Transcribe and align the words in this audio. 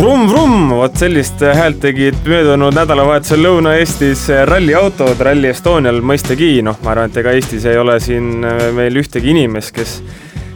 Vrum-vrum, 0.00 0.70
vot 0.72 0.94
sellist 0.96 1.42
häält 1.44 1.82
tegid 1.82 2.22
möödunud 2.24 2.72
nädalavahetusel 2.72 3.42
Lõuna-Eestis 3.44 4.22
ralliautod 4.48 5.20
Rally 5.20 5.50
Estonial 5.50 5.98
mõistagi, 6.00 6.62
noh, 6.64 6.78
ma 6.80 6.94
arvan, 6.94 7.10
et 7.10 7.18
ega 7.20 7.34
Eestis 7.36 7.66
ei 7.68 7.76
ole 7.76 7.98
siin 8.00 8.40
meil 8.78 8.96
ühtegi 8.96 9.34
inimest, 9.34 9.74
kes, 9.76 9.98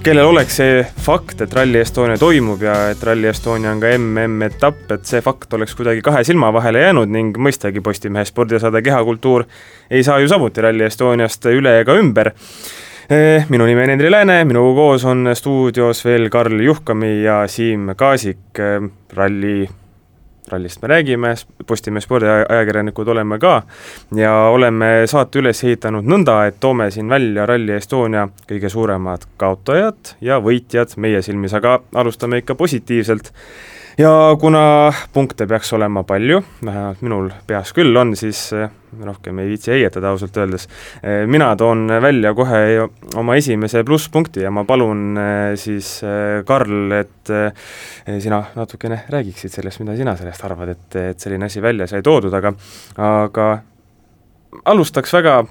kellel 0.07 0.31
oleks 0.31 0.57
see 0.63 0.79
fakt, 1.05 1.45
et 1.45 1.53
Rally 1.53 1.83
Estonia 1.83 2.17
toimub 2.17 2.65
ja 2.65 2.79
et 2.95 3.05
Rally 3.05 3.29
Estonia 3.35 3.75
on 3.75 3.85
ka 3.85 3.93
MM-etapp, 3.99 4.87
et 4.97 5.05
see 5.13 5.21
fakt 5.27 5.53
oleks 5.61 5.77
kuidagi 5.77 6.01
kahe 6.09 6.25
silma 6.25 6.49
vahele 6.57 6.87
jäänud 6.87 7.13
ning 7.13 7.37
mõistagi 7.37 7.85
Postimehe 7.85 8.25
spordisaade 8.25 8.81
Kehakultuur 8.89 9.45
ei 9.93 10.09
saa 10.09 10.23
ju 10.25 10.33
samuti 10.33 10.65
Rally 10.65 10.89
Estoniast 10.89 11.53
üle 11.53 11.83
ega 11.83 12.01
ümber 12.01 12.33
minu 13.49 13.67
nimi 13.67 13.83
on 13.83 13.91
Henri 13.91 14.11
Lääne, 14.11 14.45
minuga 14.45 14.75
koos 14.75 15.05
on 15.05 15.29
stuudios 15.37 16.05
veel 16.05 16.31
Karl 16.31 16.61
Juhkami 16.61 17.23
ja 17.23 17.43
Siim 17.49 17.91
Kaasik, 17.97 18.59
eh, 18.59 18.81
ralli, 19.13 19.69
rallist 20.49 20.83
me 20.83 20.89
räägime, 20.89 21.35
Postimehe 21.67 22.01
spordiajakirjanikud 22.01 23.09
oleme 23.09 23.39
ka. 23.39 23.63
Ja 24.17 24.33
oleme 24.49 25.03
saate 25.07 25.39
üles 25.43 25.61
ehitanud 25.65 26.05
nõnda, 26.05 26.47
et 26.49 26.57
toome 26.61 26.91
siin 26.91 27.09
välja 27.09 27.47
Rally 27.47 27.77
Estonia 27.77 28.29
kõige 28.49 28.73
suuremad 28.73 29.29
kaotajad 29.37 30.17
ja 30.21 30.41
võitjad 30.41 30.97
meie 30.97 31.23
silmis, 31.23 31.55
aga 31.55 31.81
alustame 31.95 32.41
ikka 32.41 32.55
positiivselt 32.55 33.33
ja 33.99 34.37
kuna 34.41 34.93
punkte 35.13 35.47
peaks 35.47 35.73
olema 35.77 36.03
palju, 36.07 36.41
vähemalt 36.65 37.03
minul 37.05 37.31
peas 37.47 37.73
küll 37.77 37.97
on, 37.97 38.15
siis 38.19 38.41
eh, 38.57 38.71
rohkem 39.05 39.39
ei 39.43 39.51
viitsi 39.53 39.73
heietada 39.75 40.11
ausalt 40.11 40.37
öeldes. 40.41 40.67
Eh, 41.03 41.25
mina 41.31 41.53
toon 41.57 41.87
välja 42.03 42.35
kohe 42.35 42.89
oma 43.21 43.37
esimese 43.39 43.85
plusspunkti 43.87 44.45
ja 44.45 44.53
ma 44.55 44.65
palun 44.69 45.19
eh, 45.19 45.55
siis 45.61 45.97
Karl, 46.47 46.95
et 46.99 47.35
sina 48.21 48.41
natukene 48.57 49.05
räägiksid 49.11 49.53
sellest, 49.55 49.81
mida 49.83 49.97
sina 49.97 50.17
sellest 50.19 50.45
arvad, 50.45 50.75
et, 50.75 50.89
et 51.15 51.21
selline 51.21 51.49
asi 51.49 51.63
välja 51.63 51.87
sai 51.91 52.03
toodud, 52.03 52.35
aga 52.35 52.55
aga 53.05 53.51
alustaks 54.71 55.15
väga 55.15 55.43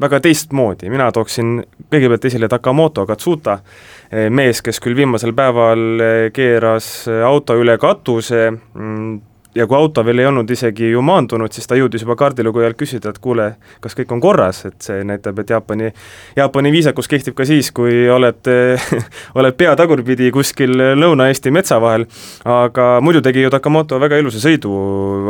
väga 0.00 0.20
teistmoodi, 0.20 0.88
mina 0.90 1.06
tooksin 1.14 1.58
kõigepealt 1.92 2.24
esile 2.26 2.48
Takamoto 2.50 3.04
Katsuta, 3.06 3.58
eh, 3.58 3.93
mees, 4.30 4.62
kes 4.62 4.80
küll 4.82 4.96
viimasel 4.96 5.34
päeval 5.36 5.84
eh, 6.00 6.32
keeras 6.34 7.06
eh, 7.10 7.22
auto 7.26 7.56
üle 7.58 7.74
katuse, 7.80 8.50
mm, 8.52 9.14
ja 9.54 9.66
kui 9.70 9.76
auto 9.78 10.02
veel 10.06 10.22
ei 10.22 10.26
olnud 10.26 10.50
isegi 10.50 10.88
ju 10.90 11.02
maandunud, 11.06 11.52
siis 11.54 11.68
ta 11.70 11.76
jõudis 11.78 12.02
juba 12.02 12.16
kaardilugejalt 12.18 12.78
küsida, 12.78 13.10
et 13.10 13.20
kuule, 13.22 13.46
kas 13.82 13.94
kõik 13.98 14.14
on 14.14 14.22
korras, 14.22 14.64
et 14.66 14.86
see 14.86 15.04
näitab, 15.06 15.38
et 15.42 15.52
Jaapani, 15.54 15.90
Jaapani 16.36 16.72
viisakus 16.74 17.10
kehtib 17.10 17.36
ka 17.38 17.46
siis, 17.46 17.70
kui 17.74 18.08
oled 18.10 18.50
oled 19.38 19.58
pea 19.58 19.76
tagurpidi 19.78 20.32
kuskil 20.34 20.74
Lõuna-Eesti 20.98 21.54
metsa 21.54 21.78
vahel, 21.82 22.08
aga 22.50 22.88
muidu 23.04 23.22
tegi 23.22 23.46
ju 23.46 23.52
Takamoto 23.54 24.00
väga 24.02 24.18
ilusa 24.22 24.42
sõidu, 24.42 24.74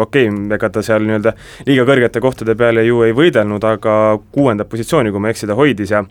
okei 0.06 0.30
okay,, 0.30 0.48
ega 0.56 0.72
ta 0.72 0.84
seal 0.84 1.04
nii-öelda 1.04 1.36
liiga 1.68 1.84
kõrgete 1.88 2.24
kohtade 2.24 2.56
peale 2.56 2.86
ju 2.88 3.04
ei 3.04 3.16
võidelnud, 3.16 3.68
aga 3.74 4.00
kuuendat 4.32 4.72
positsiooni, 4.72 5.12
kui 5.12 5.20
ma 5.20 5.28
ei 5.28 5.36
eksi, 5.36 5.50
ta 5.52 5.58
hoidis 5.60 5.92
ja 5.92 6.04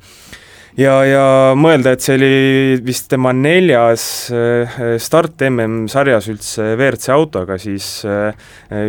ja, 0.80 0.94
ja 1.08 1.26
mõelda, 1.58 1.94
et 1.94 2.04
see 2.04 2.18
oli 2.18 2.78
vist 2.86 3.10
tema 3.12 3.34
neljas 3.36 4.06
äh, 4.34 4.78
start 5.02 5.44
MM-sarjas 5.50 6.30
üldse 6.34 6.74
WRC 6.76 7.10
autoga, 7.16 7.58
siis 7.62 7.88
äh, 8.08 8.34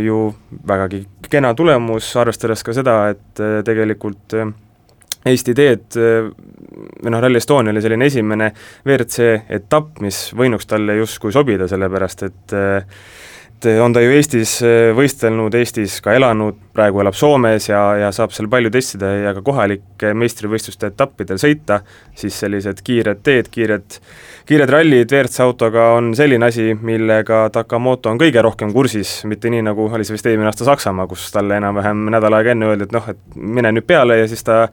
ju 0.04 0.26
vägagi 0.68 1.04
kena 1.30 1.54
tulemus, 1.56 2.10
arvestades 2.20 2.64
ka 2.64 2.76
seda, 2.76 2.98
et 3.14 3.42
äh, 3.42 3.58
tegelikult 3.66 4.38
Eesti 5.24 5.54
teed 5.56 5.94
või 5.96 7.08
noh, 7.08 7.20
Rally 7.22 7.40
Estonia 7.40 7.72
oli 7.72 7.80
selline 7.80 8.04
esimene 8.10 8.50
WRC 8.84 9.28
etapp, 9.56 10.02
mis 10.04 10.18
võinuks 10.36 10.68
talle 10.68 10.98
justkui 10.98 11.32
sobida, 11.32 11.64
sellepärast 11.70 12.26
et 12.26 12.54
et 13.66 13.80
on 13.80 13.92
ta 13.94 14.02
ju 14.02 14.12
Eestis 14.14 14.58
äh, 14.64 14.90
võistelnud, 14.96 15.54
Eestis 15.58 15.96
ka 16.04 16.14
elanud, 16.16 16.56
praegu 16.74 17.00
elab 17.02 17.16
Soomes 17.16 17.68
ja, 17.68 17.80
ja 18.00 18.10
saab 18.14 18.34
seal 18.34 18.48
palju 18.52 18.70
testida 18.74 19.10
ja 19.14 19.32
ka 19.36 19.42
kohalike 19.46 20.12
meistrivõistluste 20.18 20.90
etappidel 20.92 21.40
sõita, 21.40 21.80
siis 22.18 22.36
sellised 22.42 22.82
kiired 22.86 23.22
teed, 23.26 23.50
kiired, 23.54 23.98
kiired 24.48 24.72
rallid 24.74 25.10
WRC 25.10 25.44
autoga 25.44 25.90
on 25.98 26.12
selline 26.18 26.48
asi, 26.48 26.70
millega 26.74 27.44
Takamoto 27.54 28.12
on 28.12 28.20
kõige 28.20 28.42
rohkem 28.44 28.72
kursis, 28.74 29.16
mitte 29.30 29.52
nii, 29.52 29.64
nagu 29.68 29.88
oli 29.90 30.06
see 30.06 30.18
vist 30.18 30.30
eelmine 30.30 30.50
aasta 30.50 30.68
Saksamaa, 30.68 31.08
kus 31.10 31.28
talle 31.34 31.58
enam-vähem 31.60 32.08
nädal 32.14 32.40
aega 32.40 32.54
enne 32.54 32.72
öeldi, 32.72 32.88
et 32.88 32.96
noh, 32.96 33.12
et 33.12 33.38
mine 33.38 33.74
nüüd 33.74 33.88
peale 33.88 34.22
ja 34.22 34.30
siis 34.30 34.44
ta, 34.46 34.66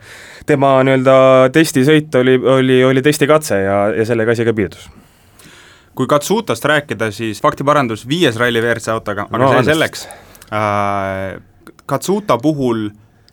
tema 0.50 0.78
nii-öelda 0.88 1.16
testisõit 1.53 2.22
oli, 2.22 2.40
oli, 2.58 2.81
oli 2.88 3.06
testikatse 3.06 3.63
ja, 3.66 3.85
ja 3.96 4.09
sellega 4.09 4.35
asi 4.35 4.47
ka 4.47 4.56
piirdus 4.58 4.90
kui 5.96 6.07
Katsutast 6.07 6.66
rääkida, 6.66 7.12
siis 7.12 7.41
faktiparandus 7.41 8.07
viies 8.07 8.38
ralli 8.40 8.62
WRC 8.62 8.94
autoga, 8.94 9.28
aga 9.29 9.44
no, 9.44 9.52
see 9.57 9.72
selleks. 9.74 10.07
Äh,, 10.52 11.41
Katsuta 11.85 12.38
puhul 12.41 12.90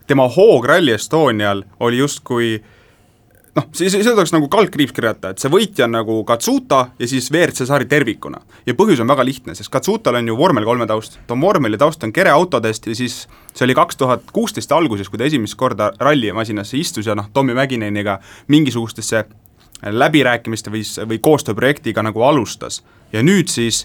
tema 0.08 0.28
hoog 0.28 0.64
Rally 0.64 0.92
Estonial 0.96 1.62
oli 1.80 2.00
justkui 2.00 2.56
noh, 3.58 3.66
see, 3.76 3.90
seda 3.90 4.14
tuleks 4.14 4.32
nagu 4.34 4.48
kaldkriips 4.52 4.94
kirjata, 4.96 5.32
et 5.32 5.42
see 5.42 5.50
võitja 5.52 5.86
on 5.86 5.94
nagu 5.98 6.18
Katsuta 6.28 6.80
ja 6.98 7.08
siis 7.10 7.30
WRC 7.32 7.66
sari 7.68 7.88
tervikuna. 7.90 8.40
ja 8.66 8.74
põhjus 8.78 9.02
on 9.02 9.10
väga 9.10 9.26
lihtne, 9.26 9.56
sest 9.58 9.72
Katsutal 9.72 10.20
on 10.20 10.30
ju 10.30 10.36
vormel 10.38 10.66
kolme 10.68 10.86
taust, 10.90 11.18
ta 11.26 11.36
on 11.36 11.44
vormeli 11.44 11.78
taust 11.80 12.04
on 12.04 12.14
kereautodest 12.14 12.86
ja 12.86 12.96
siis 12.98 13.20
see 13.52 13.66
oli 13.66 13.76
kaks 13.78 14.00
tuhat 14.00 14.30
kuusteist 14.32 14.72
alguses, 14.72 15.08
kui 15.08 15.20
ta 15.20 15.28
esimest 15.28 15.58
korda 15.58 15.92
rallimasinasse 16.00 16.78
istus 16.78 17.06
ja 17.06 17.16
noh, 17.18 17.30
Tommy 17.32 17.56
Mäkineniga 17.58 18.18
mingisugustesse 18.48 19.24
läbirääkimiste 19.82 20.72
või, 20.74 20.82
või 21.08 21.20
koostööprojektiga 21.22 22.02
nagu 22.02 22.22
alustas 22.26 22.82
ja 23.12 23.22
nüüd 23.22 23.50
siis 23.52 23.84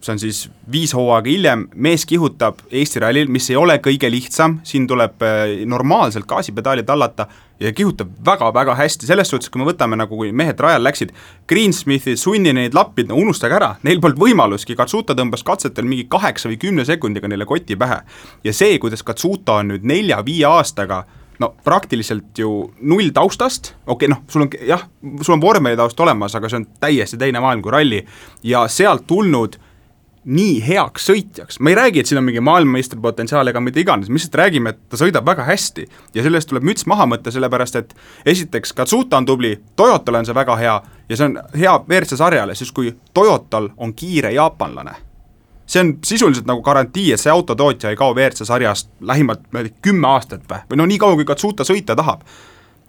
see 0.00 0.12
on 0.12 0.20
siis 0.22 0.44
viis 0.72 0.92
hooaega 0.94 1.30
hiljem, 1.30 1.64
mees 1.74 2.04
kihutab 2.06 2.60
Eesti 2.70 3.00
rallil, 3.02 3.30
mis 3.32 3.48
ei 3.50 3.56
ole 3.58 3.78
kõige 3.82 4.10
lihtsam, 4.10 4.58
siin 4.66 4.86
tuleb 4.86 5.22
äh, 5.26 5.64
normaalselt 5.66 6.26
gaasipedaali 6.28 6.84
tallata 6.86 7.26
ja 7.60 7.72
kihutab 7.74 8.12
väga-väga 8.26 8.76
hästi, 8.78 9.08
selles 9.08 9.30
suhtes, 9.30 9.50
kui 9.50 9.62
me 9.62 9.66
võtame 9.66 9.98
nagu, 9.98 10.14
kui 10.20 10.30
mehed 10.32 10.60
rajal 10.62 10.84
läksid, 10.86 11.12
Greensmithid, 11.50 12.20
Sunnineid, 12.20 12.76
Lappid, 12.78 13.10
no 13.10 13.18
unustage 13.18 13.58
ära, 13.58 13.72
neil 13.82 13.98
polnud 14.02 14.22
võimalustki, 14.22 14.78
Katsuta 14.78 15.18
tõmbas 15.18 15.42
katsetel 15.46 15.88
mingi 15.88 16.06
kaheksa 16.10 16.50
või 16.50 16.60
kümne 16.62 16.86
sekundiga 16.86 17.30
neile 17.30 17.48
koti 17.48 17.76
pähe. 17.76 18.02
ja 18.44 18.52
see, 18.54 18.78
kuidas 18.78 19.02
Katsuta 19.02 19.58
on 19.62 19.74
nüüd 19.74 19.88
nelja-viie 19.88 20.46
aastaga 20.46 21.04
no 21.38 21.52
praktiliselt 21.64 22.38
ju 22.38 22.50
null 22.80 23.12
taustast, 23.14 23.74
okei 23.86 24.08
okay, 24.08 24.12
noh, 24.14 24.24
sul 24.30 24.46
on 24.46 24.50
jah, 24.66 24.84
sul 25.22 25.36
on 25.36 25.42
vormelitaust 25.42 26.00
olemas, 26.00 26.34
aga 26.34 26.50
see 26.50 26.62
on 26.62 26.68
täiesti 26.80 27.18
teine 27.20 27.42
maailm 27.44 27.62
kui 27.62 27.74
ralli. 27.74 28.04
Ja 28.42 28.66
sealt 28.72 29.06
tulnud 29.06 29.58
nii 30.28 30.58
heaks 30.60 31.06
sõitjaks, 31.08 31.56
ma 31.62 31.72
ei 31.72 31.78
räägi, 31.78 32.02
et 32.02 32.10
siin 32.10 32.20
on 32.20 32.26
mingi 32.26 32.42
maailmameistri 32.44 33.00
potentsiaal 33.00 33.48
ega 33.48 33.62
mida 33.64 33.80
iganes, 33.80 34.10
me 34.10 34.18
lihtsalt 34.18 34.36
räägime, 34.42 34.74
et 34.74 34.82
ta 34.90 35.00
sõidab 35.00 35.24
väga 35.24 35.46
hästi 35.46 35.86
ja 36.14 36.24
sellest 36.26 36.50
tuleb 36.50 36.66
müts 36.68 36.84
maha 36.90 37.06
võtta, 37.08 37.32
sellepärast 37.32 37.80
et 37.80 37.94
esiteks 38.28 38.74
Katsuta 38.76 39.22
on 39.22 39.28
tubli, 39.28 39.54
Toyotale 39.78 40.20
on 40.20 40.28
see 40.28 40.36
väga 40.36 40.56
hea 40.60 40.78
ja 41.08 41.16
see 41.16 41.30
on 41.30 41.38
hea 41.56 41.74
WRC 41.80 42.20
sarjale, 42.20 42.58
siis 42.58 42.74
kui 42.76 42.92
Toyotal 43.16 43.70
on 43.78 43.94
kiire 43.96 44.34
jaapanlane 44.36 45.07
see 45.68 45.80
on 45.84 45.94
sisuliselt 46.04 46.46
nagu 46.48 46.62
garantii, 46.64 47.12
et 47.12 47.20
see 47.20 47.32
autotootja 47.32 47.92
ei 47.92 47.96
kao 47.96 48.14
WRC 48.14 48.46
sarjast 48.48 48.90
lähimalt, 49.00 49.44
kümme 49.82 50.08
aastat 50.08 50.46
või, 50.48 50.62
või 50.70 50.80
no 50.80 50.86
nii 50.88 50.98
kaua, 50.98 51.18
kui 51.18 51.28
Katsuta 51.28 51.66
sõita 51.68 51.96
tahab. 51.96 52.22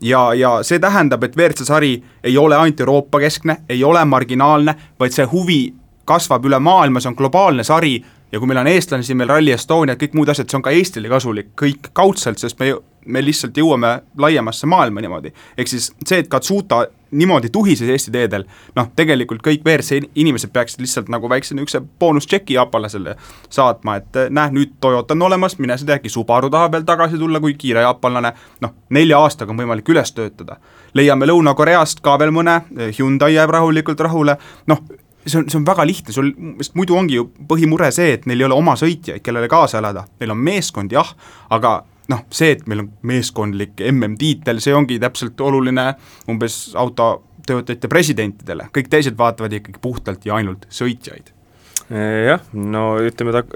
ja, 0.01 0.33
ja 0.33 0.53
see 0.63 0.79
tähendab, 0.79 1.23
et 1.23 1.35
WRC 1.35 1.65
sari 1.67 1.97
ei 2.23 2.37
ole 2.37 2.55
ainult 2.55 2.79
Euroopa 2.79 3.19
keskne, 3.19 3.57
ei 3.69 3.83
ole 3.83 4.05
marginaalne, 4.05 4.75
vaid 4.99 5.11
see 5.11 5.27
huvi 5.27 5.73
kasvab 6.05 6.45
üle 6.45 6.59
maailma, 6.59 6.99
see 6.99 7.11
on 7.11 7.19
globaalne 7.19 7.63
sari 7.63 7.99
ja 8.31 8.39
kui 8.39 8.47
meil 8.47 8.61
on 8.61 8.67
eestlane 8.67 9.03
siin, 9.03 9.17
meil 9.17 9.29
Rally 9.29 9.51
Estonia, 9.51 9.97
kõik 9.99 10.15
muud 10.15 10.29
asjad, 10.29 10.49
see 10.49 10.57
on 10.57 10.63
ka 10.63 10.71
Eestile 10.73 11.11
kasulik, 11.11 11.51
kõik 11.59 11.91
kaudselt, 11.93 12.39
sest 12.39 12.59
me 12.59 12.73
me 13.09 13.21
lihtsalt 13.23 13.57
jõuame 13.57 13.99
laiemasse 14.17 14.67
maailma 14.69 15.01
niimoodi. 15.01 15.33
ehk 15.57 15.67
siis 15.67 15.91
see, 16.05 16.19
et 16.19 16.27
Katsuta 16.27 16.85
niimoodi 17.11 17.49
tuhises 17.49 17.89
Eesti 17.89 18.11
teedel, 18.11 18.45
noh, 18.75 18.89
tegelikult 18.95 19.41
kõik 19.45 19.63
WRC 19.65 20.09
inimesed 20.15 20.51
peaksid 20.53 20.83
lihtsalt 20.83 21.09
nagu 21.09 21.29
väikse 21.29 21.55
niisuguse 21.55 21.81
boonustšeki 21.99 22.57
jaapanlasele 22.57 23.15
saatma, 23.49 23.95
et 23.99 24.21
näe, 24.29 24.53
nüüd 24.55 24.77
Toyota 24.81 25.17
on 25.17 25.27
olemas, 25.29 25.57
mine 25.59 25.77
sa 25.77 25.87
tea, 25.87 25.99
äkki 25.99 26.11
Subaru 26.13 26.49
tahab 26.53 26.77
veel 26.77 26.87
tagasi 26.87 27.19
tulla, 27.19 27.41
kui 27.43 27.55
kiire 27.59 27.83
jaapanlane, 27.85 28.33
noh, 28.61 28.75
nelja 28.95 29.19
aastaga 29.19 29.53
on 29.53 29.61
võimalik 29.63 29.89
üles 29.89 30.13
töötada. 30.13 30.57
leiame 30.93 31.25
Lõuna-Koreast 31.29 32.01
ka 32.01 32.17
veel 32.19 32.31
mõne, 32.33 32.61
Hyundai 32.97 33.33
jääb 33.33 33.51
rahulikult 33.53 33.99
rahule, 33.99 34.37
noh, 34.67 34.81
see 35.25 35.39
on, 35.39 35.49
see 35.49 35.59
on 35.59 35.65
väga 35.67 35.85
lihtne, 35.87 36.13
sul, 36.13 36.31
sest 36.61 36.75
muidu 36.79 36.97
ongi 36.97 37.19
ju 37.19 37.27
põhimure 37.49 37.91
see, 37.95 38.13
et 38.17 38.25
neil 38.29 38.41
ei 38.41 38.47
ole 38.47 38.57
oma 38.57 38.75
sõitjaid, 38.79 39.21
kellele 39.23 39.49
kaasa 39.51 39.81
elada, 39.81 40.05
neil 40.19 40.33
on 40.33 40.41
meeskond 40.43 40.93
jah, 40.93 41.11
aga 41.49 41.79
noh, 42.09 42.25
see, 42.33 42.53
et 42.57 42.67
meil 42.69 42.85
on 42.85 42.91
meeskondlik 43.09 43.81
MM-tiitel, 43.91 44.61
see 44.63 44.75
ongi 44.75 44.99
täpselt 45.01 45.39
oluline 45.45 45.91
umbes 46.31 46.61
autotöötajate 46.79 47.91
presidentidele, 47.91 48.69
kõik 48.75 48.89
teised 48.91 49.17
vaatavad 49.19 49.59
ikkagi 49.59 49.81
puhtalt 49.83 50.25
ja 50.29 50.39
ainult 50.39 50.67
sõitjaid. 50.73 51.35
Jah, 51.89 52.43
no 52.53 52.99
ütleme 53.01 53.31
tak-, 53.33 53.55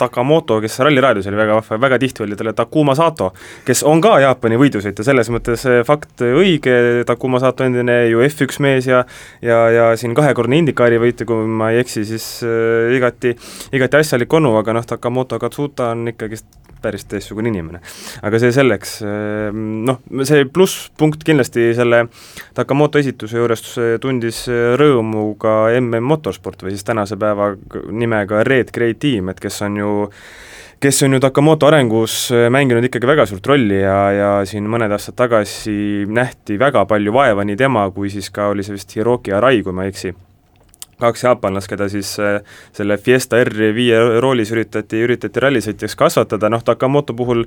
Takamoto, 0.00 0.56
kes 0.64 0.78
Ralliraadios 0.80 1.26
oli 1.28 1.36
väga 1.36 1.58
vahva, 1.58 1.76
väga 1.84 1.98
tihti 2.00 2.22
oli 2.24 2.36
talle 2.38 2.54
Takuma 2.56 2.94
Sato, 2.96 3.34
kes 3.66 3.82
on 3.84 4.00
ka 4.00 4.14
Jaapani 4.22 4.56
võidusõitja, 4.62 5.04
selles 5.04 5.28
mõttes 5.32 5.66
fakt 5.84 6.24
õige, 6.24 7.04
Takuma 7.08 7.36
Sato 7.42 7.66
endine 7.68 7.98
ju 8.08 8.24
F1 8.24 8.62
mees 8.64 8.88
ja 8.88 9.02
ja, 9.44 9.58
ja 9.74 9.90
siin 10.00 10.16
kahekordne 10.16 10.56
Indikaari 10.62 10.96
võitja, 11.02 11.28
kui 11.28 11.44
ma 11.44 11.68
ei 11.74 11.82
eksi, 11.84 12.06
siis 12.08 12.30
äh, 12.48 12.96
igati, 12.96 13.34
igati 13.76 14.00
asjalik 14.00 14.40
onu, 14.40 14.56
aga 14.56 14.78
noh, 14.78 14.88
Takamoto 14.88 15.36
Katsuta 15.42 15.92
on 15.92 16.08
ikkagist 16.14 16.48
päris 16.82 17.06
teistsugune 17.10 17.50
inimene. 17.52 17.80
aga 18.22 18.40
see 18.42 18.52
selleks, 18.54 18.96
ehm, 19.06 19.62
noh, 19.88 20.00
see 20.28 20.46
plusspunkt 20.50 21.24
kindlasti 21.26 21.72
selle 21.76 22.06
Takamoto 22.56 23.00
esituse 23.02 23.38
juures 23.40 23.64
tundis 24.00 24.44
rõõmu 24.80 25.28
ka 25.40 25.56
MM 25.80 26.04
Motorsport 26.06 26.66
või 26.66 26.76
siis 26.76 26.86
tänase 26.86 27.18
päeva 27.20 27.54
nimega 27.90 28.44
Red 28.46 28.72
Grey 28.74 28.94
Team, 28.94 29.30
et 29.32 29.40
kes 29.40 29.62
on 29.66 29.80
ju 29.80 29.94
kes 30.80 31.02
on 31.02 31.16
ju 31.16 31.20
Takamoto 31.20 31.66
arengus 31.66 32.28
mänginud 32.52 32.84
ikkagi 32.84 33.08
väga 33.08 33.24
suurt 33.26 33.46
rolli 33.48 33.80
ja, 33.80 33.96
ja 34.12 34.30
siin 34.48 34.68
mõned 34.68 34.92
aastad 34.92 35.16
tagasi 35.16 36.04
nähti 36.08 36.58
väga 36.60 36.84
palju 36.88 37.14
vaeva 37.16 37.46
nii 37.48 37.56
tema 37.56 37.86
kui 37.94 38.12
siis 38.12 38.28
ka 38.30 38.50
oli 38.52 38.66
see 38.66 38.76
vist 38.76 38.92
Hiroki 38.96 39.32
Arai, 39.32 39.62
kui 39.64 39.72
ma 39.72 39.86
ei 39.86 39.94
eksi 39.94 40.12
kaks 41.00 41.24
jaapanlast, 41.24 41.68
keda 41.70 41.88
siis 41.92 42.14
äh, 42.22 42.38
selle 42.76 42.98
Fiesta 42.98 43.40
R5 43.44 44.20
roolis 44.24 44.52
üritati, 44.54 45.02
üritati 45.04 45.42
rallisõitjaks 45.44 45.96
kasvatada, 45.98 46.50
noh 46.52 46.64
Takamoto 46.64 47.16
puhul 47.16 47.44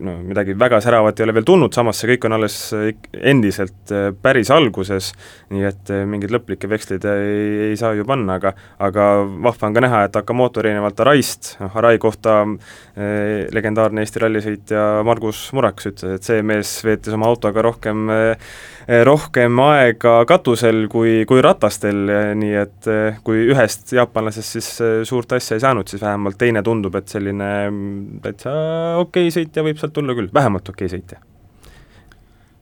no 0.00 0.16
midagi 0.24 0.54
väga 0.58 0.80
säravat 0.80 1.20
ei 1.20 1.26
ole 1.26 1.34
veel 1.36 1.46
tulnud, 1.48 1.74
samas 1.76 1.98
see 2.00 2.14
kõik 2.14 2.26
on 2.28 2.36
alles 2.38 2.56
äh, 2.76 2.90
endiselt 3.32 3.92
äh, 3.92 4.08
päris 4.16 4.50
alguses, 4.54 5.10
nii 5.52 5.66
et 5.68 5.92
mingeid 6.08 6.32
lõplikke 6.34 6.70
veksleid 6.70 7.04
ei, 7.10 7.70
ei 7.70 7.80
saa 7.80 7.92
ju 7.96 8.06
panna, 8.08 8.38
aga 8.38 8.54
aga 8.82 9.08
vahva 9.24 9.68
on 9.68 9.76
ka 9.76 9.84
näha, 9.84 10.04
et 10.08 10.16
Akamoto 10.20 10.62
erinevalt 10.62 11.00
Araist, 11.04 11.54
noh 11.60 11.76
Arai 11.80 11.96
kohta 12.02 12.40
eh, 12.44 13.50
legendaarne 13.54 14.04
Eesti 14.04 14.22
rallisõitja 14.24 14.84
Margus 15.06 15.46
Murakas 15.56 15.90
ütles, 15.90 16.16
et 16.18 16.30
see 16.30 16.44
mees 16.46 16.76
veetis 16.86 17.16
oma 17.16 17.28
autoga 17.30 17.64
rohkem 17.64 18.08
eh, 18.14 18.48
Eh, 18.84 19.00
rohkem 19.00 19.56
aega 19.64 20.18
katusel 20.28 20.82
kui, 20.92 21.22
kui 21.24 21.40
ratastel, 21.44 22.02
nii 22.36 22.56
et 22.60 22.88
eh, 22.92 23.16
kui 23.24 23.46
ühest 23.48 23.94
jaapanlasest 23.96 24.56
siis 24.58 24.66
eh, 24.84 24.96
suurt 25.08 25.32
asja 25.32 25.56
ei 25.56 25.62
saanud, 25.62 25.88
siis 25.88 26.02
vähemalt 26.02 26.36
teine 26.36 26.60
tundub, 26.66 26.98
et 27.00 27.08
selline 27.08 27.48
mm, 27.70 28.18
täitsa 28.26 28.52
okei 29.00 29.30
okay 29.30 29.34
sõitja 29.38 29.64
võib 29.74 29.82
sealt 29.82 29.96
tulla 29.96 30.16
küll, 30.16 30.32
vähemalt 30.34 30.68
okei 30.72 30.86
okay 30.86 30.98
sõitja 30.98 31.22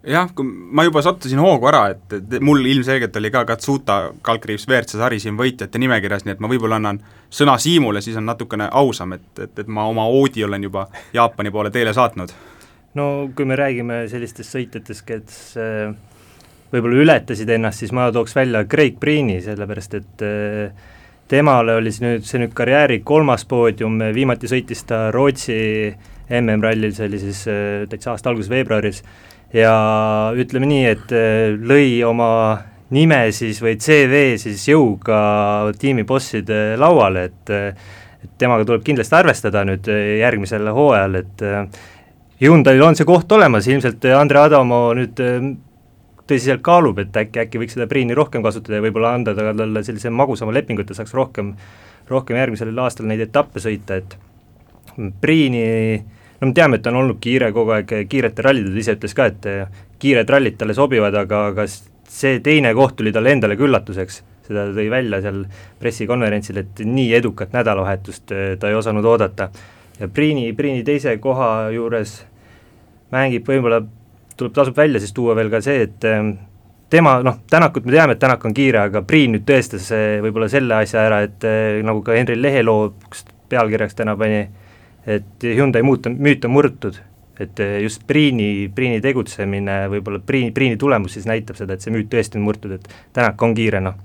jah, 0.06 0.31
kui 0.35 0.47
ma 0.47 0.85
juba 0.87 1.03
sattusin 1.03 1.41
hoogu 1.43 1.69
ära, 1.70 1.82
et, 1.94 2.17
et 2.17 2.38
mul 2.44 2.64
ilmselgelt 2.67 3.17
oli 3.17 3.31
ka 3.35 3.44
Katsuta 3.49 3.99
kalkriips 4.25 4.67
WRC 4.69 4.99
sari 4.99 5.20
siin 5.23 5.37
võitjate 5.38 5.81
nimekirjas, 5.82 6.26
nii 6.26 6.37
et 6.37 6.43
ma 6.43 6.50
võib-olla 6.50 6.79
annan 6.81 7.00
sõna 7.32 7.56
Siimule, 7.62 8.03
siis 8.03 8.17
on 8.19 8.26
natukene 8.26 8.69
ausam, 8.70 9.14
et, 9.17 9.29
et, 9.38 9.53
et 9.64 9.69
ma 9.69 9.87
oma 9.91 10.06
oodi 10.11 10.44
olen 10.44 10.67
juba 10.69 10.88
Jaapani 11.14 11.53
poole 11.55 11.70
teele 11.70 11.94
saatnud. 11.94 12.32
no 12.99 13.06
kui 13.37 13.47
me 13.49 13.56
räägime 13.56 14.06
sellistest 14.11 14.56
sõitjatest, 14.56 15.05
kes 15.06 15.44
äh, 15.61 15.94
võib-olla 16.73 17.05
ületasid 17.05 17.50
ennast, 17.55 17.85
siis 17.85 17.93
ma 17.94 18.11
tooks 18.12 18.35
välja 18.37 18.64
Craig 18.64 18.99
Preeni, 19.00 19.41
sellepärast 19.44 19.94
et 20.00 20.26
äh, 20.26 20.91
temale 21.29 21.79
oli 21.79 21.93
see 21.94 22.09
nüüd, 22.09 22.26
see 22.26 22.43
nüüd 22.43 22.56
karjääri 22.56 23.00
kolmas 23.06 23.47
poodium, 23.49 24.00
viimati 24.14 24.50
sõitis 24.50 24.82
ta 24.88 25.06
Rootsi 25.14 25.61
MM-rallil, 26.30 26.92
see 26.96 27.08
oli 27.10 27.20
siis 27.22 27.44
äh, 27.50 27.86
täitsa 27.90 28.12
aasta 28.14 28.30
alguses 28.30 28.50
veebruaris, 28.52 29.02
ja 29.54 29.72
ütleme 30.38 30.69
nii, 30.70 30.84
et 30.92 31.16
äh, 31.16 31.56
lõi 31.56 32.02
oma 32.08 32.28
nime 32.92 33.24
siis 33.32 33.62
või 33.64 33.78
CV 33.80 34.36
siis 34.40 34.69
jõuga 34.69 35.72
tiimibosside 35.80 36.78
lauale, 36.80 37.28
et 37.30 37.56
et 38.22 38.36
temaga 38.38 38.62
tuleb 38.62 38.84
kindlasti 38.86 39.16
arvestada 39.19 39.64
nüüd 39.66 39.88
järgmisel 40.20 40.69
hooajal, 40.70 41.16
et 41.19 41.42
Hyundai'l 42.38 42.84
on 42.86 42.94
see 42.94 43.06
koht 43.06 43.32
olemas, 43.34 43.66
ilmselt 43.66 44.04
Andre 44.14 44.44
Adamo 44.44 44.78
nüüd 44.94 45.18
tõsiselt 46.32 46.62
kaalub, 46.64 47.00
et 47.02 47.16
äkki, 47.16 47.44
äkki 47.44 47.60
võiks 47.60 47.76
seda 47.76 47.88
Priini 47.90 48.16
rohkem 48.16 48.44
kasutada 48.44 48.78
ja 48.78 48.84
võib-olla 48.84 49.14
anda 49.16 49.34
talle 49.36 49.82
sellise 49.84 50.12
magusama 50.14 50.54
lepingu, 50.54 50.84
et 50.84 50.90
ta 50.90 50.96
saaks 50.98 51.14
rohkem, 51.16 51.52
rohkem 52.10 52.38
järgmisel 52.38 52.78
aastal 52.82 53.08
neid 53.10 53.25
etappe 53.25 53.62
sõita, 53.62 53.98
et 53.98 54.16
Priini 55.20 55.62
no 56.40 56.49
me 56.49 56.52
teame, 56.52 56.76
et 56.76 56.82
ta 56.82 56.90
on 56.90 57.00
olnud 57.05 57.20
kiire 57.23 57.52
kogu 57.55 57.73
aeg 57.76 57.94
kiirete 58.11 58.44
rallide, 58.44 58.75
ta 58.75 58.82
ise 58.82 58.96
ütles 58.99 59.14
ka, 59.17 59.31
et 59.31 59.49
kiired 60.02 60.31
rallid 60.31 60.58
talle 60.58 60.75
sobivad, 60.75 61.14
aga, 61.14 61.46
aga 61.52 61.67
see 62.12 62.40
teine 62.44 62.75
koht 62.76 62.99
tuli 62.99 63.12
talle 63.14 63.32
endale 63.32 63.56
ka 63.56 63.64
üllatuseks, 63.67 64.20
seda 64.46 64.67
ta 64.69 64.75
tõi 64.76 64.88
välja 64.93 65.23
seal 65.25 65.43
pressikonverentsil, 65.81 66.61
et 66.61 66.82
nii 66.84 67.12
edukat 67.19 67.55
nädalavahetust 67.56 68.34
eh, 68.37 68.55
ta 68.61 68.70
ei 68.70 68.79
osanud 68.79 69.06
oodata. 69.08 69.49
ja 70.00 70.08
Priini, 70.08 70.52
Priini 70.52 70.85
teise 70.85 71.17
koha 71.23 71.70
juures 71.73 72.23
mängib 73.12 73.49
võib-olla 73.49 73.82
tuleb, 74.37 74.52
tasub 74.52 74.76
välja 74.76 75.00
siis 75.00 75.12
tuua 75.12 75.37
veel 75.37 75.50
ka 75.52 75.61
see, 75.64 75.87
et 75.87 76.05
ehm, 76.05 76.35
tema 76.90 77.20
noh, 77.23 77.38
Tänakut 77.50 77.85
me 77.85 77.93
teame, 77.93 78.17
et 78.17 78.20
Tänak 78.20 78.44
on 78.44 78.55
kiire, 78.55 78.87
aga 78.88 79.02
Priin 79.02 79.37
nüüd 79.37 79.46
tõestas 79.49 79.88
võib-olla 80.25 80.50
selle 80.52 80.82
asja 80.82 81.06
ära, 81.06 81.23
et 81.28 81.44
eh, 81.49 81.81
nagu 81.85 82.02
ka 82.02 82.19
Henri 82.19 82.37
Leheloo 82.40 82.93
pealkirjaks 83.49 83.94
täna 83.94 84.17
pani, 84.17 84.49
et 85.06 85.49
Hyundai 85.49 85.82
muut 85.87 86.06
müüt 86.12 86.44
on 86.46 86.54
murtud, 86.54 87.00
et 87.40 87.58
just 87.82 88.06
Priini, 88.06 88.70
Priini 88.75 89.00
tegutsemine, 89.02 89.82
võib-olla 89.93 90.22
Priini, 90.25 90.52
Priini 90.54 90.78
tulemus 90.81 91.16
siis 91.16 91.26
näitab 91.28 91.58
seda, 91.58 91.75
et 91.75 91.84
see 91.84 91.94
müüt 91.94 92.10
tõesti 92.12 92.38
on 92.38 92.46
murtud, 92.46 92.76
et 92.78 92.88
Tänak 93.12 93.43
on 93.43 93.56
kiire, 93.56 93.81
noh, 93.82 93.99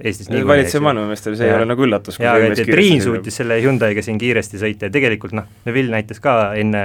Eestis 0.00 0.30
nii 0.30 0.46
valitsev 0.46 0.80
maailmameester, 0.84 1.34
see 1.36 1.48
ja. 1.48 1.54
ei 1.54 1.60
ole 1.60 1.68
nagu 1.68 1.84
üllatus. 1.84 2.16
jaa, 2.22 2.36
aga 2.38 2.50
et, 2.52 2.62
et 2.62 2.70
Priin 2.70 3.02
suutis 3.04 3.36
selle 3.36 3.58
Hyundai'ga 3.60 4.04
siin 4.04 4.20
kiiresti 4.20 4.60
sõita 4.60 4.88
ja 4.88 4.94
tegelikult 4.94 5.34
noh, 5.36 5.48
Neville 5.66 5.92
näitas 5.92 6.22
ka 6.24 6.54
enne, 6.56 6.84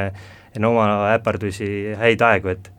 enne 0.56 0.68
oma 0.68 0.88
äpardusi 1.14 1.96
häid 2.00 2.26
aegu, 2.26 2.52
et 2.56 2.72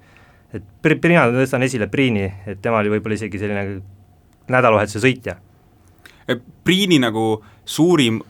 et 0.56 1.03
mina 1.05 1.27
tõstan 1.33 1.65
esile 1.67 1.88
Priini, 1.93 2.27
et 2.47 2.61
tema 2.62 2.81
oli 2.83 2.93
võib-olla 2.94 3.17
isegi 3.19 3.41
selline 3.41 3.81
nädalavahetuse 4.53 5.03
sõitja. 5.03 5.37
Priini 6.65 6.99
nagu 7.03 7.27
suurim 7.65 8.21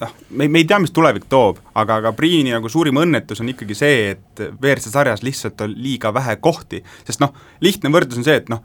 noh, 0.00 0.14
me, 0.30 0.48
me 0.48 0.62
ei 0.62 0.68
tea, 0.68 0.78
mis 0.82 0.94
tulevik 0.94 1.26
toob, 1.32 1.60
aga, 1.74 2.00
aga 2.02 2.12
Priini 2.16 2.54
nagu 2.54 2.70
suurim 2.72 2.98
õnnetus 3.00 3.42
on 3.42 3.52
ikkagi 3.52 3.76
see, 3.78 4.10
et 4.14 4.44
WRC 4.46 4.92
sarjas 4.92 5.24
lihtsalt 5.26 5.60
on 5.64 5.74
liiga 5.76 6.12
vähe 6.14 6.36
kohti, 6.42 6.82
sest 7.06 7.22
noh, 7.24 7.34
lihtne 7.64 7.92
võrdlus 7.94 8.20
on 8.20 8.26
see, 8.26 8.36
et 8.42 8.52
noh, 8.52 8.62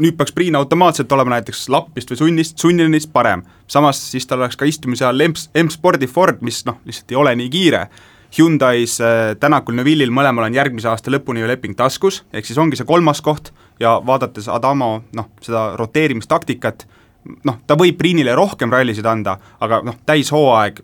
nüüd 0.00 0.16
peaks 0.18 0.34
Priin 0.36 0.56
automaatselt 0.58 1.12
olema 1.12 1.36
näiteks 1.36 1.66
Lappist 1.72 2.12
või 2.12 2.20
Sunnist, 2.20 2.58
Sunninist 2.60 3.12
parem. 3.12 3.42
samas 3.66 4.00
siis 4.12 4.26
tal 4.26 4.40
oleks 4.40 4.56
ka 4.56 4.68
istumise 4.68 5.04
all 5.06 5.20
M-spordi 5.20 6.06
Ford, 6.06 6.40
mis 6.46 6.64
noh, 6.68 6.78
lihtsalt 6.84 7.12
ei 7.12 7.20
ole 7.20 7.34
nii 7.40 7.50
kiire 7.50 7.88
Hyundai's 8.38 9.00
äh, 9.02 9.34
Tänakul, 9.40 9.74
Neville'il 9.74 10.12
mõlemal 10.14 10.46
on 10.46 10.54
järgmise 10.54 10.88
aasta 10.90 11.10
lõpuni 11.10 11.42
ju 11.42 11.48
leping 11.50 11.74
taskus, 11.78 12.22
ehk 12.32 12.46
siis 12.46 12.58
ongi 12.62 12.78
see 12.78 12.86
kolmas 12.86 13.22
koht 13.26 13.50
ja 13.82 13.96
vaadates 14.06 14.46
Adamo 14.48 15.00
noh, 15.16 15.30
seda 15.42 15.72
roteerimistaktikat, 15.80 16.86
noh, 17.44 17.60
ta 17.66 17.76
võib 17.78 17.98
Priinile 17.98 18.34
rohkem 18.34 18.72
rallisid 18.72 19.06
anda, 19.06 19.36
aga 19.60 19.82
noh, 19.84 19.98
täishooaeg 20.06 20.80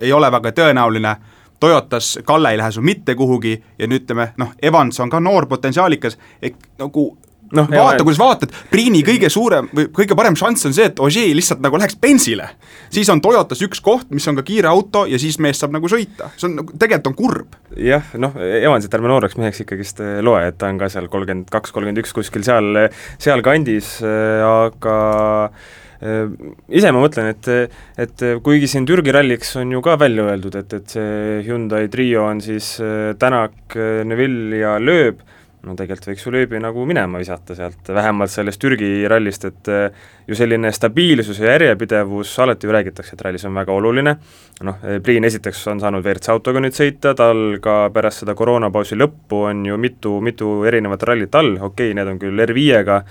ei 0.00 0.12
ole 0.12 0.30
väga 0.32 0.52
tõenäoline, 0.54 1.16
Toyotas 1.60 2.18
Kalle 2.24 2.52
ei 2.54 2.58
lähe 2.58 2.70
sul 2.72 2.84
mitte 2.86 3.14
kuhugi 3.18 3.56
ja 3.78 3.86
nüüd 3.90 4.04
ütleme, 4.04 4.28
noh, 4.38 4.52
Evans 4.62 5.00
on 5.00 5.10
ka 5.10 5.20
noor 5.20 5.48
potentsiaalikas, 5.50 6.18
ehk 6.42 6.54
nagu 6.78 7.10
noh, 7.56 7.68
vaata, 7.70 8.04
kuidas 8.04 8.20
vaatad, 8.20 8.52
Priini 8.72 9.00
kõige 9.06 9.30
suurem 9.32 9.68
või 9.74 9.88
kõige 9.94 10.16
parem 10.18 10.36
šanss 10.38 10.68
on 10.68 10.74
see, 10.76 10.88
et 10.90 11.00
Ogier 11.02 11.30
lihtsalt 11.36 11.62
nagu 11.64 11.80
läheks 11.80 11.96
bensile. 12.00 12.50
siis 12.92 13.08
on 13.12 13.22
Toyotas 13.24 13.62
üks 13.64 13.80
koht, 13.84 14.08
mis 14.14 14.26
on 14.28 14.38
ka 14.38 14.44
kiire 14.46 14.68
auto 14.70 15.04
ja 15.08 15.18
siis 15.20 15.38
mees 15.42 15.60
saab 15.60 15.74
nagu 15.76 15.88
sõita, 15.90 16.32
see 16.36 16.48
on 16.50 16.58
nagu, 16.60 16.76
tegelikult 16.76 17.10
on 17.12 17.18
kurb. 17.18 17.58
jah, 17.76 18.14
noh, 18.20 18.36
Evansit 18.38 18.94
ärme 18.94 19.12
nooreks 19.12 19.38
meheks 19.40 19.64
ikkagist 19.64 20.02
eh, 20.04 20.18
loe, 20.24 20.42
et 20.50 20.58
ta 20.60 20.70
on 20.72 20.80
ka 20.80 20.90
seal 20.92 21.08
kolmkümmend 21.12 21.50
kaks, 21.52 21.74
kolmkümmend 21.74 22.02
üks 22.04 22.14
kuskil 22.16 22.44
seal, 22.46 22.84
sealkandis, 23.22 23.94
eh, 24.04 24.44
aga 24.44 24.98
eh, 26.02 26.26
ise 26.80 26.92
ma 26.92 27.02
mõtlen, 27.04 27.32
et, 27.32 27.72
et 28.04 28.26
kuigi 28.44 28.70
siin 28.70 28.88
Türgi 28.88 29.14
ralliks 29.14 29.54
on 29.60 29.72
ju 29.76 29.82
ka 29.84 29.96
välja 30.00 30.28
öeldud, 30.32 30.60
et, 30.60 30.76
et 30.80 30.98
see 30.98 31.40
Hyundai 31.48 31.86
trio 31.92 32.28
on 32.28 32.44
siis 32.44 32.76
Tänak, 33.18 33.78
Neville 34.08 34.62
ja 34.62 34.76
Lööb, 34.82 35.24
no 35.66 35.74
tegelikult 35.78 36.10
võiks 36.12 36.26
ju 36.26 36.32
lööbi 36.34 36.60
nagu 36.62 36.84
minema 36.88 37.20
visata 37.20 37.56
sealt, 37.58 37.90
vähemalt 37.94 38.32
sellest 38.32 38.60
Türgi 38.62 39.08
rallist, 39.10 39.48
et 39.48 39.70
eh, 39.72 40.04
ju 40.28 40.38
selline 40.38 40.70
stabiilsus 40.74 41.40
ja 41.42 41.54
järjepidevus, 41.54 42.34
alati 42.44 42.68
ju 42.68 42.74
räägitakse, 42.76 43.16
et 43.16 43.24
rallis 43.26 43.46
on 43.48 43.58
väga 43.58 43.74
oluline, 43.74 44.14
noh, 44.68 44.86
Priin 45.04 45.26
esiteks 45.28 45.64
on 45.72 45.82
saanud 45.82 46.04
WRC 46.04 46.32
autoga 46.34 46.62
nüüd 46.62 46.76
sõita, 46.76 47.14
tal 47.18 47.58
ka 47.64 47.80
pärast 47.94 48.24
seda 48.24 48.36
koroonapausi 48.38 48.98
lõppu 48.98 49.44
on 49.50 49.66
ju 49.66 49.80
mitu, 49.80 50.18
mitu 50.24 50.54
erinevat 50.68 51.06
rallit 51.08 51.34
all, 51.38 51.56
okei 51.58 51.90
okay,, 51.90 51.98
need 51.98 52.14
on 52.14 52.22
küll 52.22 52.46
R5-ga, 52.46 53.02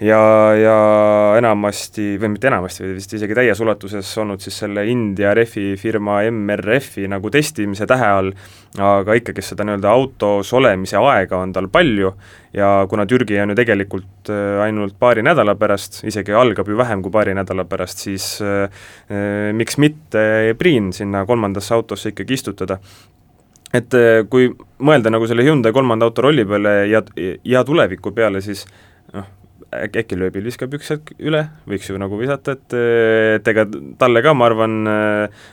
ja, 0.00 0.20
ja 0.60 0.76
enamasti, 1.38 2.16
või 2.20 2.34
mitte 2.34 2.50
enamasti, 2.50 2.82
vaid 2.84 2.98
vist 2.98 3.14
isegi 3.16 3.36
täies 3.36 3.60
ulatuses 3.64 4.10
olnud 4.20 4.42
siis 4.44 4.58
selle 4.60 4.84
India 4.90 5.32
refi 5.36 5.70
firma 5.80 6.18
MRF-i 6.28 7.06
nagu 7.08 7.30
testimise 7.32 7.88
tähe 7.88 8.10
all, 8.18 8.32
aga 8.82 9.16
ikkagi 9.16 9.44
seda 9.44 9.64
nii-öelda 9.64 9.92
autos 9.92 10.52
olemise 10.56 11.00
aega 11.00 11.40
on 11.40 11.54
tal 11.56 11.70
palju. 11.72 12.12
Ja 12.56 12.86
kuna 12.88 13.04
Türgi 13.08 13.36
on 13.42 13.52
ju 13.52 13.56
tegelikult 13.58 14.30
äh, 14.32 14.62
ainult 14.64 14.96
paari 15.00 15.24
nädala 15.24 15.56
pärast, 15.60 16.02
isegi 16.08 16.32
algab 16.32 16.68
ju 16.68 16.78
vähem 16.78 17.02
kui 17.04 17.12
paari 17.12 17.34
nädala 17.36 17.66
pärast, 17.68 18.04
siis 18.06 18.38
äh, 18.44 18.70
äh 19.12 19.52
miks 19.56 19.76
mitte 19.78 20.54
Priin 20.58 20.92
sinna 20.92 21.26
kolmandasse 21.26 21.74
autosse 21.74 22.12
ikkagi 22.12 22.36
istutada? 22.36 22.78
Et 23.74 23.94
äh, 23.96 24.22
kui 24.30 24.48
mõelda 24.78 25.12
nagu 25.12 25.26
selle 25.28 25.44
Hyundai 25.44 25.72
kolmanda 25.72 26.08
auto 26.08 26.24
rolli 26.24 26.44
peale 26.48 26.76
ja, 26.88 27.02
ja 27.44 27.64
tuleviku 27.64 28.12
peale, 28.16 28.40
siis 28.40 28.64
noh, 29.12 29.26
äkki, 29.84 30.18
lööbil 30.18 30.46
viskab 30.46 30.74
üks 30.76 30.90
hetk 30.94 31.12
üle, 31.18 31.42
võiks 31.68 31.90
ju 31.90 31.98
nagu 32.00 32.18
visata, 32.20 32.56
et 32.56 32.76
et 33.36 33.50
ega 33.52 33.66
talle 34.00 34.22
ka, 34.24 34.34
ma 34.36 34.48
arvan, 34.50 34.76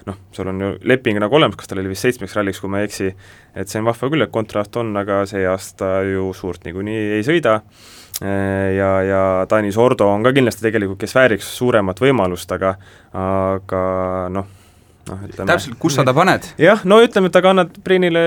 noh, 0.07 0.19
sul 0.35 0.51
on 0.51 0.61
ju 0.63 0.71
leping 0.89 1.19
nagu 1.21 1.39
olemas, 1.39 1.57
kas 1.59 1.71
tal 1.71 1.81
oli 1.83 1.91
vist 1.91 2.07
seitsmeks 2.07 2.37
ralliks, 2.37 2.61
kui 2.63 2.71
ma 2.71 2.81
ei 2.81 2.89
eksi, 2.89 3.11
et 3.55 3.71
see 3.71 3.81
on 3.81 3.89
vahva 3.89 4.09
küll, 4.13 4.25
et 4.25 4.33
kontraast 4.33 4.79
on, 4.81 4.93
aga 4.99 5.23
see 5.29 5.45
aasta 5.49 5.99
ju 6.07 6.31
suurt 6.37 6.65
niikuinii 6.67 7.19
ei 7.19 7.27
sõida, 7.27 7.59
ja, 8.21 8.89
ja 9.03 9.21
Tanis 9.49 9.77
Ordo 9.77 10.07
on 10.07 10.25
ka 10.25 10.33
kindlasti 10.35 10.67
tegelikult, 10.67 11.01
kes 11.01 11.15
vääriks 11.17 11.49
suuremat 11.57 12.01
võimalust, 12.03 12.51
aga 12.55 12.75
aga 13.17 13.81
noh, 14.33 14.47
noh, 15.09 15.25
ütleme 15.27 15.49
täpselt, 15.49 15.77
kus 15.81 15.97
sa 15.97 16.05
ta 16.07 16.13
paned? 16.15 16.47
jah, 16.61 16.83
no 16.87 17.01
ütleme, 17.03 17.31
et 17.31 17.39
aga 17.39 17.53
annad 17.55 17.77
Priinile, 17.85 18.23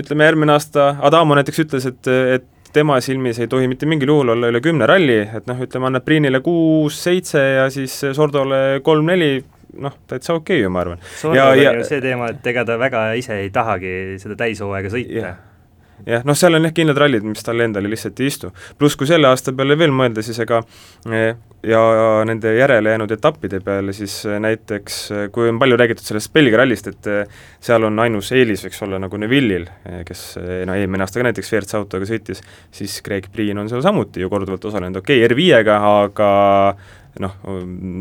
ütleme 0.00 0.28
järgmine 0.28 0.56
aasta, 0.56 0.94
Adamo 1.04 1.36
näiteks 1.38 1.64
ütles, 1.66 1.88
et, 1.90 2.12
et 2.38 2.48
tema 2.74 2.98
silmis 3.04 3.40
ei 3.42 3.48
tohi 3.50 3.70
mitte 3.70 3.88
mingil 3.90 4.10
juhul 4.12 4.34
olla 4.34 4.50
üle 4.52 4.60
kümne 4.64 4.88
ralli, 4.90 5.20
et 5.38 5.48
noh, 5.50 5.62
ütleme, 5.64 5.90
annab 5.90 6.04
Priinile 6.06 6.42
kuus-seitse 6.44 7.42
ja 7.60 7.70
siis 7.72 7.94
Sordole 8.16 8.80
kolm-neli, 8.84 9.32
noh, 9.84 9.96
täitsa 10.10 10.36
okei 10.36 10.58
okay 10.58 10.66
ju, 10.66 10.74
ma 10.74 10.84
arvan. 10.84 11.02
Sordol 11.20 11.64
on 11.64 11.80
ju 11.80 11.88
see 11.88 12.04
teema, 12.04 12.30
et 12.34 12.52
ega 12.52 12.66
ta 12.68 12.78
väga 12.80 13.08
ise 13.20 13.40
ei 13.46 13.50
tahagi 13.54 13.94
seda 14.22 14.38
täishooaega 14.44 14.92
sõita 14.92 15.34
jah, 16.06 16.24
noh, 16.26 16.36
seal 16.38 16.56
on 16.58 16.66
jah 16.66 16.74
kindlad 16.74 16.98
rallid, 17.00 17.24
mis 17.26 17.44
talle 17.44 17.66
endale 17.68 17.90
lihtsalt 17.90 18.20
ei 18.20 18.30
istu. 18.30 18.50
pluss, 18.78 18.96
kui 18.98 19.08
selle 19.08 19.28
aasta 19.30 19.54
peale 19.56 19.76
veel 19.78 19.92
mõelda, 19.94 20.24
siis 20.24 20.38
ega 20.44 20.60
eh, 21.10 21.34
ja 21.64 21.82
nende 22.28 22.54
järele 22.58 22.94
jäänud 22.94 23.14
etappide 23.16 23.60
peale, 23.64 23.94
siis 23.96 24.16
eh, 24.28 24.40
näiteks 24.42 24.98
eh, 25.10 25.28
kui 25.34 25.48
on 25.50 25.60
palju 25.62 25.78
räägitud 25.80 26.06
sellest 26.06 26.32
Belgia 26.34 26.60
rallist, 26.60 26.90
et 26.90 27.10
seal 27.64 27.86
on 27.88 28.02
ainus 28.04 28.32
eelis, 28.34 28.64
võiks 28.66 28.82
olla 28.86 29.00
nagu 29.02 29.20
Neville'il, 29.20 29.68
kes 30.08 30.26
no 30.68 30.76
eelmine 30.76 31.06
aasta 31.06 31.20
ka 31.20 31.28
näiteks 31.28 31.54
WRC 31.54 31.80
autoga 31.80 32.08
sõitis, 32.08 32.42
siis 32.74 32.98
Craig 33.04 33.30
Priin 33.32 33.58
on 33.60 33.70
seal 33.72 33.84
samuti 33.84 34.24
ju 34.24 34.32
korduvalt 34.32 34.68
osalenud, 34.70 35.00
okei 35.02 35.22
okay,, 35.22 35.32
R5-ga, 35.32 35.80
aga 36.04 36.30
noh, 37.22 37.34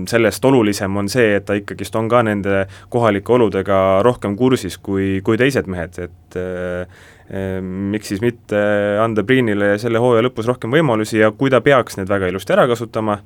sellest 0.09 0.45
olulisem 0.49 0.95
on 0.97 1.09
see, 1.11 1.35
et 1.37 1.43
ta 1.45 1.53
ikkagist 1.53 1.93
on 1.99 2.07
ka 2.09 2.23
nende 2.25 2.63
kohalike 2.89 3.35
oludega 3.35 3.77
rohkem 4.05 4.33
kursis 4.37 4.79
kui, 4.81 5.19
kui 5.25 5.37
teised 5.37 5.69
mehed, 5.69 5.99
et 6.07 6.39
Ehm, 6.39 6.89
miks 7.33 8.11
siis 8.11 8.21
mitte 8.21 8.59
anda 9.01 9.23
Priinile 9.25 9.77
selle 9.81 10.01
hooaja 10.01 10.25
lõpus 10.27 10.49
rohkem 10.49 10.73
võimalusi 10.73 11.17
ja 11.21 11.31
kui 11.33 11.49
ta 11.49 11.63
peaks 11.65 11.97
need 11.97 12.11
väga 12.11 12.29
ilusti 12.29 12.53
ära 12.53 12.67
kasutama, 12.69 13.17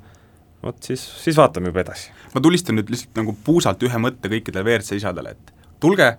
vot 0.64 0.78
siis, 0.90 1.02
siis 1.24 1.36
vaatame 1.36 1.72
juba 1.72 1.84
edasi. 1.84 2.08
ma 2.34 2.40
tulistan 2.44 2.78
nüüd 2.78 2.88
lihtsalt 2.92 3.20
nagu 3.20 3.36
puusalt 3.44 3.82
ühe 3.84 4.00
mõtte 4.00 4.30
kõikidele 4.32 4.64
WRC 4.64 4.96
isadele, 5.00 5.36
et 5.36 5.52
tulge 5.82 6.14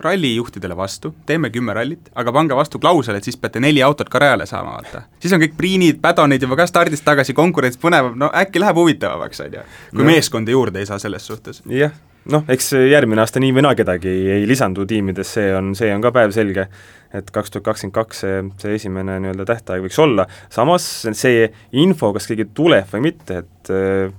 rallijuhtidele 0.00 0.76
vastu, 0.76 1.14
teeme 1.26 1.50
kümme 1.50 1.74
rallit, 1.74 2.08
aga 2.14 2.32
pange 2.32 2.56
vastu 2.56 2.78
klausel, 2.82 3.18
et 3.18 3.24
siis 3.24 3.36
peate 3.40 3.60
neli 3.62 3.82
autot 3.82 4.08
ka 4.10 4.18
rajale 4.18 4.46
saama, 4.50 4.78
vaata. 4.78 5.04
siis 5.22 5.32
on 5.32 5.42
kõik 5.42 5.54
Priinid, 5.56 6.00
Padonid 6.02 6.42
juba 6.42 6.58
ka 6.58 6.66
stardist 6.66 7.04
tagasi, 7.06 7.36
konkurents 7.36 7.78
põnev, 7.80 8.12
no 8.18 8.30
äkki 8.34 8.62
läheb 8.62 8.80
huvitavamaks, 8.80 9.44
on 9.46 9.60
ju, 9.60 9.68
kui 9.92 10.02
no. 10.02 10.10
meeskonda 10.10 10.54
juurde 10.54 10.82
ei 10.82 10.90
saa 10.90 10.98
selles 11.02 11.26
suhtes. 11.30 11.62
jah 11.70 11.94
noh, 12.30 12.44
eks 12.48 12.72
järgmine 12.90 13.20
aasta 13.24 13.40
nii 13.42 13.52
või 13.52 13.66
naa 13.66 13.76
kedagi 13.78 14.12
ei 14.38 14.46
lisandu 14.48 14.86
tiimides, 14.88 15.34
see 15.36 15.50
on, 15.56 15.74
see 15.78 15.90
on 15.94 16.04
ka 16.04 16.12
päevselge, 16.14 16.68
et 17.14 17.30
kaks 17.34 17.52
tuhat 17.54 17.68
kakskümmend 17.70 17.94
kaks 17.94 18.22
see, 18.24 18.42
see 18.62 18.76
esimene 18.78 19.18
nii-öelda 19.22 19.46
tähtaeg 19.48 19.84
võiks 19.84 19.98
olla, 20.02 20.26
samas 20.52 20.86
see 21.14 21.48
info, 21.84 22.12
kas 22.16 22.28
keegi 22.30 22.48
tuleb 22.56 22.90
või 22.92 23.08
mitte, 23.08 23.42
et 23.44 23.72
äh, 23.72 24.12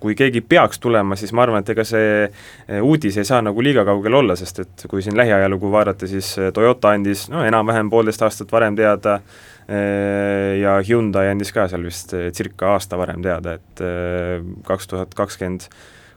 kui 0.00 0.14
keegi 0.16 0.40
peaks 0.40 0.80
tulema, 0.80 1.18
siis 1.18 1.34
ma 1.36 1.44
arvan, 1.44 1.64
et 1.64 1.72
ega 1.74 1.84
see 1.86 2.10
äh, 2.24 2.80
uudis 2.80 3.18
ei 3.20 3.28
saa 3.28 3.42
nagu 3.44 3.62
liiga 3.64 3.84
kaugel 3.88 4.20
olla, 4.22 4.36
sest 4.38 4.62
et 4.64 4.86
kui 4.90 5.04
siin 5.04 5.18
lähiajalugu 5.18 5.72
vaadata, 5.72 6.08
siis 6.10 6.32
äh, 6.38 6.52
Toyota 6.56 6.94
andis 6.96 7.28
no 7.32 7.44
enam-vähem 7.46 7.90
poolteist 7.92 8.26
aastat 8.26 8.52
varem 8.52 8.78
teada 8.78 9.20
ja 9.70 10.72
Hyundai 10.82 11.28
andis 11.30 11.52
ka 11.54 11.68
seal 11.70 11.84
vist 11.86 12.10
circa 12.34 12.72
aasta 12.72 12.96
varem 12.98 13.20
teada, 13.22 13.52
et 13.54 13.82
kaks 14.66 14.90
tuhat 14.90 15.12
kakskümmend 15.14 15.68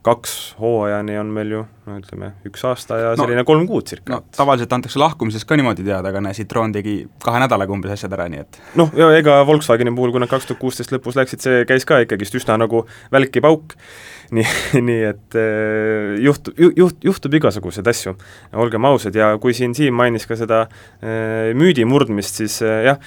kaks 0.03 0.55
hooajani 0.60 1.15
on 1.19 1.31
meil 1.33 1.51
ju 1.53 1.62
no 1.88 1.98
ütleme, 2.00 2.29
üks 2.48 2.63
aasta 2.67 2.98
ja 3.00 3.12
selline 3.19 3.41
no, 3.41 3.48
kolm 3.48 3.65
kuud 3.67 3.88
circa. 3.88 4.12
no 4.12 4.19
tavaliselt 4.36 4.72
antakse 4.75 5.00
lahkumisest 5.00 5.48
ka 5.48 5.57
niimoodi 5.60 5.86
teada, 5.86 6.12
aga 6.12 6.22
näe, 6.24 6.36
Citroen 6.38 6.74
tegi 6.75 6.95
kahe 7.24 7.41
nädalaga 7.43 7.75
umbes 7.75 7.93
asjad 7.95 8.15
ära, 8.15 8.27
nii 8.31 8.41
et. 8.43 8.60
Noh, 8.79 8.91
ja 9.00 9.10
ega 9.17 9.39
Volkswageni 9.48 9.93
puhul, 9.95 10.13
kui 10.15 10.24
nad 10.24 10.31
kaks 10.31 10.50
tuhat 10.50 10.62
kuusteist 10.62 10.93
lõpus 10.95 11.17
läksid, 11.19 11.43
see 11.43 11.63
käis 11.69 11.88
ka 11.88 12.01
ikkagist 12.03 12.36
üsna 12.39 12.57
nagu 12.60 12.83
välk 13.13 13.39
ja 13.39 13.43
pauk, 13.45 13.75
nii, 14.36 14.48
nii 14.89 15.03
et 15.12 15.39
eh, 15.39 16.13
juhtub, 16.24 16.60
juht, 16.60 17.00
juhtub 17.03 17.39
igasuguseid 17.39 17.91
asju, 17.93 18.15
olgem 18.63 18.91
ausad, 18.91 19.15
ja 19.19 19.33
kui 19.41 19.55
siin 19.57 19.75
Siim 19.77 19.95
mainis 20.00 20.27
ka 20.29 20.39
seda 20.39 20.65
eh, 21.00 21.51
müüdi 21.57 21.88
murdmist, 21.88 22.43
siis 22.43 22.60
eh, 22.65 22.89
jah, 22.91 23.00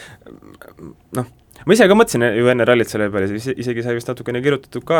noh, 1.17 1.33
ma 1.67 1.75
ise 1.75 1.89
ka 1.91 1.97
mõtlesin 1.99 2.23
ju 2.39 2.51
enne 2.53 2.65
rallit 2.69 2.91
selle 2.91 3.09
peale, 3.11 3.27
isegi 3.35 3.83
sai 3.83 3.97
vist 3.97 4.11
natukene 4.11 4.43
kirjutatud 4.45 4.85
ka, 4.87 4.99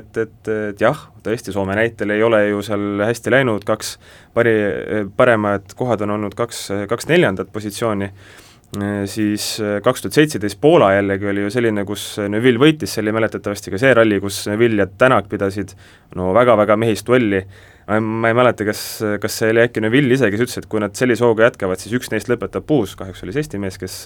et, 0.00 0.10
et, 0.18 0.38
et 0.50 0.82
jah, 0.82 1.04
tõesti, 1.22 1.54
Soome 1.54 1.76
näitel 1.78 2.10
ei 2.14 2.24
ole 2.26 2.40
ju 2.48 2.62
seal 2.66 3.04
hästi 3.06 3.34
läinud, 3.34 3.66
kaks 3.68 3.96
pari, 4.34 4.56
paremad 5.18 5.76
kohad 5.78 6.02
on 6.02 6.16
olnud 6.16 6.34
kaks, 6.38 6.64
kaks 6.90 7.06
neljandat 7.10 7.52
positsiooni, 7.54 8.10
siis 9.12 9.46
kaks 9.84 10.02
tuhat 10.02 10.16
seitseteist 10.16 10.58
Poola 10.60 10.94
jällegi 10.96 11.28
oli 11.28 11.44
ju 11.44 11.52
selline, 11.54 11.84
kus 11.86 12.06
Neville 12.32 12.58
võitis, 12.58 12.94
see 12.94 13.04
oli 13.04 13.14
mäletatavasti 13.14 13.74
ka 13.74 13.78
see 13.78 13.94
ralli, 13.94 14.18
kus 14.22 14.46
Neville 14.50 14.82
ja 14.82 14.88
Tänak 14.88 15.28
pidasid 15.30 15.76
no 16.18 16.32
väga-väga 16.34 16.78
mehist 16.80 17.06
duelli 17.06 17.44
ma 17.88 18.30
ei 18.30 18.36
mäleta, 18.36 18.66
kas, 18.68 18.82
kas 19.22 19.38
see 19.40 19.52
oli 19.52 19.64
äkki 19.64 19.82
Neville 19.82 20.14
ise, 20.14 20.30
kes 20.30 20.44
ütles, 20.44 20.58
et 20.60 20.68
kui 20.70 20.82
nad 20.82 20.94
sellise 20.98 21.24
hooga 21.26 21.48
jätkavad, 21.48 21.80
siis 21.82 21.96
üks 21.98 22.12
neist 22.12 22.30
lõpetab 22.30 22.66
puus, 22.66 22.94
kahjuks 22.98 23.24
oli 23.24 23.34
see 23.34 23.42
Eesti 23.42 23.58
mees, 23.62 23.78
kes, 23.80 23.96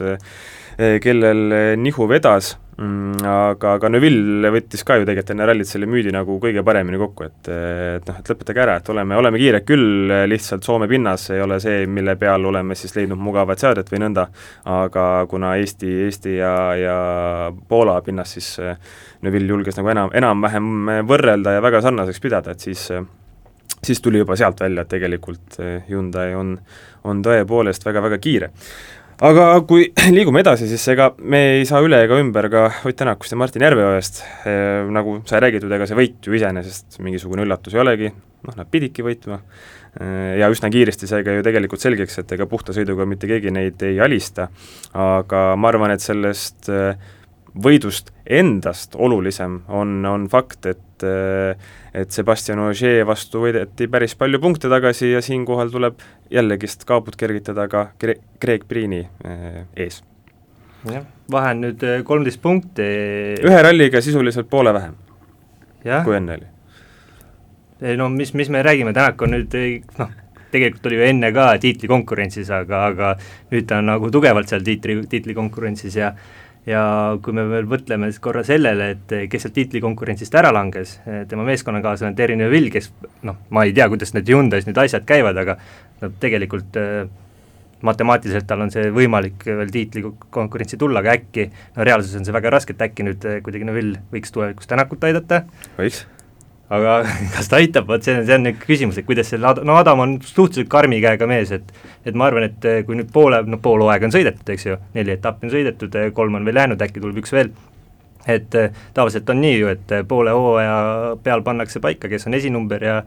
kellel 1.04 1.42
nihu 1.80 2.06
vedas, 2.09 2.54
mm, 2.80 3.26
aga, 3.28 3.75
aga 3.76 3.90
Neville 3.92 4.52
võttis 4.54 4.85
ka 4.87 4.97
ju 4.97 5.04
tegelikult 5.04 5.35
enne 5.35 5.49
rallit 5.50 5.68
selle 5.68 5.88
müüdi 5.90 6.14
nagu 6.14 6.38
kõige 6.42 6.64
paremini 6.64 7.00
kokku, 7.00 7.26
et 7.28 7.50
et 7.50 8.09
noh, 8.09 8.21
et 8.23 8.30
lõpetage 8.33 8.64
ära, 8.64 8.78
et 8.80 8.88
oleme, 8.95 9.18
oleme 9.21 9.40
kiired 9.42 9.66
küll, 9.68 10.14
lihtsalt 10.30 10.64
Soome 10.64 10.88
pinnas 10.88 11.28
ei 11.35 11.45
ole 11.45 11.61
see, 11.62 11.85
mille 11.87 12.16
peal 12.21 12.49
oleme 12.49 12.78
siis 12.78 12.97
leidnud 12.97 13.21
mugavat 13.21 13.61
seadet 13.61 13.92
või 13.92 14.02
nõnda, 14.06 14.28
aga 14.73 15.04
kuna 15.28 15.52
Eesti, 15.61 15.92
Eesti 16.06 16.38
ja, 16.38 16.54
ja 16.80 16.97
Poola 17.68 18.00
pinnas, 18.06 18.33
siis 18.38 18.56
Neville 19.26 19.52
julges 19.52 19.76
nagu 19.76 19.92
enam, 19.92 20.11
enam-vähem 20.16 21.06
võrrelda 21.09 21.56
ja 21.56 21.64
väga 21.64 21.85
sarnaseks 21.85 22.25
pidada, 22.25 22.56
et 22.56 22.68
siis 22.68 22.88
siis 23.87 24.02
tuli 24.05 24.21
juba 24.23 24.37
sealt 24.38 24.61
välja, 24.61 24.85
et 24.85 24.93
tegelikult 24.93 25.59
Hyundai 25.88 26.35
on, 26.38 26.57
on 27.07 27.23
tõepoolest 27.25 27.87
väga-väga 27.87 28.19
kiire. 28.23 28.50
aga 29.26 29.47
kui 29.69 29.88
liigume 30.16 30.43
edasi, 30.45 30.69
siis 30.69 30.85
ega 30.93 31.11
me 31.19 31.43
ei 31.57 31.64
saa 31.69 31.81
üle 31.85 32.02
ega 32.05 32.19
ümber 32.21 32.50
ka 32.52 32.66
Ott 32.85 32.99
Tänakust 32.99 33.33
ja 33.33 33.40
Martin 33.40 33.64
Järveojast. 33.64 34.23
E,, 34.45 34.55
nagu 34.93 35.21
sai 35.28 35.40
räägitud, 35.47 35.73
ega 35.73 35.88
see 35.88 35.99
võit 35.99 36.26
ju 36.26 36.37
iseenesest 36.37 37.00
mingisugune 37.05 37.47
üllatus 37.47 37.75
ei 37.75 37.83
olegi, 37.83 38.12
noh, 38.47 38.57
nad 38.59 38.71
pididki 38.71 39.07
võitma. 39.07 39.40
E,, 39.97 40.07
ja 40.43 40.50
üsna 40.52 40.71
kiiresti 40.73 41.09
sai 41.09 41.25
ka 41.25 41.38
ju 41.38 41.47
tegelikult 41.47 41.83
selgeks, 41.83 42.21
et 42.23 42.37
ega 42.37 42.49
puhta 42.50 42.76
sõiduga 42.76 43.09
mitte 43.09 43.31
keegi 43.31 43.55
neid 43.55 43.83
ei 43.88 44.00
alista, 44.05 44.50
aga 44.93 45.49
ma 45.57 45.73
arvan, 45.73 45.97
et 45.97 46.05
sellest 46.05 46.69
võidust 47.57 48.12
endast 48.26 48.97
olulisem 48.99 49.61
on, 49.73 49.99
on 50.09 50.26
fakt, 50.28 50.66
et 50.66 50.83
et 51.04 52.12
Sebastian 52.14 52.62
Ogier 52.64 53.04
vastu 53.08 53.42
võideti 53.44 53.88
päris 53.90 54.14
palju 54.18 54.40
punkte 54.42 54.70
tagasi 54.72 55.12
ja 55.12 55.22
siinkohal 55.24 55.72
tuleb 55.72 56.02
jällegist 56.32 56.84
kaabut 56.88 57.16
kergitada 57.16 57.68
ka 57.68 57.88
Gre-, 58.00 58.20
Greg 58.40 58.66
Priini 58.68 59.02
eh, 59.24 59.62
ees. 59.76 60.02
jah, 60.90 61.06
vahe 61.32 61.54
on 61.54 61.64
nüüd 61.66 61.86
eh, 61.86 62.02
kolmteist 62.06 62.42
punkti. 62.42 62.90
ühe 63.44 63.62
ralliga 63.62 64.02
sisuliselt 64.04 64.50
poole 64.50 64.74
vähem, 64.76 64.94
kui 66.04 66.16
enne 66.16 66.38
oli. 66.38 66.52
no 67.96 68.08
mis, 68.08 68.34
mis 68.34 68.52
me 68.52 68.62
räägime, 68.62 68.94
Tänak 68.96 69.22
on 69.22 69.36
nüüd 69.36 69.58
noh, 69.98 70.14
tegelikult 70.56 70.86
oli 70.88 70.98
ju 70.98 71.06
enne 71.10 71.30
ka 71.34 71.50
tiitlikonkurentsis, 71.62 72.50
aga, 72.54 72.86
aga 72.90 73.12
nüüd 73.52 73.68
ta 73.68 73.80
on 73.82 73.90
nagu 73.90 74.10
tugevalt 74.14 74.50
seal 74.50 74.64
tiitli, 74.66 75.00
tiitlikonkurentsis 75.10 75.98
ja 75.98 76.12
ja 76.66 76.82
kui 77.23 77.37
me 77.37 77.44
veel 77.50 77.68
mõtleme 77.70 78.08
korra 78.23 78.42
sellele, 78.46 78.88
et 78.96 79.14
kes 79.30 79.46
sealt 79.46 79.54
tiitlikonkurentsist 79.58 80.35
ära 80.38 80.50
langes, 80.54 80.96
tema 81.30 81.46
meeskonnakaaslane 81.46 82.16
Terry 82.18 82.38
Neville, 82.38 82.73
kes 82.75 82.90
noh, 83.26 83.38
ma 83.54 83.66
ei 83.66 83.75
tea, 83.76 83.87
kuidas 83.92 84.14
need 84.16 84.32
Hyundai's 84.32 84.66
need 84.66 84.80
asjad 84.82 85.06
käivad, 85.06 85.38
aga 85.42 85.58
no 86.02 86.11
tegelikult 86.23 86.80
matemaatiliselt 87.87 88.49
tal 88.49 88.64
on 88.64 88.73
see 88.73 88.88
võimalik 88.94 89.46
veel 89.46 89.70
tiitlikonkurentsi 89.73 90.78
tulla, 90.80 91.04
aga 91.04 91.14
äkki, 91.20 91.46
no 91.76 91.87
reaalsuses 91.87 92.18
on 92.20 92.26
see 92.26 92.35
väga 92.35 92.52
raske, 92.56 92.75
et 92.75 92.85
äkki 92.88 93.06
nüüd 93.06 93.30
kuidagi 93.46 93.68
Neville 93.68 94.02
võiks 94.12 94.35
tulevikus 94.35 94.70
Tänakut 94.70 95.04
aidata. 95.06 95.44
võiks. 95.78 96.06
Aga 96.70 96.96
kas 97.35 97.50
ta 97.50 97.61
aitab, 97.61 97.87
vot 97.90 98.02
see 98.02 98.16
on, 98.16 98.25
see 98.26 98.38
on 98.38 98.44
nüüd 98.49 98.58
küsimus, 98.62 98.99
et 98.99 99.06
kuidas 99.08 99.30
selle, 99.32 99.52
no 99.66 99.76
Adam 99.78 100.02
on 100.02 100.16
suhteliselt 100.25 100.70
karmi 100.73 101.00
käega 101.04 101.28
mees, 101.30 101.52
et 101.54 101.70
et 102.06 102.14
ma 102.14 102.28
arvan, 102.30 102.49
et 102.49 102.68
kui 102.87 102.99
nüüd 102.99 103.12
poole, 103.14 103.42
no 103.46 103.61
pool 103.62 103.85
hooaega 103.85 104.08
on 104.08 104.14
sõidetud, 104.14 104.52
eks 104.54 104.68
ju, 104.68 104.76
neli 104.94 105.16
etappi 105.16 105.49
on 105.49 105.54
sõidetud, 105.54 105.96
kolm 106.14 106.38
on 106.38 106.46
veel 106.46 106.62
jäänud, 106.62 106.82
äkki 106.87 107.02
tuleb 107.02 107.23
üks 107.23 107.35
veel, 107.35 107.52
et 108.26 108.50
tavaliselt 108.94 109.30
on 109.30 109.42
nii 109.42 109.56
ju, 109.61 109.73
et 109.75 109.96
poole 110.11 110.35
hooaja 110.35 110.76
peal 111.23 111.46
pannakse 111.46 111.82
paika, 111.82 112.11
kes 112.12 112.26
on 112.30 112.38
esinumber 112.38 112.90
ja 112.90 113.00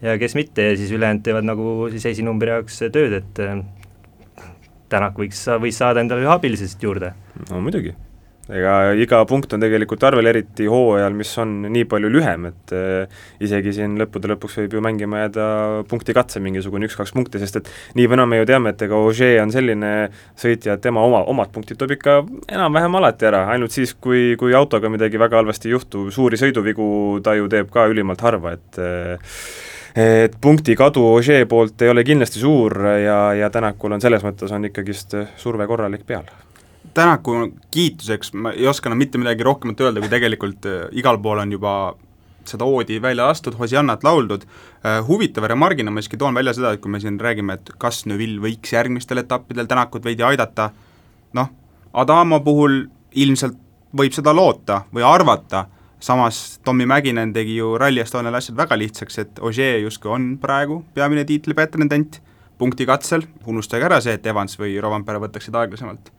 ja 0.00 0.14
kes 0.16 0.32
mitte 0.32 0.64
ja 0.64 0.76
siis 0.80 0.94
ülejäänud 0.96 1.20
teevad 1.20 1.44
nagu 1.44 1.90
siis 1.92 2.06
esinumbri 2.08 2.54
jaoks 2.54 2.78
tööd, 2.88 3.18
et 3.20 3.42
Tänak 4.90 5.18
võiks, 5.20 5.44
võis 5.62 5.76
saada 5.78 6.02
endale 6.02 6.24
ühe 6.24 6.32
abilise 6.32 6.66
siit 6.66 6.82
juurde. 6.82 7.12
no 7.46 7.60
muidugi, 7.62 7.92
ega 8.54 8.74
iga 8.98 9.20
punkt 9.28 9.52
on 9.54 9.62
tegelikult 9.62 10.02
arvel, 10.06 10.28
eriti 10.30 10.66
hooajal, 10.70 11.14
mis 11.16 11.30
on 11.42 11.54
nii 11.70 11.86
palju 11.90 12.10
lühem, 12.12 12.48
et 12.50 12.74
äh, 12.76 13.22
isegi 13.44 13.74
siin 13.76 13.96
lõppude 14.00 14.32
lõpuks 14.32 14.58
võib 14.62 14.76
ju 14.76 14.82
mängima 14.84 15.24
jääda 15.24 15.46
punkti 15.90 16.16
katse 16.16 16.42
mingisugune 16.42 16.88
üks-kaks 16.88 17.14
punkti, 17.16 17.40
sest 17.42 17.60
et 17.60 17.70
nii 17.98 18.10
või 18.10 18.20
naa 18.20 18.30
me 18.30 18.42
ju 18.42 18.48
teame, 18.50 18.74
et 18.74 18.84
ega 18.86 19.00
Ogier 19.00 19.40
on 19.44 19.54
selline 19.54 19.94
sõitja, 20.40 20.76
et 20.76 20.84
tema 20.84 21.04
oma, 21.06 21.22
omad 21.30 21.52
punktid 21.54 21.80
toob 21.80 21.96
ikka 21.96 22.20
enam-vähem 22.50 23.00
alati 23.00 23.30
ära, 23.30 23.46
ainult 23.54 23.76
siis, 23.76 23.94
kui, 23.94 24.34
kui 24.40 24.54
autoga 24.56 24.92
midagi 24.92 25.20
väga 25.20 25.40
halvasti 25.40 25.70
ei 25.70 25.76
juhtu, 25.76 26.08
suuri 26.14 26.40
sõiduvigu 26.40 26.90
ta 27.24 27.36
ju 27.38 27.50
teeb 27.50 27.70
ka 27.72 27.88
ülimalt 27.90 28.24
harva, 28.26 28.56
et 28.58 28.80
äh, 28.82 29.36
et 29.90 30.36
punkti 30.40 30.76
kadu 30.78 31.02
Ogier 31.16 31.48
poolt 31.50 31.82
ei 31.82 31.90
ole 31.90 32.04
kindlasti 32.06 32.38
suur 32.38 32.76
ja, 33.02 33.18
ja 33.34 33.50
Tänakul 33.50 33.96
on 33.96 34.02
selles 34.02 34.22
mõttes, 34.22 34.52
on 34.54 34.68
ikkagist 34.70 35.16
surve 35.40 35.66
korralik 35.66 36.06
peal. 36.06 36.28
Tänaku 36.94 37.52
kiituseks 37.70 38.32
ma 38.34 38.52
ei 38.52 38.66
oska 38.66 38.88
enam 38.90 38.98
mitte 38.98 39.18
midagi 39.18 39.46
rohkemat 39.46 39.80
öelda, 39.80 40.02
kui 40.02 40.10
tegelikult 40.10 40.66
äh, 40.66 40.86
igal 40.98 41.20
pool 41.22 41.38
on 41.38 41.52
juba 41.52 41.74
seda 42.48 42.66
oodi 42.66 42.98
välja 43.02 43.28
lastud, 43.28 43.54
Hosiannat 43.58 44.04
lauldud, 44.04 44.44
äh, 44.82 44.98
huvitava 45.06 45.48
remargina 45.52 45.90
ma 45.90 46.02
siiski 46.02 46.18
toon 46.18 46.34
välja 46.34 46.54
seda, 46.56 46.72
et 46.74 46.82
kui 46.82 46.90
me 46.90 47.00
siin 47.00 47.20
räägime, 47.20 47.58
et 47.60 47.72
kas 47.78 48.04
Neville 48.10 48.42
võiks 48.42 48.72
järgmistel 48.74 49.22
etappidel 49.22 49.68
Tänakut 49.70 50.04
veidi 50.04 50.26
aidata, 50.26 50.70
noh, 51.38 51.52
Adama 51.92 52.40
puhul 52.42 52.84
ilmselt 53.18 53.58
võib 53.96 54.14
seda 54.14 54.34
loota 54.34 54.84
või 54.94 55.06
arvata 55.06 55.66
samas 56.00 56.60
Tommy 56.64 56.86
Mäkinen 56.86 57.32
tegi 57.32 57.56
ju 57.56 57.74
Rally 57.78 58.00
Estonial 58.00 58.38
asjad 58.38 58.56
väga 58.56 58.78
lihtsaks, 58.78 59.18
et 59.18 59.42
Ogier 59.42 59.80
justkui 59.82 60.12
on 60.14 60.30
praegu 60.40 60.80
peamine 60.94 61.24
tiitli 61.28 61.54
pretendent 61.54 62.20
punkti 62.58 62.86
katsel, 62.86 63.24
unustage 63.46 63.84
ära 63.84 64.00
see, 64.04 64.14
et 64.16 64.26
Evans 64.26 64.58
või 64.60 64.76
Rovanpera 64.80 65.20
võtaksid 65.20 65.56
aeglasemalt. 65.56 66.10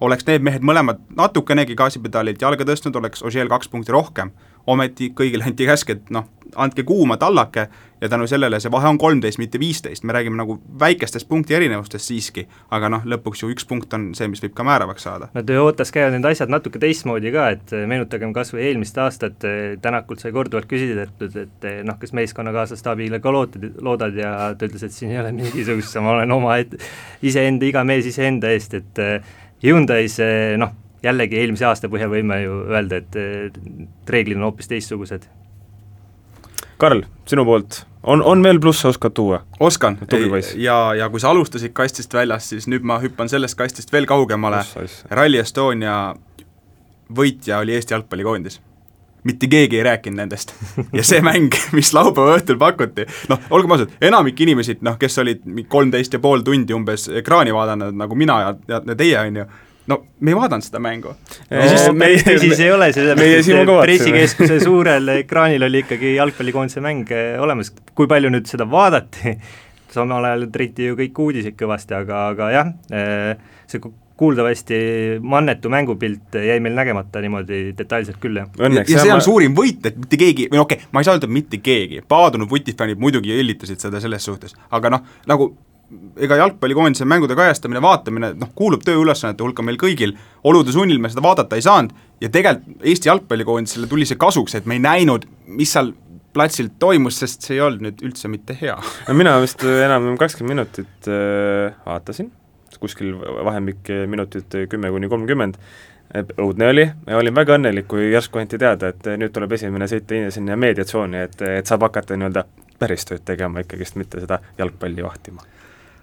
Oleks 0.00 0.26
need 0.28 0.44
mehed 0.46 0.64
mõlemad 0.66 1.02
natukenegi 1.16 1.76
gaasipedaalilt 1.78 2.42
jalga 2.42 2.66
tõstnud, 2.68 2.96
oleks 3.00 3.24
Ogier'l 3.26 3.50
kaks 3.50 3.70
punkti 3.72 3.94
rohkem, 3.94 4.32
ometi 4.68 5.12
kõigile 5.16 5.48
anti 5.48 5.66
käsk, 5.66 5.90
et 5.90 6.10
noh, 6.14 6.28
andke 6.56 6.82
kuuma 6.86 7.16
tallake 7.16 7.66
ja 8.00 8.08
tänu 8.08 8.26
sellele 8.30 8.60
see 8.60 8.70
vahe 8.70 8.88
on 8.88 8.98
kolmteist, 8.98 9.40
mitte 9.40 9.58
viisteist, 9.60 10.04
me 10.04 10.14
räägime 10.14 10.38
nagu 10.38 10.58
väikestest 10.80 11.28
punkti 11.28 11.56
erinevustest 11.56 12.08
siiski, 12.08 12.44
aga 12.70 12.90
noh, 12.92 13.06
lõpuks 13.08 13.42
ju 13.42 13.50
üks 13.52 13.66
punkt 13.68 13.92
on 13.96 14.10
see, 14.16 14.28
mis 14.30 14.42
võib 14.44 14.54
ka 14.56 14.66
määravaks 14.68 15.08
saada. 15.08 15.30
no 15.34 15.42
Toyotas 15.42 15.92
käivad 15.94 16.14
need 16.14 16.28
asjad 16.30 16.52
natuke 16.52 16.80
teistmoodi 16.82 17.32
ka, 17.34 17.48
et 17.56 17.74
meenutagem 17.90 18.32
kas 18.36 18.52
või 18.54 18.68
eelmist 18.68 18.98
aastat, 19.02 19.44
Tänakult 19.82 20.22
sai 20.22 20.32
korduvalt 20.32 20.68
küsitud, 20.70 21.26
et 21.42 21.68
noh, 21.84 21.98
kas 22.00 22.14
meeskonnakaaslaste 22.16 22.92
abile 22.92 23.20
ka 23.24 23.32
lootad, 23.34 23.66
loodad 23.84 24.16
ja 24.16 24.32
ta 24.58 24.68
ütles, 24.68 24.86
et 24.86 24.94
siin 24.94 25.12
ei 25.12 25.20
ole 25.20 25.32
mingisugust, 25.34 25.98
ma 26.04 26.16
olen 26.16 26.32
oma 26.38 26.56
iseenda, 27.22 27.66
iga 27.66 27.84
mees 27.88 28.08
iseenda 28.08 28.52
eest, 28.54 28.78
et 28.78 29.04
Hyundai's 29.62 30.18
noh, 30.60 30.74
jällegi 31.02 31.40
eelmise 31.40 31.66
aasta 31.68 31.90
põhjal 31.90 32.12
võime 32.12 32.40
ju 32.42 32.60
öelda, 32.68 33.02
et 33.02 34.10
reeglid 34.10 34.38
on 34.38 34.48
hoopis 34.48 34.70
teistsugused. 34.70 35.26
Karl, 36.78 37.02
sinu 37.26 37.42
poolt, 37.46 37.80
on, 38.06 38.22
on 38.22 38.42
veel 38.42 38.60
plusse, 38.62 38.86
oskad 38.88 39.14
tuua? 39.14 39.40
oskan, 39.58 39.98
ja, 40.62 40.78
ja 40.94 41.08
kui 41.10 41.22
sa 41.22 41.32
alustasid 41.34 41.74
kastist 41.74 42.14
väljas, 42.14 42.52
siis 42.52 42.68
nüüd 42.70 42.86
ma 42.86 43.00
hüppan 43.02 43.30
sellest 43.30 43.58
kastist 43.58 43.92
veel 43.92 44.06
kaugemale, 44.06 44.62
Rally 45.10 45.42
Estonia 45.42 45.98
võitja 47.10 47.58
oli 47.64 47.74
Eesti 47.74 47.96
jalgpallikoondis 47.96 48.60
mitte 49.28 49.48
keegi 49.50 49.78
ei 49.78 49.86
rääkinud 49.86 50.22
nendest. 50.22 50.54
ja 50.92 51.04
see 51.06 51.20
mäng, 51.24 51.54
mis 51.78 51.92
laupäeva 51.96 52.38
õhtul 52.38 52.58
pakuti, 52.60 53.06
noh, 53.32 53.46
olgem 53.54 53.76
ausad, 53.76 53.94
enamik 54.04 54.40
inimesi, 54.44 54.78
noh, 54.86 54.98
kes 55.00 55.20
olid 55.22 55.46
kolmteist 55.70 56.16
ja 56.16 56.22
pool 56.22 56.44
tundi 56.46 56.76
umbes 56.76 57.08
ekraani 57.20 57.54
vaadanud, 57.54 57.96
nagu 57.98 58.18
mina 58.18 58.40
ja, 58.46 58.54
ja 58.70 58.98
teie, 58.98 59.16
on 59.20 59.42
ju, 59.42 59.46
no 59.92 60.00
me 60.20 60.32
ei 60.32 60.38
vaadanud 60.38 60.66
seda 60.66 60.80
mängu. 60.82 61.14
Meie, 61.96 62.18
siis 62.40 62.60
ei 62.64 62.72
ole, 62.72 62.90
sellepärast 62.96 63.52
et 63.54 63.72
pressikeskuse 63.76 64.58
suurel 64.64 65.14
ekraanil 65.18 65.68
oli 65.68 65.84
ikkagi 65.84 66.16
jalgpallikoondise 66.16 66.84
mäng 66.84 67.14
eh, 67.14 67.36
olemas, 67.40 67.72
kui 67.96 68.10
palju 68.10 68.32
nüüd 68.32 68.50
seda 68.50 68.68
vaadati, 68.70 69.36
samal 69.92 70.26
ajal 70.28 70.48
triti 70.54 70.90
ju 70.90 70.98
kõik 70.98 71.22
uudiseid 71.24 71.56
kõvasti, 71.58 71.96
aga, 71.96 72.26
aga 72.34 72.52
jah, 72.54 72.76
eh, 72.92 73.64
see 73.70 73.82
kuuldavasti 74.18 74.78
mannetu 75.22 75.70
mängupilt 75.70 76.34
jäi 76.42 76.58
meil 76.60 76.74
nägemata 76.74 77.22
niimoodi 77.22 77.60
detailselt 77.78 78.18
küll, 78.22 78.40
jah. 78.40 78.50
ja, 78.58 78.82
ja 78.82 79.04
see 79.04 79.12
on 79.12 79.20
ma... 79.20 79.24
suurim 79.24 79.54
võit, 79.56 79.84
et 79.86 79.96
mitte 79.98 80.18
keegi, 80.20 80.48
või 80.50 80.60
no 80.60 80.66
okei 80.66 80.80
okay,, 80.80 80.90
ma 80.92 81.02
ei 81.02 81.08
saa 81.08 81.14
öelda, 81.16 81.30
et 81.30 81.36
mitte 81.38 81.62
keegi, 81.62 82.02
paadunud 82.08 82.50
vutifännid 82.50 82.98
muidugi 82.98 83.36
õllitasid 83.38 83.86
seda 83.86 84.02
selles 84.02 84.26
suhtes, 84.26 84.56
aga 84.74 84.90
noh, 84.96 85.06
nagu 85.30 85.52
ega 86.20 86.36
jalgpallikoondise 86.42 87.06
mängude 87.08 87.36
kajastamine, 87.38 87.80
vaatamine, 87.82 88.32
noh, 88.36 88.50
kuulub 88.58 88.82
tööülesannete 88.84 89.44
hulka 89.44 89.64
meil 89.64 89.78
kõigil, 89.80 90.12
olude 90.44 90.74
sunnil 90.74 91.00
me 91.00 91.10
seda 91.12 91.24
vaadata 91.24 91.56
ei 91.56 91.64
saanud 91.64 91.94
ja 92.20 92.28
tegelikult 92.32 92.84
Eesti 92.88 93.08
jalgpallikoondisele 93.08 93.88
tuli 93.90 94.06
see 94.08 94.18
kasuks, 94.20 94.58
et 94.58 94.66
me 94.68 94.76
ei 94.76 94.82
näinud, 94.84 95.24
mis 95.46 95.72
seal 95.72 95.94
platsil 96.36 96.68
toimus, 96.78 97.18
sest 97.22 97.46
see 97.46 97.56
ei 97.56 97.62
olnud 97.64 97.86
nüüd 97.86 98.04
üldse 98.04 98.28
mitte 98.30 98.56
hea. 98.58 98.76
no 99.08 99.16
mina 99.16 99.38
vist 99.42 99.64
enam-vähem 99.64 100.18
kakskümmend 100.20 100.58
minutit 100.58 101.08
äh, 101.10 101.78
vaatasin, 101.86 102.30
kuskil 102.80 103.14
vahemik 103.18 103.90
minutit 104.06 104.54
kümme 104.70 104.90
kuni 104.94 105.08
kolmkümmend, 105.08 105.58
õudne 106.38 106.70
oli. 106.72 106.86
Ja 107.06 107.18
olin 107.20 107.34
väga 107.36 107.58
õnnelik, 107.58 107.88
kui 107.90 108.10
järsku 108.12 108.40
anti 108.40 108.58
teada, 108.58 108.92
et 108.94 109.10
nüüd 109.20 109.34
tuleb 109.34 109.52
esimene 109.58 109.88
sõit 109.90 110.14
sinna 110.34 110.56
meediatsooni, 110.56 111.26
et, 111.28 111.42
et 111.60 111.68
saab 111.68 111.84
hakata 111.88 112.16
nii-öelda 112.16 112.46
päris 112.78 113.04
tööd 113.08 113.24
tegema 113.26 113.64
ikkagist, 113.64 113.98
mitte 114.00 114.22
seda 114.22 114.40
jalgpalli 114.58 115.04
vahtima. 115.04 115.44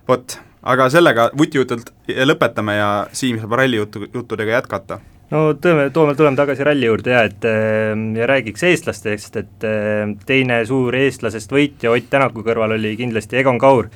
Vot, 0.07 0.37
aga 0.69 0.87
sellega 0.93 1.29
vutijutult 1.37 1.91
lõpetame 2.29 2.77
ja 2.77 2.89
Siim 3.15 3.39
saab 3.41 3.57
ralli 3.57 3.79
jutu, 3.79 4.05
juttudega 4.13 4.59
jätkata. 4.59 4.99
no 5.31 5.47
tõime, 5.57 5.89
toome, 5.93 6.13
tuleme 6.15 6.37
tagasi 6.37 6.63
ralli 6.63 6.85
juurde 6.85 7.11
ja 7.15 7.23
et 7.25 7.45
ehm, 7.49 8.11
ja 8.17 8.27
räägiks 8.29 8.63
eestlastest, 8.63 9.37
et 9.41 9.65
ehm, 9.65 10.17
teine 10.25 10.61
suur 10.65 10.95
eestlasest 10.95 11.51
võitja 11.51 11.91
Ott 11.91 12.09
Tänaku 12.09 12.43
kõrval 12.45 12.77
oli 12.77 12.95
kindlasti 12.99 13.41
Egon 13.41 13.57
Kaur, 13.59 13.89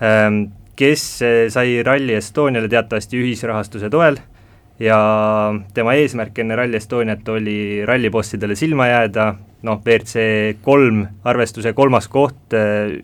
ehm, 0.00 0.46
kes 0.76 1.04
eh, 1.24 1.42
sai 1.52 1.82
Rally 1.82 2.16
Estoniale 2.18 2.68
teatavasti 2.68 3.20
ühisrahastuse 3.20 3.90
toel 3.92 4.18
ja 4.82 4.98
tema 5.74 5.94
eesmärk 5.96 6.38
enne 6.42 6.56
Rally 6.58 6.76
Estoniat 6.76 7.28
oli 7.32 7.84
rallibossidele 7.88 8.56
silma 8.58 8.90
jääda, 8.90 9.30
noh, 9.64 9.80
WRC 9.80 10.58
kolm 10.64 11.06
arvestuse 11.24 11.72
kolmas 11.76 12.10
koht, 12.12 12.52
eh, 12.56 12.98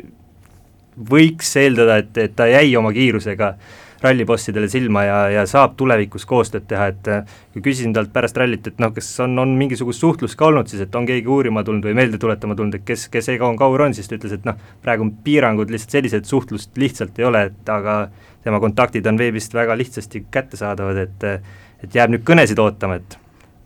võiks 1.12 1.54
eeldada, 1.56 2.02
et, 2.02 2.18
et 2.20 2.37
ta 2.37 2.46
jäi 2.50 2.74
oma 2.76 2.92
kiirusega 2.92 3.54
rallibossidele 4.03 4.69
silma 4.71 5.05
ja, 5.07 5.19
ja 5.31 5.45
saab 5.49 5.77
tulevikus 5.79 6.27
koostööd 6.29 6.67
teha, 6.71 6.88
et 6.93 7.11
kui 7.55 7.62
küsisin 7.65 7.95
talt 7.95 8.12
pärast 8.15 8.38
rallit, 8.41 8.67
et 8.67 8.83
noh, 8.83 8.93
kas 8.95 9.09
on, 9.25 9.37
on 9.43 9.55
mingisugust 9.59 10.03
suhtlust 10.03 10.38
ka 10.38 10.49
olnud 10.51 10.71
siis, 10.71 10.85
et 10.85 10.99
on 10.99 11.07
keegi 11.09 11.31
uurima 11.31 11.65
tulnud 11.67 11.87
või 11.87 11.97
meelde 11.99 12.21
tuletama 12.23 12.57
tulnud, 12.59 12.81
et 12.81 12.87
kes, 12.88 13.09
kes 13.12 13.33
Egon 13.35 13.59
Kaur 13.61 13.87
on, 13.87 13.95
siis 13.97 14.11
ta 14.11 14.19
ütles, 14.19 14.37
et 14.38 14.47
noh, 14.49 14.59
praegu 14.85 15.07
on 15.07 15.15
piirangud 15.25 15.73
lihtsalt 15.73 15.99
sellised, 15.99 16.29
suhtlust 16.29 16.79
lihtsalt 16.83 17.19
ei 17.23 17.29
ole, 17.29 17.47
et 17.53 17.73
aga 17.73 17.97
tema 18.43 18.61
kontaktid 18.62 19.07
on 19.07 19.19
veebist 19.21 19.55
väga 19.55 19.77
lihtsasti 19.79 20.27
kättesaadavad, 20.31 21.05
et 21.07 21.29
et 21.83 21.97
jääb 21.99 22.12
nüüd 22.15 22.23
kõnesid 22.23 22.61
ootama, 22.62 23.01
et 23.01 23.17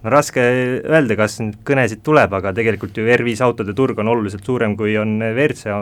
no 0.00 0.12
raske 0.12 0.40
öelda, 0.40 1.16
kas 1.18 1.40
nüüd 1.42 1.58
kõnesid 1.68 2.00
tuleb, 2.04 2.32
aga 2.38 2.54
tegelikult 2.56 2.96
ju 2.96 3.04
R5 3.04 3.42
autode 3.44 3.74
turg 3.76 3.98
on 4.00 4.08
oluliselt 4.08 4.46
suurem, 4.46 4.76
kui 4.78 4.96
on 4.96 5.18
WRC 5.20 5.74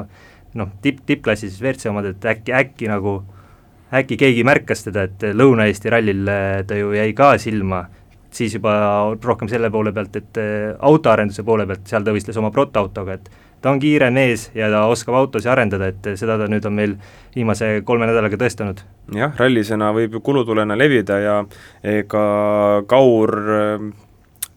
noh, 0.58 0.70
tipp, 0.82 1.02
tippklassi 1.06 1.48
siis 1.48 1.62
WRC 1.62 1.90
omad, 1.90 2.08
et 2.10 2.26
äkki, 2.34 2.54
äkki 2.54 2.90
nagu, 2.90 3.20
äkki 3.94 4.18
keegi 4.20 4.44
märkas 4.46 4.86
teda, 4.88 5.06
et 5.08 5.26
Lõuna-Eesti 5.36 5.92
rallil 5.92 6.28
äh, 6.30 6.62
ta 6.66 6.78
ju 6.78 6.92
jäi 6.96 7.12
ka 7.16 7.34
silma, 7.42 7.84
siis 8.34 8.56
juba 8.56 8.74
rohkem 9.22 9.50
selle 9.50 9.70
poole 9.70 9.94
pealt, 9.94 10.16
et 10.18 10.42
äh, 10.42 10.74
autoarenduse 10.84 11.44
poole 11.46 11.66
pealt, 11.70 11.86
seal 11.90 12.06
ta 12.06 12.14
võistles 12.14 12.38
oma 12.40 12.52
protoautoga, 12.54 13.18
et 13.18 13.30
ta 13.64 13.72
on 13.72 13.80
kiire 13.80 14.10
mees 14.12 14.50
ja 14.56 14.68
ta 14.72 14.84
oskab 14.92 15.16
autosid 15.22 15.48
arendada, 15.48 15.88
et 15.92 16.10
seda 16.20 16.36
ta 16.40 16.48
nüüd 16.50 16.66
on 16.68 16.74
meil 16.76 16.96
viimase 17.36 17.78
kolme 17.88 18.08
nädalaga 18.10 18.38
tõestanud. 18.40 18.82
jah, 19.16 19.32
rallisõna 19.38 19.92
võib 19.96 20.18
ju 20.18 20.24
kulutulena 20.24 20.76
levida 20.76 21.20
ja 21.22 21.36
ega 21.82 22.24
Kaur 22.90 23.32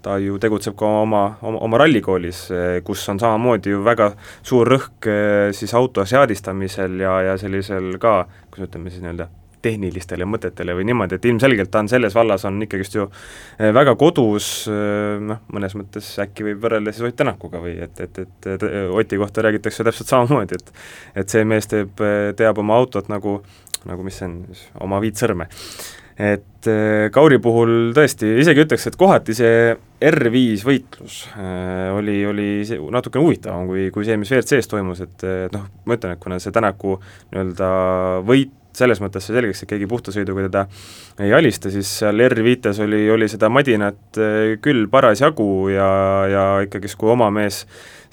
ta 0.07 0.17
ju 0.23 0.37
tegutseb 0.41 0.77
ka 0.79 0.87
oma, 1.03 1.23
oma, 1.41 1.59
oma 1.67 1.81
rallikoolis, 1.83 2.45
kus 2.87 3.03
on 3.11 3.19
samamoodi 3.21 3.73
ju 3.73 3.81
väga 3.85 4.11
suur 4.45 4.69
rõhk 4.71 5.09
eh, 5.11 5.49
siis 5.55 5.73
auto 5.77 6.05
seadistamisel 6.07 7.01
ja, 7.03 7.17
ja 7.31 7.35
sellisel 7.41 7.97
ka, 8.01 8.21
kuidas 8.51 8.69
ütleme 8.69 8.93
siis 8.93 9.03
nii-öelda, 9.03 9.27
tehnilistele 9.67 10.23
mõtetele 10.29 10.75
või 10.77 10.85
niimoodi, 10.87 11.17
et 11.17 11.25
ilmselgelt 11.27 11.71
ta 11.73 11.81
on 11.83 11.89
selles 11.91 12.13
vallas, 12.15 12.45
on 12.47 12.61
ikkagist 12.63 12.95
ju 12.95 13.07
äh, 13.09 13.73
väga 13.75 13.97
kodus, 13.99 14.49
äh, 14.71 15.17
noh, 15.23 15.43
mõnes 15.53 15.75
mõttes 15.75 16.13
äkki 16.23 16.45
võib 16.47 16.63
võrrelda 16.63 16.93
siis 16.93 17.09
Ott 17.09 17.19
Tänakuga 17.19 17.61
või 17.63 17.75
et, 17.83 17.99
et, 18.03 18.23
et, 18.23 18.49
et 18.55 18.67
Oti 18.87 19.19
kohta 19.19 19.43
räägitakse 19.47 19.85
täpselt 19.87 20.13
samamoodi, 20.13 20.61
et 20.61 21.23
et 21.23 21.33
see 21.33 21.43
mees 21.47 21.67
teeb, 21.67 21.99
teab 22.37 22.63
oma 22.63 22.77
autot 22.79 23.09
nagu, 23.11 23.39
nagu 23.89 24.05
mis 24.05 24.21
see 24.21 24.29
on, 24.29 24.41
oma 24.87 25.01
viit 25.03 25.19
sõrme 25.19 25.49
et 26.17 26.67
Kauri 27.13 27.37
puhul 27.39 27.93
tõesti, 27.95 28.33
isegi 28.41 28.63
ütleks, 28.65 28.87
et 28.89 28.97
kohati 28.99 29.35
see 29.37 29.71
R5 30.03 30.65
võitlus 30.67 31.19
äh, 31.37 31.93
oli, 31.95 32.17
oli 32.27 32.47
natukene 32.91 33.23
huvitavam 33.23 33.69
kui, 33.69 33.87
kui 33.93 34.07
see, 34.07 34.17
mis 34.19 34.33
WRC-s 34.33 34.71
toimus, 34.71 35.03
et 35.05 35.27
noh, 35.53 35.67
ma 35.85 35.99
ütlen, 35.99 36.17
et 36.17 36.23
kuna 36.23 36.41
see 36.43 36.55
Tänaku 36.55 36.97
nii-öelda 37.31 37.69
võit 38.27 38.55
selles 38.77 39.01
mõttes 39.01 39.25
sai 39.25 39.37
selgeks, 39.37 39.63
et 39.63 39.71
keegi 39.71 39.89
puhta 39.89 40.13
sõiduga 40.13 40.45
teda 40.47 40.63
ei 41.25 41.33
alista, 41.35 41.71
siis 41.73 41.89
seal 42.01 42.21
R5-s 42.27 42.81
oli, 42.85 43.03
oli 43.13 43.29
seda 43.31 43.49
madinat 43.53 44.19
eh, 44.21 44.57
küll 44.63 44.87
parasjagu 44.91 45.49
ja, 45.73 45.89
ja 46.31 46.45
ikkagist, 46.65 46.97
kui 46.99 47.11
oma 47.13 47.29
mees 47.33 47.63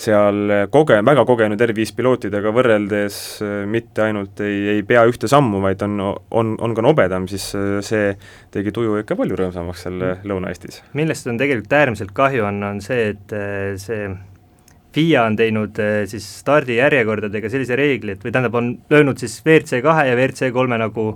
seal 0.01 0.69
koge-, 0.73 1.01
väga 1.07 1.25
kogenud 1.29 1.61
R5 1.67 1.95
pilootidega 1.97 2.53
võrreldes 2.55 3.21
eh, 3.45 3.55
mitte 3.71 4.07
ainult 4.09 4.43
ei, 4.45 4.77
ei 4.77 4.85
pea 4.87 5.05
ühte 5.09 5.31
sammu, 5.31 5.63
vaid 5.65 5.83
on, 5.87 5.97
on, 6.31 6.55
on 6.59 6.77
ka 6.77 6.85
nobedam, 6.85 7.29
siis 7.31 7.49
eh, 7.59 7.79
see 7.87 8.13
tegi 8.55 8.75
tuju 8.75 9.01
ikka 9.03 9.17
palju 9.19 9.39
rõõmsamaks 9.41 9.87
seal 9.87 10.07
Lõuna-Eestis. 10.27 10.83
millest 10.99 11.31
on 11.31 11.41
tegelikult 11.41 11.77
äärmiselt 11.81 12.15
kahju, 12.17 12.47
on, 12.51 12.63
on 12.75 12.81
see, 12.85 13.11
et 13.15 13.37
see 13.81 14.09
FIA 14.95 15.25
on 15.27 15.37
teinud 15.37 15.79
eh, 15.83 16.05
siis 16.11 16.27
stardijärjekordadega 16.41 17.51
sellise 17.51 17.79
reegli, 17.79 18.15
et 18.15 18.25
või 18.25 18.35
tähendab, 18.35 18.59
on 18.61 18.71
löönud 18.93 19.19
siis 19.19 19.41
WRC 19.43 19.83
kahe 19.83 20.07
ja 20.11 20.19
WRC 20.19 20.53
kolme 20.55 20.79
nagu 20.81 21.13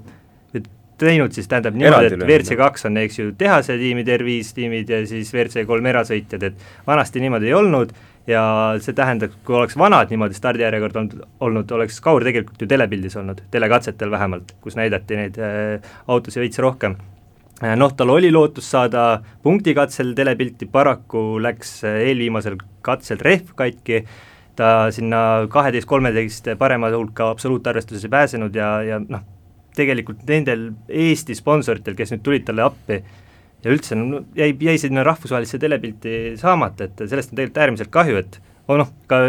teinud 0.98 1.30
siis 1.30 1.46
tähendab 1.46 1.76
niimoodi, 1.78 2.16
et 2.16 2.24
WRC 2.26 2.56
kaks 2.58 2.88
on, 2.88 2.98
eks 2.98 3.20
ju, 3.20 3.32
tehase 3.38 3.76
tiimid, 3.78 4.08
R5 4.18 4.54
tiimid 4.56 4.90
ja 4.90 4.98
siis 5.06 5.30
WRC 5.34 5.62
kolm 5.68 5.86
erasõitjad, 5.86 6.48
et 6.48 6.88
vanasti 6.88 7.22
niimoodi 7.22 7.52
ei 7.52 7.54
olnud 7.54 7.94
ja 8.28 8.42
see 8.84 8.96
tähendab, 8.96 9.32
kui 9.46 9.56
oleks 9.56 9.76
vanad 9.78 10.10
niimoodi 10.12 10.36
stardijärjekord 10.36 10.96
olnud, 11.00 11.28
olnud, 11.44 11.70
oleks 11.78 12.00
Kaur 12.04 12.24
tegelikult 12.26 12.60
ju 12.60 12.68
telepildis 12.70 13.16
olnud, 13.20 13.40
telekatsetel 13.52 14.10
vähemalt, 14.12 14.52
kus 14.64 14.76
näidati 14.78 15.16
neid 15.18 15.38
äh, 15.40 15.94
autosid 16.12 16.44
veits 16.44 16.60
rohkem. 16.62 16.98
Äh, 17.62 17.74
noh, 17.80 17.94
tal 17.96 18.12
oli 18.12 18.30
lootus 18.32 18.68
saada 18.70 19.22
punktikatsel 19.42 20.12
telepilti, 20.18 20.68
paraku 20.72 21.40
läks 21.42 21.78
äh, 21.88 22.02
eelviimasel 22.10 22.58
katsel 22.84 23.22
rehv 23.24 23.54
katki, 23.58 24.02
ta 24.58 24.90
sinna 24.92 25.48
kaheteist-kolmeteist 25.50 26.52
parema 26.58 26.90
hulka 26.92 27.30
absoluutarvestuses 27.32 28.04
ei 28.04 28.12
pääsenud 28.12 28.56
ja, 28.58 28.70
ja 28.82 29.00
noh, 29.00 29.24
tegelikult 29.78 30.20
nendel 30.28 30.72
Eesti 30.88 31.36
sponsoritel, 31.38 31.96
kes 31.96 32.12
nüüd 32.12 32.24
tulid 32.26 32.46
talle 32.48 32.66
appi, 32.66 33.00
ja 33.64 33.74
üldse 33.74 33.98
no, 33.98 34.22
jäi, 34.38 34.52
jäi 34.68 34.78
sinna 34.80 35.04
rahvusvahelisse 35.06 35.60
telepilti 35.62 36.16
saamata, 36.40 36.88
et 36.88 37.06
sellest 37.06 37.32
on 37.32 37.40
tegelikult 37.40 37.62
äärmiselt 37.64 37.92
kahju, 37.94 38.20
et 38.22 38.40
oh 38.68 38.78
noh, 38.80 38.90
ka 39.10 39.24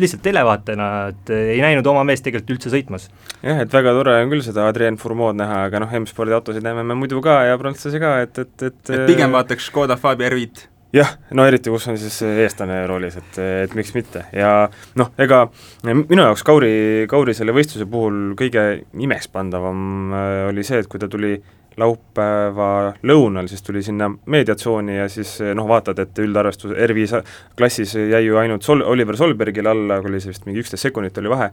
lihtsalt 0.00 0.24
televaatajana, 0.24 0.88
et 1.12 1.32
ei 1.36 1.60
näinud 1.62 1.86
oma 1.86 2.02
meest 2.06 2.24
tegelikult 2.26 2.56
üldse 2.56 2.72
sõitmas. 2.72 3.08
jah, 3.44 3.62
et 3.62 3.72
väga 3.72 3.94
tore 3.94 4.16
on 4.24 4.32
küll 4.32 4.44
seda 4.46 4.66
Adrien 4.70 4.98
Fourmod 5.00 5.38
näha, 5.38 5.64
aga 5.68 5.84
noh, 5.84 5.96
M-spordi 6.02 6.34
autosid 6.34 6.66
näeme 6.66 6.82
me 6.86 6.98
muidu 6.98 7.22
ka 7.24 7.42
ja 7.50 7.58
prantslasi 7.60 8.02
ka, 8.02 8.16
et, 8.26 8.38
et, 8.42 8.70
et 8.70 8.94
et 8.94 9.08
pigem 9.10 9.34
vaataks 9.34 9.70
Škoda 9.70 9.98
Fabia 10.00 10.32
R5 10.32 10.70
jah, 10.94 11.14
no 11.34 11.46
eriti, 11.46 11.70
kus 11.72 11.86
on 11.90 11.98
siis 12.00 12.16
eestlane 12.26 12.80
roolis, 12.90 13.18
et, 13.18 13.38
et 13.66 13.74
miks 13.78 13.94
mitte 13.96 14.24
ja 14.34 14.52
noh, 14.98 15.10
ega 15.20 15.44
minu 15.86 16.22
jaoks 16.22 16.44
Kauri, 16.46 16.74
Kauri 17.10 17.34
selle 17.36 17.54
võistluse 17.56 17.86
puhul 17.90 18.34
kõige 18.38 18.64
imespandavam 19.06 20.14
äh, 20.14 20.40
oli 20.50 20.66
see, 20.66 20.82
et 20.82 20.90
kui 20.90 21.02
ta 21.02 21.10
tuli 21.10 21.36
laupäeva 21.80 22.94
lõunal, 23.06 23.48
siis 23.50 23.62
tuli 23.66 23.82
sinna 23.82 24.10
meediatsooni 24.30 24.98
ja 24.98 25.08
siis 25.12 25.36
noh, 25.54 25.68
vaatad, 25.68 25.98
et 26.04 26.20
üldarvestus 26.24 26.74
R5 26.74 27.22
klassis 27.58 27.96
jäi 27.98 28.24
ju 28.26 28.38
ainult 28.40 28.66
Sol-, 28.66 28.84
Oliver 28.86 29.16
Solbergile 29.18 29.72
alla, 29.72 30.02
oli 30.04 30.22
see 30.22 30.34
vist 30.34 30.46
mingi 30.48 30.62
üksteist 30.62 30.88
sekundit 30.88 31.18
oli 31.22 31.32
vahe, 31.32 31.50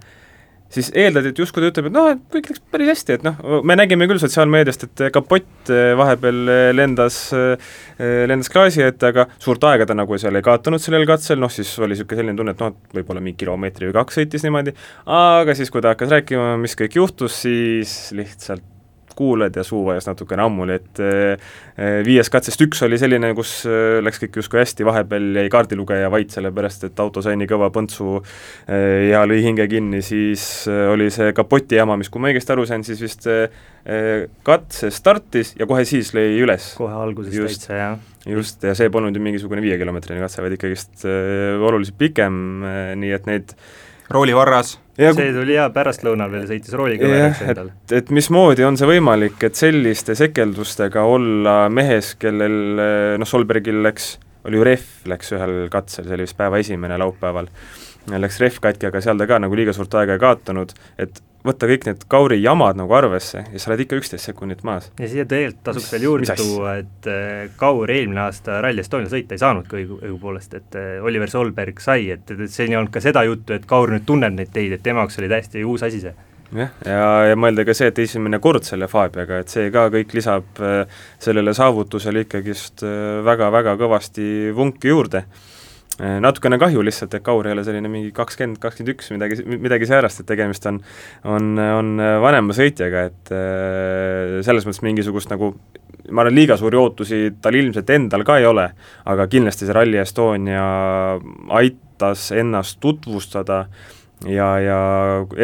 siis 0.72 0.92
eeldad, 0.96 1.28
et 1.28 1.40
justkui 1.40 1.64
ta 1.64 1.70
ütleb, 1.72 1.90
et 1.90 1.96
noh, 1.96 2.08
et 2.14 2.22
kõik 2.34 2.50
läks 2.52 2.64
päris 2.72 2.92
hästi, 2.94 3.18
et 3.18 3.26
noh, 3.26 3.40
me 3.68 3.76
nägime 3.78 4.08
küll 4.10 4.22
sotsiaalmeediast, 4.22 4.88
et 4.88 5.04
kapott 5.16 5.72
eh, 5.74 5.92
vahepeal 6.00 6.42
eh, 6.54 6.64
lendas, 6.76 7.20
eh, 7.36 7.72
lendas 8.30 8.52
klaasi 8.52 8.86
ette, 8.86 9.12
aga 9.12 9.28
suurt 9.42 9.64
aega 9.68 9.88
ta 9.90 9.98
nagu 9.98 10.20
seal 10.22 10.40
ei 10.40 10.46
kaotanud 10.46 10.84
sellel 10.84 11.08
katsel, 11.10 11.42
noh 11.44 11.52
siis 11.52 11.72
oli 11.80 11.96
niisugune 11.96 12.22
selline 12.22 12.40
tunne, 12.40 12.56
et 12.56 12.64
noh, 12.64 12.74
et 12.74 13.00
võib-olla 13.00 13.24
mingi 13.24 13.44
kilomeetri 13.44 13.90
või 13.90 13.98
kaks 14.00 14.22
sõitis 14.22 14.48
niimoodi, 14.48 14.76
aga 15.20 15.58
siis, 15.58 15.74
kui 15.74 15.84
ta 15.84 15.96
hakkas 15.96 16.14
rääkima, 16.16 16.54
mis 16.62 16.78
kõik 16.80 17.02
juhtus, 17.02 17.42
siis 17.44 17.96
lihtsalt 18.16 18.68
kuuled 19.18 19.56
ja 19.56 19.64
suu 19.66 19.82
vajas 19.88 20.08
natukene 20.10 20.46
ammuli, 20.46 20.78
et 20.80 21.02
eh, 21.04 21.52
viies 22.06 22.30
katsest 22.32 22.62
üks 22.66 22.84
oli 22.86 23.00
selline, 23.02 23.34
kus 23.38 23.62
eh, 23.70 24.00
läks 24.04 24.22
kõik 24.24 24.40
justkui 24.42 24.62
hästi, 24.62 24.86
vahepeal 24.88 25.42
jäi 25.42 25.52
kaardilugeja 25.54 26.12
vait, 26.14 26.32
sellepärast 26.34 26.88
et 26.90 27.04
auto 27.04 27.24
sai 27.26 27.38
nii 27.40 27.50
kõva 27.52 27.72
põntsu 27.74 28.20
eh, 28.22 29.12
ja 29.12 29.24
lõi 29.30 29.42
hinge 29.46 29.68
kinni, 29.72 30.02
siis 30.06 30.46
oli 30.68 31.10
see 31.14 31.36
kapoti 31.38 31.80
jama, 31.80 31.98
mis, 32.00 32.12
kui 32.12 32.24
ma 32.24 32.32
õigesti 32.32 32.56
aru 32.56 32.68
sain, 32.70 32.86
siis 32.88 33.04
vist 33.04 33.30
katse 34.46 34.92
startis 34.94 35.56
ja 35.58 35.66
kohe 35.70 35.84
siis 35.90 36.12
lõi 36.14 36.36
üles. 36.44 36.72
kohe 36.78 36.94
alguses 36.94 37.34
täitsa, 37.34 37.78
jah. 37.80 37.96
just, 38.30 38.62
ja 38.62 38.76
see 38.78 38.92
polnud 38.94 39.16
ju 39.18 39.24
mingisugune 39.24 39.64
viiekilomeetrine 39.66 40.22
katse, 40.22 40.44
vaid 40.46 40.58
ikkagist 40.60 41.08
oluliselt 41.08 41.98
pikem, 41.98 42.36
nii 43.02 43.16
et 43.18 43.30
neid 43.30 43.56
roolivarras 44.14 44.78
Ja, 45.02 45.14
see 45.16 45.32
tuli 45.34 45.56
jaa, 45.56 45.70
pärastlõunal 45.74 46.30
veel 46.34 46.44
sõitis 46.50 46.74
rooliga 46.78 47.08
jah, 47.10 47.40
et, 47.54 47.62
et 47.96 48.10
mismoodi 48.14 48.66
on 48.68 48.76
see 48.78 48.90
võimalik, 48.90 49.40
et 49.48 49.58
selliste 49.58 50.14
sekeldustega 50.20 51.06
olla 51.08 51.56
mehes, 51.74 52.14
kellel 52.22 52.58
noh, 53.22 53.30
Solbergil 53.30 53.82
läks, 53.86 54.14
oli 54.46 54.60
ju 54.60 54.68
rehv, 54.68 54.92
läks 55.10 55.32
ühel 55.38 55.56
katsel, 55.74 56.06
see 56.06 56.18
oli 56.20 56.28
vist 56.28 56.38
päeva 56.38 56.60
esimene 56.62 57.00
laupäeval, 57.02 57.50
läks 58.14 58.42
rehv 58.44 58.60
katki, 58.62 58.92
aga 58.92 59.02
seal 59.02 59.18
ta 59.22 59.30
ka 59.32 59.40
nagu 59.42 59.58
liiga 59.58 59.74
suurt 59.78 59.96
aega 59.98 60.20
ei 60.20 60.24
kaotanud, 60.26 60.76
et 61.02 61.24
võtta 61.46 61.68
kõik 61.70 61.86
need 61.88 62.06
Kauri 62.12 62.38
jamad 62.42 62.78
nagu 62.80 62.94
arvesse 62.96 63.44
ja 63.44 63.62
sa 63.62 63.72
oled 63.72 63.84
ikka 63.86 64.00
üksteist 64.02 64.30
sekundit 64.30 64.64
maas. 64.68 64.92
ja 65.00 65.10
siia 65.10 65.26
tegelikult 65.26 65.64
tasuks 65.68 65.92
veel 65.96 66.08
juurde 66.08 66.36
tuua, 66.40 66.76
et 66.84 67.10
äh, 67.10 67.52
Kaur 67.60 67.92
eelmine 67.92 68.26
aasta 68.28 68.60
Rally 68.64 68.84
Estonial 68.84 69.12
sõita 69.12 69.38
ei 69.38 69.42
saanudki 69.42 69.80
õigu, 69.82 70.02
õigupoolest, 70.02 70.58
et 70.60 70.80
äh, 70.80 70.92
Oliver 71.04 71.32
Solberg 71.32 71.82
sai, 71.84 72.10
et, 72.16 72.34
et 72.36 72.52
siin 72.52 72.74
ei 72.74 72.80
olnud 72.80 72.94
ka 72.94 73.04
seda 73.04 73.24
juttu, 73.28 73.56
et 73.58 73.66
Kaur 73.70 73.94
nüüd 73.94 74.06
tunneb 74.08 74.36
neid 74.38 74.54
teid, 74.54 74.76
et 74.78 74.84
tema 74.86 75.06
jaoks 75.06 75.22
oli 75.22 75.32
täiesti 75.32 75.66
uus 75.66 75.86
asi 75.88 76.04
see. 76.04 76.14
Jah, 76.52 76.74
ja, 76.84 77.04
ja 77.30 77.38
mõelda 77.40 77.64
ka 77.64 77.74
see, 77.78 77.88
et 77.94 78.00
esimene 78.04 78.42
kord 78.44 78.68
selle 78.68 78.90
Fabiaga, 78.92 79.40
et 79.40 79.54
see 79.54 79.72
ka 79.72 79.88
kõik 79.94 80.14
lisab 80.18 80.60
äh, 80.60 80.84
sellele 81.22 81.56
saavutusele 81.58 82.26
ikkagist 82.28 82.84
väga-väga 83.26 83.78
kõvasti 83.80 84.28
vunki 84.56 84.92
juurde 84.92 85.26
natukene 86.02 86.58
kahju 86.62 86.82
lihtsalt, 86.86 87.14
et 87.14 87.24
Kaur 87.26 87.46
ei 87.46 87.54
ole 87.56 87.66
selline 87.68 87.92
mingi 87.92 88.10
kakskümmend, 88.16 88.58
kakskümmend 88.64 88.96
üks, 88.96 89.12
midagi, 89.14 89.44
midagi 89.62 89.90
säärast, 89.90 90.24
et 90.24 90.30
tegemist 90.32 90.66
on, 90.70 90.80
on, 91.30 91.52
on 91.62 91.94
vanema 92.24 92.56
sõitjaga, 92.58 93.06
et 93.12 93.34
äh, 93.36 94.40
selles 94.46 94.66
mõttes 94.68 94.84
mingisugust 94.86 95.32
nagu 95.34 95.54
ma 96.10 96.24
arvan, 96.24 96.36
liiga 96.36 96.58
suuri 96.58 96.80
ootusi 96.80 97.22
tal 97.42 97.56
ilmselt 97.58 97.90
endal 97.94 98.26
ka 98.28 98.40
ei 98.42 98.48
ole, 98.50 98.68
aga 99.12 99.28
kindlasti 99.32 99.68
see 99.68 99.76
Rally 99.76 100.02
Estonia 100.02 100.66
aitas 101.60 102.32
ennast 102.36 102.80
tutvustada 102.82 103.66
ja, 104.30 104.48
ja 104.62 104.80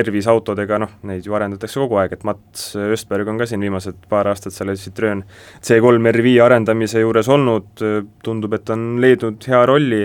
R5 0.03 0.31
autodega, 0.31 0.79
noh, 0.81 0.97
neid 1.09 1.25
ju 1.25 1.35
arendatakse 1.37 1.81
kogu 1.81 1.99
aeg, 2.01 2.17
et 2.17 2.25
Mats 2.27 2.69
Östberg 2.77 3.29
on 3.29 3.39
ka 3.41 3.47
siin 3.49 3.63
viimased 3.63 4.07
paar 4.09 4.29
aastat 4.31 4.55
selle 4.55 4.77
Citroen 4.79 5.23
C3 5.61 6.11
R5 6.13 6.35
arendamise 6.45 7.03
juures 7.03 7.29
olnud, 7.33 7.85
tundub, 8.23 8.57
et 8.57 8.73
on 8.73 8.89
leidnud 9.03 9.49
hea 9.49 9.63
rolli 9.69 10.03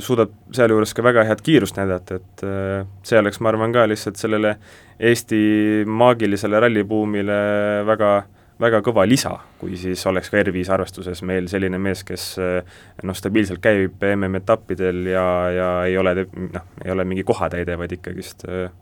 suudab 0.00 0.32
sealjuures 0.56 0.94
ka 0.96 1.04
väga 1.04 1.24
head 1.28 1.42
kiirust 1.44 1.76
näidata, 1.76 2.16
et 2.16 2.42
äh, 2.46 2.86
see 3.06 3.18
oleks, 3.20 3.40
ma 3.44 3.52
arvan, 3.52 3.74
ka 3.74 3.84
lihtsalt 3.88 4.16
sellele 4.16 4.56
Eesti 4.98 5.84
maagilisele 5.86 6.58
rallibuumile 6.64 7.38
väga, 7.86 8.10
väga 8.58 8.80
kõva 8.86 9.04
lisa, 9.06 9.36
kui 9.60 9.76
siis 9.78 10.02
oleks 10.10 10.32
ka 10.32 10.40
R5 10.40 10.72
arvestuses 10.74 11.22
meil 11.28 11.46
selline 11.50 11.78
mees, 11.78 12.02
kes 12.08 12.28
äh, 12.42 12.78
noh, 13.04 13.16
stabiilselt 13.16 13.62
käib 13.62 14.02
MM-etappidel 14.14 15.12
ja, 15.12 15.26
ja 15.54 15.70
ei 15.86 15.98
ole 16.00 16.16
noh, 16.24 16.70
ei 16.84 16.94
ole 16.94 17.06
mingi 17.08 17.26
kohatäide, 17.28 17.76
vaid 17.78 17.94
ikkagist 17.98 18.48
äh, 18.48 18.72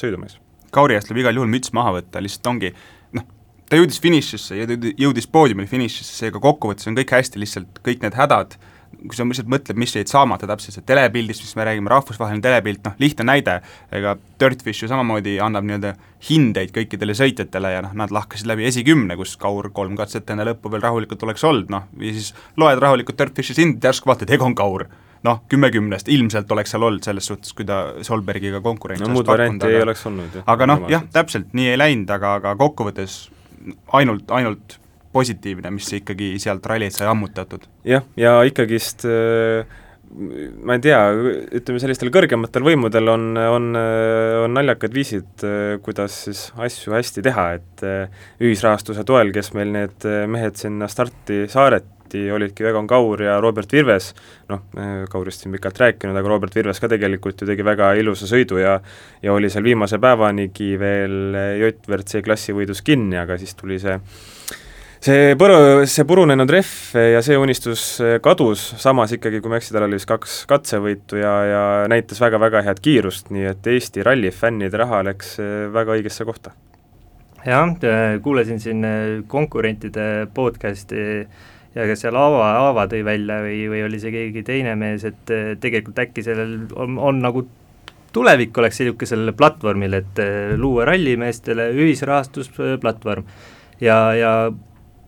sõidumees. 0.00 0.38
Kauri 0.74 0.96
eest 0.96 1.10
tuleb 1.10 1.24
igal 1.24 1.36
juhul 1.36 1.50
müts 1.50 1.74
maha 1.76 1.98
võtta, 1.98 2.22
lihtsalt 2.22 2.52
ongi 2.54 2.72
noh, 3.18 3.26
ta 3.66 3.82
jõudis 3.82 3.98
finišisse, 4.02 4.62
jõudis 5.02 5.28
poodiumil 5.34 5.68
finišisse, 5.70 6.14
seega 6.22 6.40
kokkuvõttes 6.42 6.88
on 6.88 6.96
kõik 6.98 7.18
hästi, 7.18 7.42
lihtsalt 7.42 7.84
kõik 7.84 8.06
need 8.06 8.16
hädad, 8.16 8.56
kui 9.06 9.16
sa 9.16 9.26
lihtsalt 9.26 9.50
mõtled, 9.50 9.78
mis 9.78 9.94
jäid 9.94 10.10
saamata 10.10 10.48
täpselt, 10.48 10.76
see 10.76 10.86
telepildist, 10.86 11.44
mis 11.44 11.56
me 11.58 11.66
räägime, 11.68 11.90
rahvusvaheline 11.92 12.42
telepilt, 12.44 12.82
noh 12.86 12.96
lihtne 13.02 13.26
näide, 13.28 13.56
ega 13.94 14.16
Dirtfish 14.40 14.84
ju 14.84 14.90
samamoodi 14.90 15.36
annab 15.42 15.66
nii-öelda 15.68 15.94
hindeid 16.28 16.72
kõikidele 16.74 17.16
sõitjatele 17.16 17.72
ja 17.74 17.82
noh, 17.86 17.96
nad 17.98 18.14
lahkasid 18.14 18.48
läbi 18.50 18.66
esikümne, 18.70 19.18
kus 19.20 19.36
Kaur 19.40 19.70
kolm 19.76 19.96
katset 19.98 20.30
enne 20.32 20.46
lõppu 20.48 20.72
veel 20.72 20.84
rahulikult 20.84 21.26
oleks 21.28 21.44
olnud, 21.46 21.72
noh, 21.72 21.88
ja 22.00 22.14
siis 22.16 22.32
loed 22.60 22.80
rahulikult 22.82 23.18
Dirtfishis 23.20 23.60
hindeid, 23.62 23.84
järsku 23.90 24.10
vaatad, 24.10 24.32
Egon 24.34 24.56
Kaur 24.58 24.88
noh, 25.26 25.42
kümme 25.50 25.70
kümnest 25.74 26.08
ilmselt 26.12 26.50
oleks 26.54 26.72
seal 26.74 26.86
olnud 26.86 27.06
selles 27.06 27.26
suhtes, 27.30 27.52
kui 27.56 27.66
ta 27.68 27.82
Solbergiga 28.06 28.60
konkurentsi 28.64 29.06
no 29.06 29.14
muud 29.14 29.28
varianti 29.28 29.70
ei 29.70 29.82
oleks 29.82 30.06
olnud. 30.08 30.40
aga 30.46 30.68
noh, 30.70 30.88
jah, 30.92 31.06
täpselt, 31.12 31.52
nii 31.56 31.72
ei 31.72 31.80
läinud, 31.80 32.10
aga, 32.16 32.36
aga 32.40 32.56
kokkuvõttes 32.60 33.26
ainult, 33.98 34.30
ainult 34.30 34.78
positiivne, 35.16 35.72
mis 35.74 35.88
ikkagi 36.00 36.34
sealt 36.42 36.68
rallilt 36.68 36.96
sai 36.96 37.08
ammutatud. 37.10 37.64
jah, 37.88 38.04
ja 38.20 38.36
ikkagist 38.46 39.08
äh, 39.08 39.64
ma 40.62 40.76
ei 40.76 40.82
tea, 40.84 41.00
ütleme 41.58 41.80
sellistel 41.82 42.12
kõrgematel 42.14 42.64
võimudel 42.66 43.10
on, 43.12 43.26
on, 43.36 43.66
on 43.76 44.54
naljakad 44.54 44.94
viisid, 44.94 45.44
kuidas 45.84 46.20
siis 46.28 46.46
asju 46.62 46.94
hästi 46.94 47.24
teha, 47.26 47.48
et 47.58 47.84
ühisrahastuse 48.42 49.04
toel, 49.08 49.32
kes 49.34 49.52
meil 49.56 49.74
need 49.74 50.06
mehed 50.30 50.58
sinna 50.60 50.88
starti 50.90 51.44
saareti, 51.50 52.28
olidki 52.32 52.68
Egon 52.70 52.86
Kaur 52.88 53.20
ja 53.26 53.36
Robert 53.42 53.72
Virves, 53.74 54.12
noh, 54.52 54.62
Kaurist 55.10 55.42
siin 55.42 55.54
pikalt 55.56 55.82
rääkinud, 55.82 56.16
aga 56.16 56.32
Robert 56.32 56.54
Virves 56.56 56.80
ka 56.80 56.90
tegelikult 56.92 57.42
ju 57.42 57.50
tegi 57.50 57.66
väga 57.66 57.92
ilusa 57.98 58.30
sõidu 58.30 58.62
ja 58.62 58.78
ja 59.24 59.34
oli 59.34 59.50
seal 59.52 59.66
viimase 59.66 59.98
päevanigi 60.02 60.76
veel 60.80 61.36
J-WRC 61.60 62.22
klassivõidus 62.24 62.84
kinni, 62.86 63.18
aga 63.20 63.38
siis 63.42 63.58
tuli 63.58 63.82
see 63.82 63.98
see 65.06 65.34
põru, 65.38 65.56
see 65.88 66.04
purunenud 66.08 66.50
rehv 66.50 66.96
ja 67.14 67.22
see 67.24 67.38
unistus 67.38 67.84
kadus, 68.24 68.62
samas 68.82 69.14
ikkagi, 69.14 69.40
kui 69.42 69.52
ma 69.52 69.58
ei 69.58 69.62
eksi, 69.62 69.74
tal 69.74 69.86
oli 69.86 69.98
vist 69.98 70.08
kaks 70.10 70.38
katsevõitu 70.50 71.20
ja, 71.20 71.34
ja 71.46 71.64
näitas 71.90 72.20
väga-väga 72.22 72.64
head 72.66 72.82
kiirust, 72.82 73.30
nii 73.34 73.50
et 73.52 73.68
Eesti 73.70 74.04
rallifännide 74.06 74.80
raha 74.82 75.04
läks 75.06 75.36
väga 75.74 75.98
õigesse 75.98 76.26
kohta. 76.28 76.54
jah, 77.46 77.70
kuulasin 78.22 78.58
siin 78.62 78.82
konkurentide 79.30 80.26
podcast'i 80.34 81.04
ja 81.76 81.86
ka 81.86 81.98
seal 81.98 82.16
Aava, 82.18 82.50
Aava 82.64 82.88
tõi 82.90 83.04
välja 83.06 83.38
või, 83.44 83.62
või 83.70 83.84
oli 83.86 84.02
see 84.02 84.14
keegi 84.14 84.42
teine 84.46 84.74
mees, 84.80 85.06
et 85.06 85.34
tegelikult 85.62 86.02
äkki 86.02 86.24
sellel 86.26 86.58
on, 86.74 86.98
on 86.98 87.22
nagu 87.22 87.46
tulevik 88.16 88.56
oleks 88.58 88.80
niisugusel 88.80 89.34
platvormil, 89.36 90.00
et 90.00 90.22
luua 90.56 90.86
rallimeestele 90.88 91.68
ühisrahastusplatvorm 91.76 93.26
ja, 93.84 93.98
ja 94.16 94.32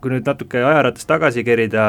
kui 0.02 0.14
nüüd 0.14 0.28
natuke 0.28 0.62
ajaratast 0.62 1.08
tagasi 1.10 1.44
kerida, 1.46 1.88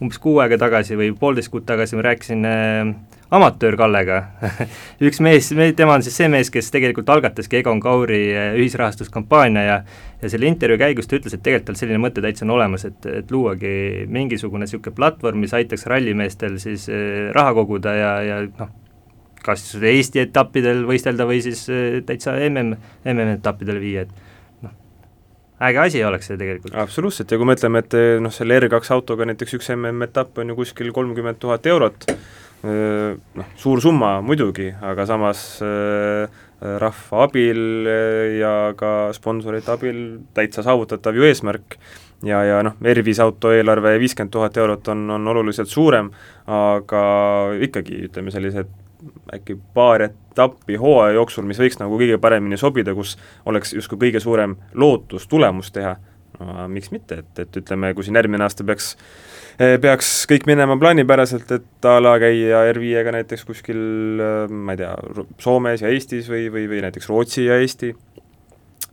umbes 0.00 0.20
kuu 0.20 0.38
aega 0.42 0.58
tagasi 0.60 0.98
või 0.98 1.12
poolteist 1.16 1.52
kuud 1.52 1.66
tagasi 1.68 1.96
ma 1.96 2.04
rääkisin 2.10 2.46
äh, 2.48 2.92
amatöör 3.30 3.76
Kallega. 3.80 4.20
Üks 5.08 5.20
mees, 5.24 5.50
tema 5.76 5.96
on 5.96 6.04
siis 6.04 6.16
see 6.18 6.28
mees, 6.32 6.50
kes 6.52 6.70
tegelikult 6.74 7.10
algataski 7.12 7.60
Egon 7.60 7.80
Kauri 7.80 8.22
äh, 8.34 8.54
ühisrahastuskampaania 8.60 9.66
ja 9.66 9.82
ja 10.20 10.28
selle 10.28 10.50
intervjuu 10.50 10.80
käigus 10.80 11.08
ta 11.08 11.16
ütles, 11.16 11.34
et 11.34 11.42
tegelikult 11.44 11.70
tal 11.70 11.78
selline 11.80 12.00
mõte 12.02 12.20
täitsa 12.20 12.44
on 12.44 12.54
olemas, 12.58 12.84
et, 12.88 13.06
et 13.08 13.30
luuagi 13.32 14.04
mingisugune 14.12 14.66
niisugune 14.66 14.92
platvorm, 14.96 15.40
mis 15.40 15.54
aitaks 15.56 15.86
rallimeestel 15.88 16.58
siis 16.60 16.88
äh, 16.92 17.30
raha 17.36 17.54
koguda 17.56 17.94
ja, 17.96 18.10
ja 18.26 18.40
noh, 18.44 18.72
kas 19.44 19.64
Eesti 19.76 20.20
etappidel 20.26 20.84
võistelda 20.88 21.24
või 21.28 21.40
siis 21.44 21.64
äh, 21.72 22.02
täitsa 22.06 22.36
mm, 22.36 22.74
MM-etappidel 23.14 23.80
viia, 23.80 24.04
et 24.04 24.28
äge 25.60 25.80
asi 25.82 26.04
oleks 26.04 26.30
see 26.30 26.38
tegelikult. 26.40 26.74
absoluutselt, 26.74 27.30
ja 27.30 27.38
kui 27.38 27.48
me 27.48 27.56
ütleme, 27.58 27.82
et 27.84 27.96
eh, 27.98 28.18
noh, 28.22 28.32
selle 28.34 28.60
R2 28.62 28.94
autoga 28.96 29.28
näiteks 29.28 29.58
üks 29.58 29.72
MM-etapp 29.76 30.40
on 30.40 30.52
ju 30.52 30.58
kuskil 30.62 30.92
kolmkümmend 30.96 31.40
tuhat 31.42 31.66
eurot, 31.70 32.08
eh, 32.10 33.16
noh, 33.40 33.50
suur 33.60 33.82
summa 33.84 34.18
muidugi, 34.24 34.70
aga 34.92 35.06
samas 35.08 35.44
eh, 35.66 36.40
rahva 36.60 37.24
abil 37.24 37.88
ja 38.36 38.52
ka 38.76 39.10
sponsorite 39.16 39.72
abil 39.72 40.00
täitsa 40.36 40.60
saavutatav 40.66 41.16
ju 41.16 41.24
eesmärk 41.24 41.78
ja, 42.26 42.42
ja 42.44 42.60
noh, 42.64 42.76
R5 42.84 43.22
auto 43.24 43.54
eelarve 43.56 43.94
viiskümmend 44.02 44.32
tuhat 44.34 44.60
eurot 44.60 44.92
on, 44.92 45.06
on 45.16 45.32
oluliselt 45.32 45.72
suurem, 45.72 46.10
aga 46.50 47.02
ikkagi 47.64 48.04
ütleme, 48.10 48.32
sellised 48.34 48.68
äkki 49.34 49.56
paar 49.74 50.06
etappi 50.08 50.78
hooaja 50.80 51.16
jooksul, 51.18 51.46
mis 51.48 51.60
võiks 51.60 51.80
nagu 51.80 51.98
kõige 52.00 52.18
paremini 52.22 52.58
sobida, 52.60 52.94
kus 52.94 53.16
oleks 53.50 53.74
justkui 53.76 54.06
kõige 54.06 54.22
suurem 54.22 54.56
lootus 54.74 55.26
tulemust 55.30 55.74
teha, 55.74 55.96
no 56.40 56.68
miks 56.72 56.92
mitte, 56.94 57.22
et, 57.24 57.44
et 57.44 57.60
ütleme, 57.62 57.94
kui 57.94 58.06
siin 58.06 58.18
järgmine 58.20 58.46
aasta 58.46 58.66
peaks 58.66 58.94
peaks 59.80 60.10
kõik 60.30 60.46
minema 60.48 60.76
plaanipäraselt, 60.80 61.50
et 61.52 61.88
a 61.88 61.98
la 62.00 62.14
käia 62.22 62.62
R5-ga 62.70 63.12
näiteks 63.12 63.44
kuskil 63.44 63.80
ma 64.48 64.76
ei 64.76 64.80
tea, 64.80 64.94
Soomes 65.42 65.84
ja 65.84 65.90
Eestis 65.92 66.30
või, 66.32 66.46
või, 66.52 66.64
või 66.70 66.80
näiteks 66.86 67.10
Rootsi 67.10 67.44
ja 67.44 67.58
Eesti, 67.60 67.92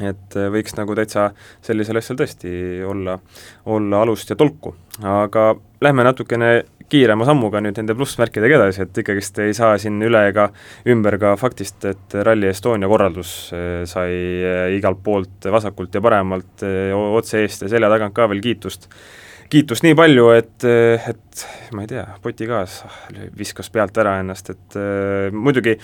et 0.04 0.38
võiks 0.54 0.76
nagu 0.78 0.96
täitsa 0.98 1.30
sellisel 1.64 2.02
asjal 2.02 2.20
tõesti 2.20 2.52
olla, 2.86 3.18
olla 3.66 4.02
alust 4.04 4.34
ja 4.34 4.36
tolku. 4.36 4.76
aga 5.04 5.54
lähme 5.82 6.04
natukene 6.04 6.66
kiirema 6.92 7.28
sammuga 7.28 7.62
nüüd 7.64 7.78
nende 7.82 7.96
plussmärkidega 7.98 8.60
edasi, 8.62 8.86
et 8.86 9.02
ikkagist 9.04 9.40
ei 9.44 9.54
saa 9.58 9.76
siin 9.82 10.00
üle 10.08 10.24
ega 10.30 10.48
ümber 10.88 11.18
ka 11.22 11.36
faktist, 11.40 11.84
et 11.90 12.18
Rally 12.28 12.50
Estonia 12.52 12.90
korraldus 12.92 13.34
eh, 13.56 13.84
sai 13.90 14.12
eh, 14.14 14.66
igalt 14.78 15.04
poolt 15.04 15.50
vasakult 15.52 15.96
ja 15.96 16.04
paremalt 16.04 16.64
eh, 16.68 16.94
otse 16.96 17.44
eest 17.44 17.66
ja 17.66 17.72
selja 17.76 17.92
tagant 17.92 18.16
ka 18.16 18.30
veel 18.32 18.44
kiitust 18.44 18.88
kiitust 19.50 19.86
nii 19.86 19.96
palju, 19.98 20.28
et, 20.36 20.66
et 20.68 21.44
ma 21.76 21.84
ei 21.84 21.90
tea, 21.90 22.04
potikaas 22.24 22.80
viskas 23.38 23.70
pealt 23.74 23.98
ära 24.02 24.18
ennast, 24.22 24.50
et 24.54 24.78
äh, 24.80 25.36
muidugi 25.36 25.76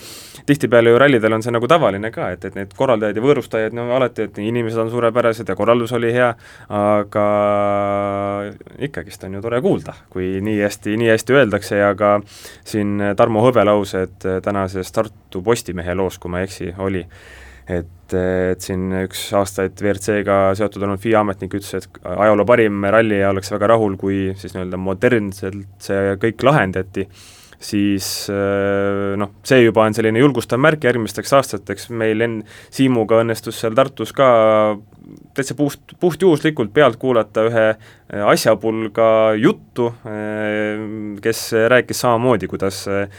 tihtipeale 0.47 0.91
ju 0.91 0.99
rallidel 0.99 1.37
on 1.37 1.45
see 1.45 1.53
nagu 1.53 1.67
tavaline 1.71 2.11
ka, 2.13 2.31
et, 2.35 2.45
et 2.49 2.57
need 2.57 2.73
korraldajaid 2.77 3.19
ja 3.19 3.25
võõrustajaid, 3.25 3.77
no 3.77 3.87
alati, 3.95 4.27
et 4.27 4.39
inimesed 4.43 4.83
on 4.83 4.91
suurepärased 4.91 5.49
ja 5.49 5.57
korraldus 5.59 5.93
oli 5.95 6.11
hea, 6.15 6.31
aga 6.79 7.27
ikkagist 8.89 9.23
on 9.27 9.37
ju 9.37 9.43
tore 9.45 9.61
kuulda, 9.63 9.95
kui 10.13 10.35
nii 10.43 10.59
hästi, 10.63 10.97
nii 10.99 11.13
hästi 11.13 11.39
öeldakse 11.39 11.79
ja 11.79 11.93
ka 11.99 12.17
siin 12.67 12.99
Tarmo 13.19 13.45
Hõbe 13.45 13.63
laused 13.67 14.27
tänases 14.43 14.91
Tartu 14.95 15.43
Postimehe 15.45 15.95
loos, 15.95 16.19
kui 16.19 16.31
ma 16.33 16.43
ei 16.43 16.49
eksi, 16.49 16.73
oli 16.83 17.05
et, 17.71 18.15
et 18.17 18.63
siin 18.63 18.89
üks 19.03 19.25
aastaid 19.37 19.77
WRC-ga 19.79 20.39
seotud 20.59 20.83
olnud 20.85 21.01
FIA 21.03 21.21
ametnik 21.23 21.55
ütles, 21.59 21.73
et 21.79 22.01
ajaloo 22.03 22.47
parim 22.47 22.83
ralli 22.93 23.21
ja 23.21 23.31
oleks 23.33 23.53
väga 23.53 23.73
rahul, 23.73 23.95
kui 23.99 24.33
siis 24.39 24.55
nii-öelda 24.55 24.79
modernselt 24.81 25.87
see 25.87 26.17
kõik 26.21 26.43
lahendati, 26.45 27.07
siis 27.63 28.09
noh, 28.29 29.35
see 29.47 29.61
juba 29.63 29.87
on 29.87 29.95
selline 29.95 30.19
julgustav 30.19 30.59
märk 30.61 30.83
järgmisteks 30.89 31.31
aastateks, 31.39 31.87
meil 31.95 32.25
enn-, 32.25 32.41
Siimuga 32.73 33.21
õnnestus 33.23 33.61
seal 33.63 33.77
Tartus 33.77 34.11
ka 34.15 34.27
täitsa 35.33 35.55
puust, 35.55 35.81
puhtjuhuslikult 35.99 36.73
pealt 36.73 36.97
kuulata 37.01 37.45
ühe 37.47 37.65
äh, 37.73 38.23
asjapulga 38.27 39.33
juttu, 39.39 39.89
äh, 40.07 40.79
kes 41.21 41.51
rääkis 41.67 42.03
samamoodi, 42.03 42.47
kuidas 42.51 42.85
äh, 42.87 43.09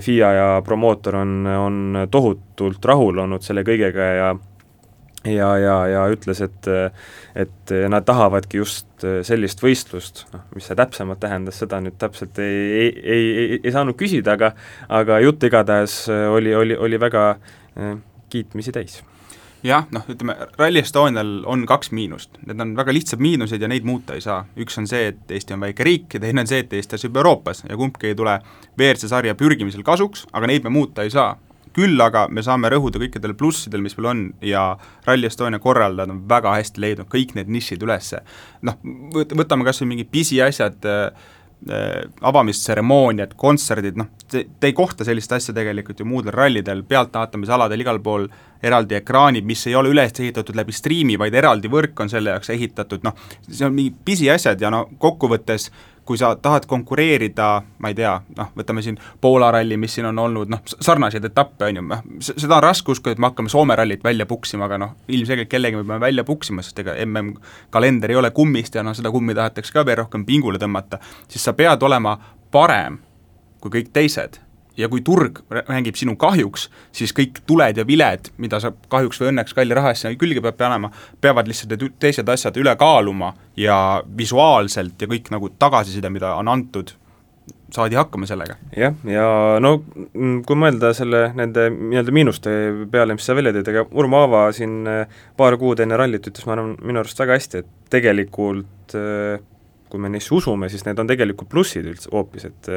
FIA 0.00 0.32
ja 0.32 0.48
promootor 0.64 1.16
on, 1.22 1.34
on 1.46 2.06
tohutult 2.10 2.84
rahul 2.84 3.22
olnud 3.24 3.44
selle 3.44 3.66
kõigega 3.66 4.08
ja 4.16 4.32
ja, 5.22 5.52
ja, 5.58 5.74
ja 5.86 6.00
ütles, 6.10 6.40
et 6.42 6.66
et 7.38 7.72
nad 7.88 8.02
tahavadki 8.02 8.58
just 8.58 9.04
sellist 9.22 9.62
võistlust, 9.62 10.24
noh, 10.32 10.42
mis 10.56 10.66
see 10.66 10.78
täpsemalt 10.78 11.20
tähendas, 11.22 11.60
seda 11.62 11.78
nüüd 11.80 11.94
täpselt 11.98 12.42
ei, 12.42 12.58
ei, 12.80 12.90
ei, 13.04 13.28
ei, 13.44 13.60
ei 13.62 13.74
saanud 13.74 13.94
küsida, 13.98 14.34
aga 14.34 14.50
aga 14.90 15.20
jutt 15.22 15.46
igatahes 15.46 16.02
oli, 16.10 16.54
oli, 16.58 16.74
oli 16.74 17.00
väga 17.06 17.24
kiitmisi 18.34 18.74
täis 18.74 18.98
jah, 19.62 19.86
noh, 19.94 20.04
ütleme 20.10 20.36
Rally 20.58 20.82
Estonial 20.82 21.30
on 21.48 21.64
kaks 21.68 21.92
miinust, 21.94 22.38
need 22.46 22.60
on 22.62 22.74
väga 22.78 22.94
lihtsad 22.94 23.22
miinused 23.22 23.62
ja 23.62 23.70
neid 23.70 23.86
muuta 23.86 24.16
ei 24.16 24.24
saa. 24.24 24.44
üks 24.58 24.78
on 24.78 24.88
see, 24.90 25.12
et 25.12 25.30
Eesti 25.30 25.54
on 25.56 25.62
väike 25.62 25.86
riik 25.86 26.16
ja 26.16 26.22
teine 26.22 26.42
on 26.42 26.50
see, 26.50 26.62
et 26.64 26.72
Eesti 26.72 26.98
asub 26.98 27.16
Euroopas 27.16 27.64
ja 27.68 27.78
kumbki 27.78 28.10
ei 28.10 28.18
tule 28.18 28.38
WRC 28.78 29.10
sarja 29.10 29.34
pürgimisel 29.38 29.84
kasuks, 29.86 30.26
aga 30.32 30.50
neid 30.50 30.66
me 30.66 30.74
muuta 30.74 31.06
ei 31.06 31.10
saa. 31.10 31.36
küll 31.72 32.00
aga 32.04 32.26
me 32.28 32.42
saame 32.44 32.68
rõhuda 32.68 33.00
kõikidel 33.00 33.32
plussidel, 33.32 33.80
mis 33.80 33.94
meil 33.96 34.08
on 34.10 34.18
ja 34.44 34.76
Rally 35.06 35.26
Estonia 35.26 35.58
korraldajad 35.58 36.10
on 36.12 36.18
väga 36.28 36.52
hästi 36.58 36.82
leidnud 36.84 37.08
kõik 37.08 37.34
need 37.34 37.48
nišid 37.48 37.82
üles. 37.82 38.14
noh, 38.62 38.76
võtame 39.14 39.64
kas 39.64 39.80
või 39.82 39.94
mingid 39.94 40.10
pisiasjad 40.10 40.84
äh,, 40.84 41.30
avamistseremooniad, 42.20 43.36
kontserdid, 43.38 43.98
noh, 44.00 44.08
te, 44.30 44.44
te 44.58 44.70
ei 44.70 44.74
kohta 44.74 45.06
sellist 45.06 45.32
asja 45.32 45.54
tegelikult 45.54 46.00
ju 46.02 46.06
muudel 46.08 46.34
rallidel, 46.34 46.82
pealtvaatamisaladel 46.88 47.84
igal 47.84 48.00
pool 48.02 48.26
eraldi 48.62 48.96
ekraanid, 48.98 49.46
mis 49.46 49.62
ei 49.70 49.76
ole 49.78 49.92
üles 49.92 50.14
ehitatud 50.18 50.58
läbi 50.58 50.74
striimi, 50.74 51.18
vaid 51.18 51.34
eraldi 51.38 51.70
võrk 51.70 52.02
on 52.02 52.10
selle 52.10 52.34
jaoks 52.34 52.50
ehitatud, 52.54 53.06
noh, 53.06 53.14
see 53.48 53.66
on 53.66 53.76
mingi 53.76 53.94
pisiasjad 54.04 54.60
ja 54.62 54.72
no 54.74 54.88
kokkuvõttes 55.02 55.70
kui 56.04 56.18
sa 56.18 56.32
tahad 56.36 56.66
konkureerida, 56.66 57.48
ma 57.78 57.90
ei 57.92 57.94
tea, 57.94 58.12
noh, 58.36 58.50
võtame 58.58 58.82
siin 58.82 58.98
Poola 59.20 59.52
ralli, 59.54 59.76
mis 59.78 59.94
siin 59.94 60.08
on 60.10 60.18
olnud, 60.18 60.50
noh, 60.50 60.62
sarnaseid 60.72 61.24
etappe, 61.28 61.68
on 61.68 61.78
ju, 61.78 61.84
noh, 61.92 62.02
seda 62.26 62.58
on 62.58 62.64
raske 62.64 62.90
uskuda, 62.94 63.14
et 63.14 63.22
me 63.22 63.30
hakkame 63.30 63.52
Soome 63.52 63.76
rallit 63.78 64.04
välja 64.04 64.26
puksima, 64.26 64.66
aga 64.66 64.80
noh, 64.82 64.96
ilmselgelt 65.14 65.50
kellegi 65.52 65.78
me 65.78 65.84
peame 65.86 66.00
välja 66.02 66.26
puksima, 66.26 66.64
sest 66.66 66.82
ega 66.82 66.96
MM-kalender 67.06 68.10
ei 68.10 68.18
ole 68.18 68.32
kummist 68.34 68.74
ja 68.74 68.82
noh, 68.86 68.96
seda 68.98 69.14
kummi 69.14 69.36
tahetakse 69.38 69.74
ka 69.74 69.86
veel 69.86 70.02
rohkem 70.02 70.26
pingule 70.26 70.58
tõmmata, 70.62 70.98
siis 71.28 71.44
sa 71.44 71.54
pead 71.58 71.82
olema 71.86 72.16
parem 72.52 72.98
kui 73.62 73.78
kõik 73.78 73.92
teised 73.94 74.40
ja 74.76 74.88
kui 74.92 75.02
turg 75.04 75.42
mängib 75.68 75.98
sinu 75.98 76.14
kahjuks, 76.20 76.68
siis 76.94 77.12
kõik 77.16 77.42
tuled 77.48 77.78
ja 77.78 77.84
viled, 77.88 78.32
mida 78.42 78.60
sa 78.62 78.72
kahjuks 78.92 79.20
või 79.20 79.32
õnneks 79.32 79.56
kalli 79.56 79.76
raha 79.76 79.92
eest 79.92 80.06
sinna 80.06 80.18
külge 80.20 80.42
pead 80.44 80.58
panema, 80.60 80.92
peavad 81.20 81.50
lihtsalt 81.50 81.76
need 81.76 81.98
teised 82.02 82.28
asjad 82.28 82.56
üle 82.60 82.74
kaaluma 82.80 83.32
ja 83.58 83.76
visuaalselt 84.18 85.00
ja 85.02 85.10
kõik 85.10 85.30
nagu 85.34 85.52
tagasiside, 85.60 86.10
mida 86.12 86.34
on 86.38 86.50
antud, 86.52 86.94
saadi 87.72 87.96
hakkama 87.96 88.28
sellega. 88.28 88.56
jah, 88.76 88.96
ja 89.08 89.26
no 89.64 89.76
mm, 89.78 90.42
kui 90.48 90.58
mõelda 90.60 90.92
selle, 90.96 91.24
nende 91.36 91.68
nii-öelda 91.72 92.14
miinuste 92.14 92.56
peale, 92.92 93.16
mis 93.16 93.28
sa 93.28 93.36
välja 93.36 93.54
tõid, 93.56 93.70
ega 93.72 93.86
Urmo 93.98 94.20
Aava 94.24 94.44
siin 94.56 94.82
paar 95.36 95.56
kuud 95.60 95.80
enne 95.84 95.98
rallit 96.00 96.28
ütles, 96.28 96.46
ma 96.48 96.56
arvan, 96.56 96.76
minu 96.82 97.02
arust 97.02 97.22
väga 97.22 97.38
hästi, 97.38 97.64
et 97.64 97.72
tegelikult 97.92 99.00
kui 99.92 100.00
me 100.00 100.08
neisse 100.08 100.32
usume, 100.34 100.70
siis 100.72 100.86
need 100.88 100.98
on 100.98 101.10
tegelikult 101.10 101.50
plussid 101.52 101.86
üldse 101.92 102.08
hoopis, 102.12 102.48
et 102.48 102.72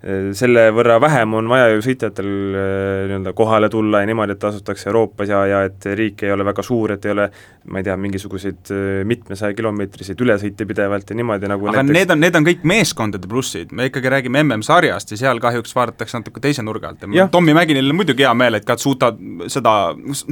Äh, 0.00 0.30
selle 0.32 0.62
võrra 0.72 0.94
vähem 0.96 1.34
on 1.36 1.48
vaja 1.50 1.66
ju 1.74 1.82
sõitjatel 1.84 2.28
äh, 2.56 3.00
nii-öelda 3.10 3.34
kohale 3.36 3.68
tulla 3.68 4.00
ja 4.00 4.08
niimoodi, 4.08 4.32
et 4.32 4.44
asutakse 4.48 4.88
Euroopas 4.88 5.28
ja, 5.28 5.42
ja 5.44 5.58
et 5.68 5.84
riik 5.98 6.24
ei 6.24 6.32
ole 6.32 6.46
väga 6.48 6.64
suur, 6.64 6.94
et 6.94 7.04
ei 7.04 7.12
ole 7.12 7.26
ma 7.68 7.80
ei 7.80 7.84
tea, 7.84 7.96
mingisuguseid 8.00 8.70
äh, 8.72 9.00
mitmesaja 9.08 9.54
kilomeetriseid 9.56 10.20
ülesõite 10.24 10.66
pidevalt 10.68 11.10
ja 11.12 11.16
niimoodi 11.18 11.50
nagu 11.50 11.68
aga 11.68 11.82
näiteks... 11.82 11.96
need 11.98 12.14
on, 12.14 12.20
need 12.24 12.38
on 12.38 12.46
kõik 12.46 12.64
meeskondade 12.72 13.28
plussid, 13.30 13.74
me 13.76 13.90
ikkagi 13.90 14.12
räägime 14.12 14.42
MM-sarjast 14.46 15.12
ja 15.14 15.20
seal 15.20 15.42
kahjuks 15.42 15.74
vaadatakse 15.76 16.20
natuke 16.20 16.42
teise 16.44 16.64
nurga 16.64 16.92
alt. 16.92 17.04
Ja 17.16 17.28
Tommy 17.32 17.54
Mäginil 17.56 17.92
on 17.92 18.00
muidugi 18.00 18.24
hea 18.24 18.32
meel, 18.38 18.56
et 18.58 18.68
Katsuta 18.68 19.12
seda 19.52 19.74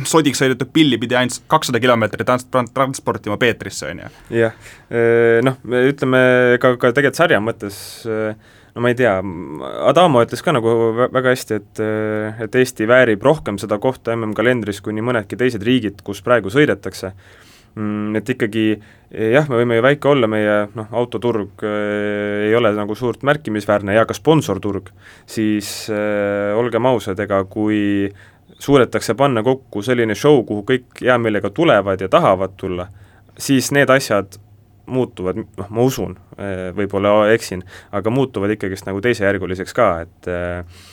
sodiks 0.09 0.41
sõidetud 0.41 0.73
pilli 0.73 1.01
pidi 1.01 1.19
ainult 1.19 1.43
kakssada 1.53 1.81
kilomeetrit 1.83 2.29
trans-, 2.29 2.49
transportima 2.75 3.37
Peetrisse, 3.41 3.93
on 3.93 4.05
ju. 4.05 4.13
jah, 4.41 4.71
noh, 5.45 5.61
ütleme 5.85 6.23
ka, 6.63 6.77
ka 6.81 6.95
tegelikult 6.97 7.21
sarja 7.21 7.43
mõttes 7.45 7.83
äh, 8.09 8.57
no 8.79 8.85
ma 8.85 8.93
ei 8.93 8.95
tea, 8.95 9.17
Adamo 9.91 10.23
ütles 10.23 10.45
ka 10.47 10.55
nagu 10.55 10.71
väga 11.01 11.33
hästi, 11.35 11.59
et 11.59 11.83
et 12.47 12.59
Eesti 12.63 12.87
väärib 12.87 13.27
rohkem 13.27 13.59
seda 13.59 13.81
kohta 13.83 14.15
MM-kalendris 14.15 14.79
kui 14.85 14.95
nii 14.95 15.07
mõnedki 15.11 15.39
teised 15.41 15.67
riigid, 15.67 16.05
kus 16.07 16.23
praegu 16.23 16.53
sõidetakse. 16.55 17.11
Mm, 17.79 18.17
et 18.19 18.31
ikkagi 18.33 18.65
jah, 19.11 19.47
me 19.51 19.61
võime 19.61 19.77
ju 19.77 19.85
väike 19.85 20.09
olla, 20.11 20.31
meie 20.31 20.55
noh, 20.79 20.89
autoturg 20.99 21.63
äh, 21.67 22.49
ei 22.49 22.57
ole 22.57 22.73
nagu 22.75 22.97
suurt 22.99 23.23
märkimisväärne 23.27 23.95
ja 23.95 24.07
ka 24.09 24.17
sponsorturg, 24.17 24.89
siis 25.29 25.69
äh, 25.93 26.57
olgem 26.59 26.89
ausad, 26.91 27.21
ega 27.23 27.43
kui 27.51 28.09
suudetakse 28.59 29.15
panna 29.19 29.45
kokku 29.47 29.85
selline 29.87 30.17
show, 30.19 30.41
kuhu 30.47 30.65
kõik 30.71 31.03
hea 31.05 31.19
meelega 31.23 31.53
tulevad 31.55 32.03
ja 32.03 32.11
tahavad 32.11 32.57
tulla, 32.59 32.89
siis 33.39 33.71
need 33.75 33.91
asjad 33.95 34.41
muutuvad, 34.89 35.41
noh, 35.59 35.73
ma 35.75 35.87
usun, 35.87 36.17
eh, 36.39 36.69
võib-olla 36.77 37.29
eksin, 37.35 37.65
aga 37.95 38.13
muutuvad 38.13 38.55
ikkagist 38.55 38.89
nagu 38.89 39.03
teisejärguliseks 39.05 39.77
ka, 39.77 39.89
et 40.07 40.31
äh, 40.33 40.87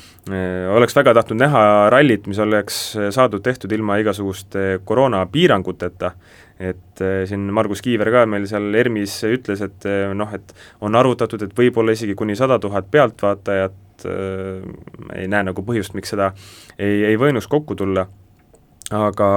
oleks 0.74 0.96
väga 0.98 1.14
tahtnud 1.14 1.38
näha 1.38 1.62
rallit, 1.94 2.26
mis 2.28 2.40
oleks 2.42 2.80
saadud 3.14 3.44
tehtud 3.46 3.72
ilma 3.72 4.00
igasuguste 4.02 4.82
koroonapiiranguteta, 4.86 6.12
et 6.60 7.04
äh, 7.06 7.24
siin 7.30 7.48
Margus 7.54 7.84
Kiiver 7.86 8.12
ka 8.14 8.26
meil 8.30 8.48
seal 8.50 8.74
ERMis 8.82 9.20
ütles, 9.30 9.64
et 9.66 9.90
noh, 10.18 10.36
et 10.36 10.56
on 10.82 10.98
arvutatud, 10.98 11.46
et 11.46 11.58
võib-olla 11.58 11.96
isegi 11.96 12.18
kuni 12.18 12.38
sada 12.40 12.60
tuhat 12.60 12.92
pealtvaatajat, 12.92 13.82
ei 15.16 15.30
näe 15.32 15.46
nagu 15.48 15.64
põhjust, 15.64 15.94
miks 15.96 16.12
seda 16.12 16.34
ei, 16.76 17.06
ei 17.08 17.16
võinuks 17.18 17.48
kokku 17.48 17.78
tulla 17.80 18.04
aga 18.94 19.28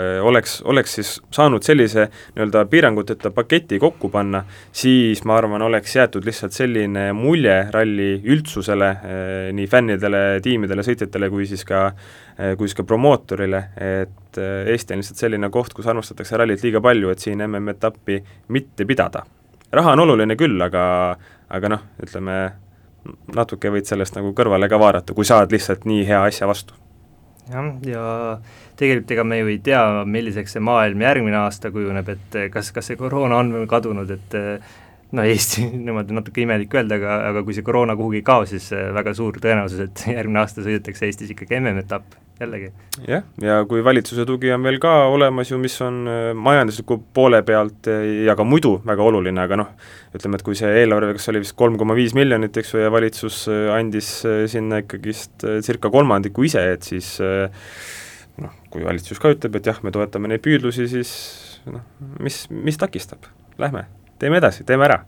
eh, 0.00 0.20
oleks, 0.26 0.56
oleks 0.66 0.94
siis 0.98 1.10
saanud 1.30 1.62
sellise 1.62 2.08
nii-öelda 2.34 2.64
piiranguteta 2.70 3.30
paketi 3.30 3.78
kokku 3.78 4.08
panna, 4.10 4.42
siis 4.72 5.22
ma 5.24 5.36
arvan, 5.38 5.62
oleks 5.62 5.94
jäetud 5.96 6.26
lihtsalt 6.26 6.56
selline 6.56 7.12
mulje 7.14 7.56
ralli 7.70 8.10
üldsusele, 8.34 8.90
eh, 8.90 9.50
nii 9.54 9.68
fännidele, 9.70 10.22
tiimidele, 10.42 10.82
sõitjatele 10.86 11.30
kui 11.30 11.46
siis 11.46 11.62
ka 11.68 11.86
eh, 11.90 12.56
kui 12.58 12.66
siis 12.66 12.80
ka 12.80 12.86
promootorile, 12.88 13.64
et 13.78 14.16
Eesti 14.40 14.94
on 14.94 15.00
lihtsalt 15.02 15.22
selline 15.22 15.48
koht, 15.50 15.74
kus 15.74 15.86
armastatakse 15.90 16.38
rallit 16.38 16.62
liiga 16.62 16.82
palju, 16.82 17.10
et 17.10 17.22
siin 17.22 17.42
MM-etappi 17.46 18.20
mitte 18.54 18.86
pidada. 18.86 19.24
raha 19.72 19.92
on 19.92 20.00
oluline 20.06 20.34
küll, 20.36 20.58
aga 20.62 21.16
aga 21.50 21.68
noh, 21.68 21.82
ütleme 22.02 22.36
natuke 23.34 23.70
võid 23.72 23.88
sellest 23.88 24.14
nagu 24.18 24.32
kõrvale 24.36 24.68
ka 24.70 24.78
vaadata, 24.78 25.14
kui 25.14 25.24
saad 25.24 25.52
lihtsalt 25.52 25.86
nii 25.88 26.06
hea 26.06 26.22
asja 26.26 26.46
vastu. 26.46 26.74
Jah, 27.50 27.70
ja 27.86 28.04
tegelikult 28.80 29.14
ega 29.16 29.24
me 29.26 29.40
ju 29.40 29.50
ei 29.52 29.58
tea, 29.64 29.82
milliseks 30.08 30.56
see 30.56 30.64
maailm 30.64 31.02
järgmine 31.04 31.40
aasta 31.42 31.72
kujuneb, 31.74 32.08
et 32.14 32.38
eh, 32.38 32.48
kas, 32.52 32.72
kas 32.76 32.90
see 32.90 33.00
koroona 33.00 33.40
on 33.42 33.52
kadunud, 33.70 34.10
et 34.16 34.38
eh, 34.38 34.72
no 35.16 35.26
Eesti, 35.26 35.66
niimoodi 35.86 36.16
natuke 36.16 36.44
imelik 36.44 36.74
öelda, 36.78 37.00
aga, 37.00 37.20
aga 37.32 37.44
kui 37.46 37.56
see 37.56 37.66
koroona 37.66 37.98
kuhugi 37.98 38.22
ei 38.22 38.26
kao, 38.26 38.46
siis 38.48 38.70
eh, 38.76 38.88
väga 38.96 39.14
suur 39.18 39.40
tõenäosus, 39.42 39.86
et 39.88 40.06
järgmine 40.16 40.44
aasta 40.44 40.64
sõidetakse 40.66 41.10
Eestis 41.10 41.34
ikkagi 41.34 41.60
MM-etapp 41.60 42.18
jällegi. 42.40 42.70
jah, 43.06 43.24
ja 43.44 43.60
kui 43.68 43.84
valitsuse 43.84 44.24
tugi 44.28 44.52
on 44.54 44.64
veel 44.64 44.80
ka 44.82 44.94
olemas 45.12 45.52
ju, 45.52 45.58
mis 45.60 45.76
on 45.84 46.02
majandusliku 46.40 46.98
poole 47.14 47.42
pealt 47.46 47.90
ja 48.24 48.36
ka 48.38 48.46
muidu 48.48 48.78
väga 48.86 49.06
oluline, 49.06 49.44
aga 49.44 49.60
noh, 49.60 49.70
ütleme, 50.16 50.40
et 50.40 50.46
kui 50.46 50.58
see 50.58 50.70
eelarve, 50.82 51.14
kas 51.18 51.30
oli 51.32 51.44
vist 51.44 51.56
kolm 51.58 51.78
koma 51.80 51.96
viis 51.98 52.16
miljonit, 52.16 52.56
eks 52.56 52.74
ju, 52.74 52.82
ja 52.84 52.92
valitsus 52.92 53.44
andis 53.76 54.12
sinna 54.50 54.80
ikkagist 54.84 55.46
circa 55.66 55.92
kolmandiku 55.92 56.48
ise, 56.48 56.64
et 56.74 56.88
siis 56.88 57.16
äh, 57.24 57.48
noh, 58.40 58.56
kui 58.72 58.84
valitsus 58.86 59.20
ka 59.20 59.32
ütleb, 59.34 59.58
et 59.58 59.70
jah, 59.70 59.80
me 59.84 59.92
toetame 59.94 60.30
neid 60.30 60.42
püüdlusi, 60.44 60.88
siis 60.90 61.12
noh, 61.70 61.84
mis, 62.22 62.42
mis 62.50 62.78
takistab, 62.80 63.28
lähme, 63.60 63.86
teeme 64.22 64.40
edasi, 64.40 64.66
teeme 64.68 64.88
ära. 64.88 65.02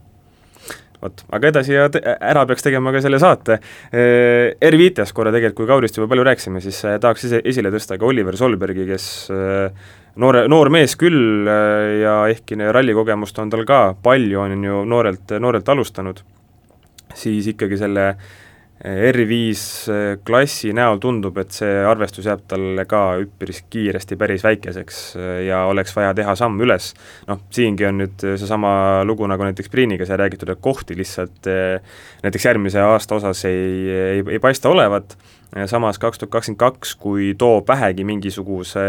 Vot, 1.02 1.24
aga 1.34 1.50
edasi 1.50 1.74
ja 1.76 1.88
ära 2.14 2.44
peaks 2.48 2.66
tegema 2.66 2.92
ka 2.94 3.02
selle 3.04 3.20
saate. 3.22 3.58
R5-st 3.92 5.16
korra 5.16 5.32
tegelikult, 5.34 5.62
kui 5.62 5.70
Kaurist 5.70 5.98
juba 5.98 6.10
palju 6.12 6.26
rääkisime, 6.28 6.62
siis 6.64 6.78
äh, 6.88 6.98
tahaks 7.02 7.26
ise 7.28 7.42
esile 7.44 7.72
tõsta 7.74 7.98
ka 8.00 8.08
Oliver 8.08 8.38
Solbergi, 8.38 8.86
kes 8.88 9.08
äh, 9.34 9.90
noore, 10.22 10.46
noor 10.52 10.72
mees 10.74 10.96
küll 11.00 11.48
äh, 11.50 11.88
ja 12.02 12.20
ehkki 12.32 12.58
rallikogemust 12.62 13.42
on 13.42 13.50
tal 13.52 13.66
ka 13.68 13.82
palju, 14.02 14.40
on 14.44 14.68
ju 14.68 14.84
noorelt, 14.88 15.36
noorelt 15.42 15.74
alustanud, 15.74 16.22
siis 17.18 17.50
ikkagi 17.52 17.80
selle 17.80 18.08
äh, 18.12 18.30
R5 18.82 19.90
äh, 19.92 20.18
klassi 20.26 20.72
näol 20.74 20.98
tundub, 21.02 21.36
et 21.38 21.54
see 21.54 21.82
arvestus 21.86 22.26
jääb 22.26 22.42
talle 22.50 22.84
ka 22.90 23.02
üpris 23.22 23.62
kiiresti 23.70 24.18
päris 24.18 24.42
väikeseks 24.42 25.02
äh, 25.14 25.34
ja 25.46 25.62
oleks 25.70 25.94
vaja 25.94 26.10
teha 26.18 26.34
samm 26.38 26.58
üles. 26.64 26.92
noh, 27.28 27.44
siingi 27.54 27.86
on 27.86 28.02
nüüd 28.02 28.24
seesama 28.24 29.04
lugu 29.06 29.28
nagu 29.30 29.46
näiteks 29.46 29.70
Priiniga 29.70 30.08
sai 30.08 30.18
räägitud, 30.24 30.50
et 30.50 30.64
kohti 30.64 30.98
lihtsalt 30.98 31.46
äh, 31.46 31.78
näiteks 32.26 32.48
järgmise 32.50 32.82
aasta 32.82 33.20
osas 33.20 33.44
ei, 33.46 33.86
ei, 33.90 34.24
ei 34.34 34.42
paista 34.42 34.72
olevat 34.72 35.16
samas 35.66 35.98
kaks 36.00 36.20
tuhat 36.20 36.32
kakskümmend 36.32 36.60
kaks, 36.60 36.94
kui 37.00 37.32
toob 37.38 37.68
vähegi 37.68 38.04
mingisuguse 38.08 38.82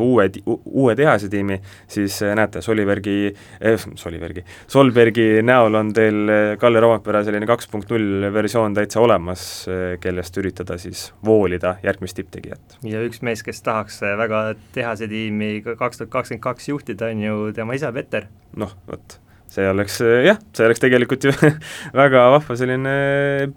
uue, 0.00 0.26
uue 0.46 0.94
tehase 0.96 1.28
tiimi, 1.32 1.60
siis 1.90 2.20
äh, 2.24 2.34
näete, 2.38 2.62
Solivergi 2.64 3.16
eh,, 3.60 3.86
Solivergi, 4.00 4.44
Solbergi 4.70 5.28
näol 5.46 5.76
on 5.80 5.92
teil 5.96 6.32
äh, 6.32 6.42
Kalle 6.60 6.80
Rompera 6.80 7.22
selline 7.26 7.48
kaks 7.50 7.68
punkt 7.72 7.92
null 7.92 8.28
versioon 8.32 8.76
täitsa 8.76 9.02
olemas, 9.04 9.46
äh, 9.68 9.96
kellest 10.00 10.36
üritada 10.40 10.78
siis 10.80 11.10
voolida 11.26 11.76
järgmist 11.84 12.16
tipptegijat. 12.20 12.78
ja 12.86 13.04
üks 13.06 13.24
mees, 13.26 13.44
kes 13.46 13.62
tahaks 13.66 14.00
väga 14.02 14.44
tehase 14.76 15.08
tiimi 15.10 15.58
kaks 15.64 16.00
tuhat 16.00 16.14
kakskümmend 16.16 16.44
kaks 16.44 16.72
juhtida, 16.72 17.12
on 17.12 17.26
ju 17.26 17.50
tema 17.56 17.76
isa 17.76 17.92
Peter. 17.92 18.30
noh, 18.56 18.76
vot 18.88 19.20
see 19.50 19.66
oleks 19.66 19.96
jah, 20.00 20.38
see 20.54 20.66
oleks 20.66 20.82
tegelikult 20.82 21.24
ju 21.26 21.32
väga 22.00 22.22
vahva 22.36 22.56
selline 22.58 22.92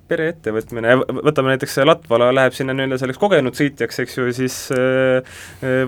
pereettevõtmine, 0.10 0.96
võtame 1.20 1.54
näiteks 1.54 1.78
Latvala 1.86 2.32
läheb 2.34 2.56
sinna 2.58 2.74
nii-öelda 2.74 2.98
selleks 3.02 3.22
kogenud 3.22 3.58
sõitjaks, 3.58 4.02
eks 4.04 4.18
ju, 4.18 4.28
siis 4.34 4.58
äh, 4.74 5.38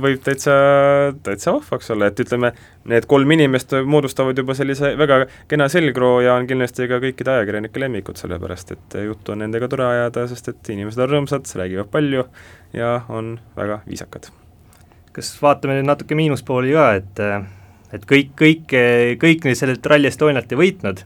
võib 0.02 0.22
täitsa, 0.26 0.56
täitsa 1.26 1.56
vahvaks 1.56 1.89
olla, 1.96 2.12
et 2.12 2.22
ütleme, 2.22 2.54
need 2.91 3.10
kolm 3.10 3.34
inimest 3.34 3.74
moodustavad 3.89 4.38
juba 4.38 4.58
sellise 4.58 4.94
väga 5.00 5.24
kena 5.50 5.70
selgroo 5.72 6.20
ja 6.26 6.38
on 6.38 6.48
kindlasti 6.50 6.89
ka 6.91 7.02
kõikide 7.04 7.38
ajakirjanike 7.39 7.82
lemmikud, 7.82 8.22
sellepärast 8.22 8.76
et 8.78 8.98
juttu 9.08 9.34
on 9.34 9.41
nendega 9.46 9.70
tore 9.72 9.89
ajada, 9.89 10.28
sest 10.30 10.54
et 10.54 10.74
inimesed 10.76 11.02
on 11.02 11.13
rõõmsad, 11.15 11.50
räägivad 11.58 11.89
palju 11.94 12.28
ja 12.78 13.00
on 13.10 13.38
väga 13.58 13.82
viisakad. 13.89 14.30
kas 15.15 15.30
vaatame 15.41 15.78
nüüd 15.78 15.88
natuke 15.88 16.15
miinuspooli 16.15 16.74
ka, 16.76 16.89
et 17.00 17.22
et 17.93 18.06
kõik, 18.10 18.34
kõik, 18.39 18.74
kõik 19.21 19.50
sellelt 19.54 19.86
Rally 19.86 20.10
Estonialt 20.10 20.52
ei 20.52 20.60
võitnud. 20.60 21.04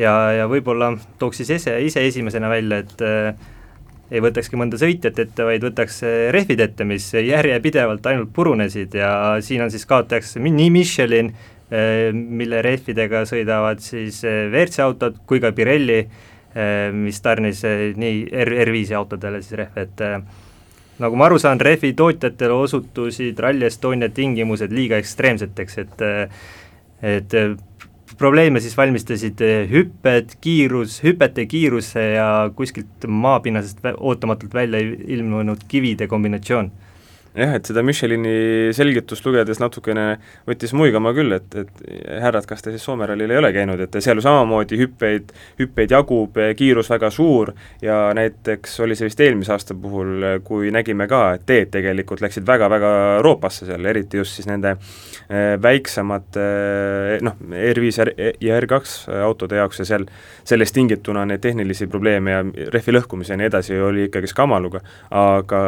Ja, 0.00 0.12
ja 0.32 0.46
võib-olla 0.48 0.94
tooks 1.20 1.42
siis 1.42 1.50
ise, 1.58 1.74
ise 1.84 2.04
esimesena 2.08 2.48
välja, 2.48 2.78
et 2.84 3.02
äh, 3.04 3.50
ei 4.12 4.20
võtakski 4.24 4.58
mõnda 4.60 4.78
sõitjat 4.80 5.18
ette, 5.24 5.44
vaid 5.46 5.64
võtaks 5.64 6.02
rehvid 6.34 6.60
ette, 6.60 6.84
mis 6.88 7.06
järjepidevalt 7.16 8.06
ainult 8.10 8.32
purunesid. 8.36 8.94
Ja 8.98 9.12
siin 9.44 9.64
on 9.64 9.72
siis 9.72 9.86
kaotajaks 9.88 10.36
nii 10.42 10.68
Michelin, 10.72 11.32
mille 12.12 12.60
rehvidega 12.64 13.22
sõidavad 13.28 13.80
siis 13.80 14.18
WRC 14.26 14.82
autod 14.84 15.22
kui 15.28 15.40
ka 15.40 15.54
Pirelli, 15.56 16.02
mis 16.92 17.20
tarnis 17.24 17.62
nii 17.96 18.26
R, 18.44 18.52
R5 18.66 18.92
autodele 18.98 19.40
siis 19.40 19.56
rehve, 19.62 19.86
et 19.86 20.04
nagu 21.02 21.18
ma 21.18 21.26
aru 21.28 21.40
saan, 21.42 21.60
rehvi 21.60 21.92
tootjatele 21.98 22.54
osutusid 22.64 23.38
Rally 23.42 23.66
Estonia 23.68 24.08
tingimused 24.14 24.72
liiga 24.72 25.00
ekstreemseteks, 25.02 25.78
et 25.82 26.08
et 27.02 27.34
probleeme 28.18 28.60
siis 28.62 28.76
valmistasid 28.78 29.40
hüpped, 29.70 30.36
kiirus, 30.44 31.00
hüpete 31.02 31.46
kiiruse 31.50 32.04
ja 32.14 32.28
kuskilt 32.54 33.08
maapinnasest 33.08 33.82
ootamatult 33.96 34.54
välja 34.54 34.80
ilmunud 35.16 35.64
kivide 35.68 36.06
kombinatsioon 36.06 36.70
jah, 37.36 37.54
et 37.56 37.68
seda 37.68 37.82
Michelini 37.84 38.72
selgitust 38.76 39.24
lugedes 39.26 39.60
natukene 39.62 40.06
võttis 40.48 40.74
muigama 40.76 41.14
küll, 41.16 41.32
et, 41.36 41.54
et 41.56 41.82
härrad, 42.22 42.46
kas 42.48 42.64
te 42.64 42.74
siis 42.74 42.84
Soome 42.84 43.06
rallil 43.08 43.30
ei 43.30 43.40
ole 43.40 43.52
käinud, 43.54 43.80
et 43.80 43.96
seal 44.04 44.20
ju 44.20 44.24
samamoodi 44.24 44.78
hüppeid, 44.80 45.32
hüppeid 45.60 45.94
jagub, 45.94 46.38
kiirus 46.58 46.90
väga 46.92 47.12
suur 47.14 47.54
ja 47.82 47.98
näiteks 48.16 48.78
oli 48.84 48.96
see 48.98 49.08
vist 49.08 49.22
eelmise 49.24 49.54
aasta 49.54 49.76
puhul, 49.78 50.28
kui 50.44 50.72
nägime 50.74 51.08
ka, 51.10 51.22
et 51.38 51.46
teed 51.48 51.72
tegelikult 51.72 52.22
läksid 52.24 52.46
väga-väga 52.48 52.92
roopasse 53.24 53.68
seal, 53.68 53.86
eriti 53.88 54.20
just 54.20 54.36
siis 54.36 54.50
nende 54.50 54.74
eh, 54.76 55.56
väiksemate 55.62 56.46
eh, 57.16 57.24
noh, 57.24 57.38
R5 57.72 58.10
ja 58.42 58.60
R2 58.60 59.22
autode 59.22 59.60
jaoks 59.60 59.82
ja 59.82 59.88
seal 59.94 60.06
sellest 60.44 60.76
tingituna 60.76 61.24
neid 61.28 61.42
tehnilisi 61.42 61.88
probleeme 61.90 62.36
ja 62.36 62.44
rehvi 62.74 62.96
lõhkumise 62.96 63.34
ja 63.34 63.40
nii 63.40 63.48
edasi 63.48 63.78
oli 63.80 64.08
ikkagi 64.10 64.30
skamaluga, 64.30 64.82
aga 65.16 65.62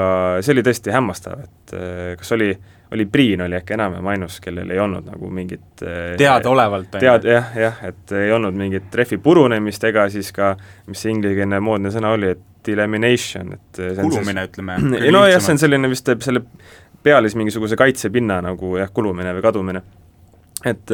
see 0.45 0.55
oli 0.55 0.65
tõesti 0.67 0.93
hämmastav, 0.95 1.45
et 1.45 1.54
et 1.65 1.75
äh, 1.79 2.17
kas 2.19 2.33
oli, 2.33 2.51
oli 2.93 3.07
Priin 3.07 3.41
oli 3.41 3.57
äkki 3.57 3.75
enam-vähem 3.77 4.07
ainus, 4.15 4.39
kellel 4.45 4.71
ei 4.71 4.79
olnud 4.79 5.09
nagu 5.09 5.31
mingit 5.33 5.83
äh, 5.83 6.15
teadaolevalt 6.21 6.99
tead-, 6.99 7.29
jah, 7.29 7.53
jah, 7.59 7.83
et 7.89 8.15
ei 8.19 8.33
olnud 8.33 8.57
mingit 8.59 8.95
rehvi 8.95 9.19
purunemist 9.23 9.85
ega 9.89 10.07
siis 10.13 10.33
ka, 10.35 10.55
mis 10.87 11.05
see 11.05 11.15
inglisekeelne 11.15 11.61
moodne 11.65 11.93
sõna 11.95 12.15
oli, 12.17 12.35
et 12.37 12.45
delamination, 12.65 13.53
et 13.59 13.83
kulumine, 13.99 14.47
ütleme. 14.49 14.79
ei 15.05 15.13
nojah, 15.13 15.43
see 15.43 15.57
on 15.57 15.61
selline 15.61 15.91
vist 15.93 16.09
selle 16.25 16.45
peale 17.05 17.29
siis 17.29 17.37
mingisuguse 17.37 17.77
kaitsepinna 17.77 18.41
nagu 18.45 18.79
jah, 18.81 18.93
kulumine 18.93 19.35
või 19.37 19.45
kadumine. 19.45 19.85
Et 20.65 20.93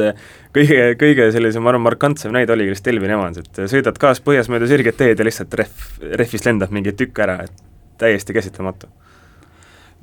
kõige, 0.51 0.79
kõige 0.99 1.29
sellisem, 1.31 1.63
ma 1.63 1.71
arvan, 1.71 1.85
markantsem 1.85 2.33
näide 2.35 2.51
oligi 2.51 2.73
lihtsalt 2.73 2.89
Elvin 2.91 3.13
Evans, 3.15 3.37
et 3.39 3.61
sõidad 3.71 3.95
kaaspõhjas 4.03 4.49
mööda 4.51 4.67
sirget 4.67 4.97
teed 4.99 5.21
ja 5.21 5.23
lihtsalt 5.23 5.55
rehv, 5.61 5.85
rehvist 6.19 6.49
lendab 6.49 6.73
mingi 6.75 6.91
tükk 6.99 7.21
ära, 7.23 7.37
et 7.45 7.63
täiesti 8.01 8.35
käsitlematu 8.35 8.91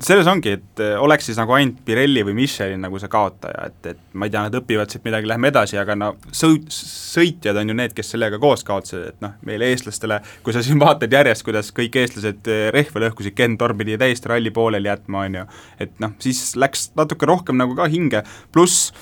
selles 0.05 0.29
ongi, 0.31 0.53
et 0.59 0.83
eh, 0.83 0.95
oleks 1.01 1.27
siis 1.29 1.39
nagu 1.41 1.55
ainult 1.57 1.81
Pirelli 1.87 2.23
või 2.27 2.37
Michelin 2.39 2.83
nagu 2.85 3.01
see 3.03 3.11
kaotaja, 3.11 3.67
et, 3.67 3.89
et 3.95 4.01
ma 4.15 4.29
ei 4.29 4.33
tea, 4.35 4.45
nad 4.47 4.57
õpivad 4.61 4.93
siit 4.93 5.05
midagi, 5.07 5.27
lähme 5.31 5.51
edasi, 5.51 5.79
aga 5.81 5.97
no 5.99 6.13
sõit, 6.31 6.69
sõitjad 6.75 7.59
on 7.59 7.73
ju 7.73 7.77
need, 7.81 7.95
kes 7.97 8.15
sellega 8.15 8.39
koos 8.43 8.63
kaotasid, 8.69 9.09
et 9.11 9.21
noh, 9.25 9.35
meile 9.49 9.73
eestlastele, 9.73 10.21
kui 10.47 10.55
sa 10.55 10.63
siin 10.65 10.79
vaatad 10.83 11.19
järjest, 11.19 11.47
kuidas 11.47 11.73
kõik 11.75 11.99
eestlased 12.03 12.51
eh, 12.53 12.69
rehve 12.75 13.03
lõhkusid, 13.03 13.35
Ken 13.39 13.59
Torm 13.59 13.79
pidi 13.81 13.99
täiesti 14.01 14.31
ralli 14.31 14.55
pooleli 14.55 14.91
jätma, 14.91 15.27
on 15.27 15.41
ju, 15.41 15.47
et 15.83 15.95
noh, 16.05 16.15
siis 16.23 16.53
läks 16.59 16.91
natuke 16.99 17.27
rohkem 17.29 17.59
nagu 17.59 17.75
ka 17.79 17.91
hinge, 17.91 18.23
pluss 18.55 18.93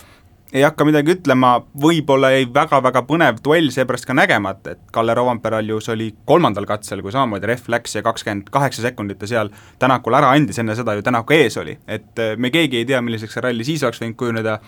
ei 0.57 0.63
hakka 0.65 0.87
midagi 0.89 1.13
ütlema, 1.13 1.51
võib-olla 1.81 2.31
jäi 2.33 2.47
väga-väga 2.55 3.03
põnev 3.09 3.41
duell 3.45 3.69
seepärast 3.75 4.07
ka 4.09 4.15
nägemata, 4.17 4.73
et 4.73 4.81
Kalle 4.93 5.13
Rovanperalius 5.15 5.91
oli 5.93 6.09
kolmandal 6.29 6.65
katsel, 6.69 7.03
kui 7.05 7.13
samamoodi 7.13 7.51
rehv 7.51 7.69
läks 7.75 7.99
ja 7.99 8.03
kakskümmend 8.07 8.49
kaheksa 8.55 8.87
sekundit 8.87 9.21
ta 9.21 9.29
seal 9.29 9.51
Tänakul 9.79 10.17
ära 10.17 10.31
andis, 10.33 10.57
enne 10.63 10.77
seda 10.79 10.95
ju 10.97 11.05
Tänaku 11.05 11.37
ees 11.37 11.59
oli. 11.61 11.77
et 11.87 12.23
äh, 12.23 12.37
me 12.41 12.51
keegi 12.55 12.81
ei 12.81 12.89
tea, 12.89 13.03
milliseks 13.05 13.37
see 13.37 13.45
ralli 13.45 13.67
siis 13.69 13.85
oleks 13.85 14.01
võinud 14.01 14.17
kujuneda, 14.17 14.59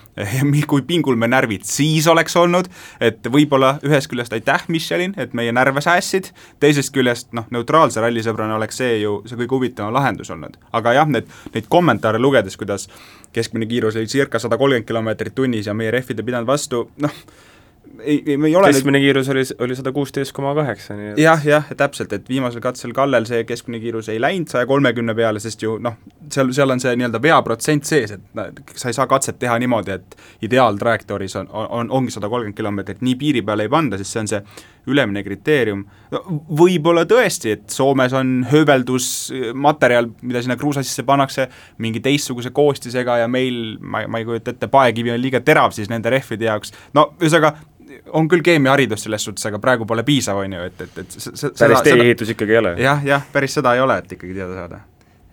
kui 0.68 0.84
pingul 0.88 1.16
me 1.16 1.30
närvid 1.30 1.64
siis 1.64 2.06
oleks 2.06 2.36
olnud, 2.36 2.68
et 3.00 3.24
võib-olla 3.32 3.78
ühest 3.86 4.12
küljest 4.12 4.36
aitäh, 4.36 4.66
Michelin, 4.68 5.14
et 5.16 5.32
meie 5.32 5.54
närve 5.56 5.80
säästsid, 5.84 6.32
teisest 6.60 6.92
küljest 6.92 7.32
noh, 7.32 7.48
neutraalse 7.54 8.04
rallisõbrana 8.04 8.58
oleks 8.60 8.82
see 8.82 9.00
ju 9.00 9.22
see 9.24 9.40
kõige 9.40 9.56
huvitavam 9.56 9.96
lahendus 9.96 10.28
olnud. 10.36 10.60
aga 10.72 10.98
jah, 11.00 11.08
need, 11.08 11.32
neid 11.54 11.72
kommentaare 11.72 12.20
lugedes, 12.20 12.60
kuidas 12.60 12.90
keskmine 13.32 13.66
kiirus 13.66 13.96
oli 13.96 14.06
circa 14.06 14.38
sada 14.38 14.58
kolmkümmend 14.58 14.88
kilomeetrit 14.88 15.34
tunnis 15.34 15.66
ja 15.66 15.74
meie 15.74 15.90
rehvid 15.90 16.18
ei 16.18 16.26
pidanud 16.30 16.48
vastu, 16.48 16.88
noh, 17.02 17.22
ei, 18.00 18.22
ei, 18.26 18.36
me 18.36 18.48
ei 18.48 18.56
ole 18.56 18.70
keskmine 18.72 18.98
nüüd... 18.98 19.06
kiirus 19.06 19.28
oli, 19.32 19.42
oli 19.64 19.76
sada 19.76 19.92
kuusteist 19.92 20.32
koma 20.36 20.52
kaheksa, 20.54 20.96
nii 20.98 21.12
et 21.12 21.20
jah, 21.22 21.44
jah, 21.46 21.68
täpselt, 21.76 22.12
et 22.14 22.28
viimasel 22.28 22.62
katsel 22.64 22.92
Kallel 22.96 23.26
see 23.28 23.42
keskmine 23.48 23.80
kiirus 23.82 24.10
ei 24.12 24.20
läinud 24.20 24.50
saja 24.52 24.66
kolmekümne 24.68 25.14
peale, 25.18 25.40
sest 25.42 25.62
ju 25.62 25.76
noh, 25.82 25.98
seal, 26.32 26.52
seal 26.56 26.74
on 26.74 26.82
see 26.82 26.94
nii-öelda 26.98 27.20
veaprotsent 27.22 27.88
sees, 27.88 28.14
et 28.16 28.74
sa 28.74 28.90
ei 28.90 28.96
saa 28.96 29.08
katset 29.10 29.38
teha 29.40 29.58
niimoodi, 29.62 29.98
et 29.98 30.18
ideaaltrajektooris 30.48 31.38
on, 31.42 31.50
on, 31.52 31.90
ongi 32.00 32.14
sada 32.14 32.30
kolmkümmend 32.30 32.58
kilomeetrit, 32.58 33.02
nii 33.04 33.16
piiri 33.20 33.44
peale 33.46 33.68
ei 33.68 33.72
panda, 33.72 34.00
sest 34.00 34.14
see 34.14 34.24
on 34.24 34.32
see 34.34 34.42
ülemine 34.88 35.22
kriteerium. 35.24 35.84
Võib-olla 36.10 37.04
tõesti, 37.08 37.52
et 37.56 37.72
Soomes 37.72 38.14
on 38.16 38.42
hööveldusmaterjal, 38.48 40.10
mida 40.22 40.42
sinna 40.44 40.56
kruusa 40.60 40.82
sisse 40.86 41.04
pannakse, 41.08 41.48
mingi 41.84 42.00
teistsuguse 42.04 42.52
koostisega 42.56 43.18
ja 43.22 43.30
meil, 43.30 43.76
ma, 43.80 44.04
ma 44.08 44.20
ei 44.20 44.28
kujuta 44.28 44.54
ette, 44.54 44.70
paekivi 44.72 45.12
on 45.12 45.20
liiga 45.20 45.42
terav 45.44 45.74
siis 45.76 45.90
nende 45.92 46.12
rehvide 46.12 46.48
jaoks, 46.48 46.72
no 46.96 47.10
ühesõnaga, 47.20 47.54
on 48.16 48.28
küll 48.28 48.44
keemiaharidus 48.44 49.04
selles 49.04 49.24
suhtes, 49.24 49.44
aga 49.48 49.60
praegu 49.62 49.88
pole 49.88 50.04
piisav, 50.06 50.40
on 50.44 50.56
ju, 50.56 50.68
et, 50.70 50.84
et, 50.86 51.00
et 51.02 51.18
päris 51.58 51.82
tee-ehitus 51.84 52.32
ikkagi 52.34 52.56
ei 52.56 52.62
ole. 52.62 52.76
jah, 52.82 53.02
jah, 53.04 53.26
päris 53.32 53.58
seda 53.58 53.74
ei 53.76 53.84
ole, 53.84 53.98
et 54.00 54.16
ikkagi 54.16 54.36
teada 54.36 54.62
saada. 54.62 54.80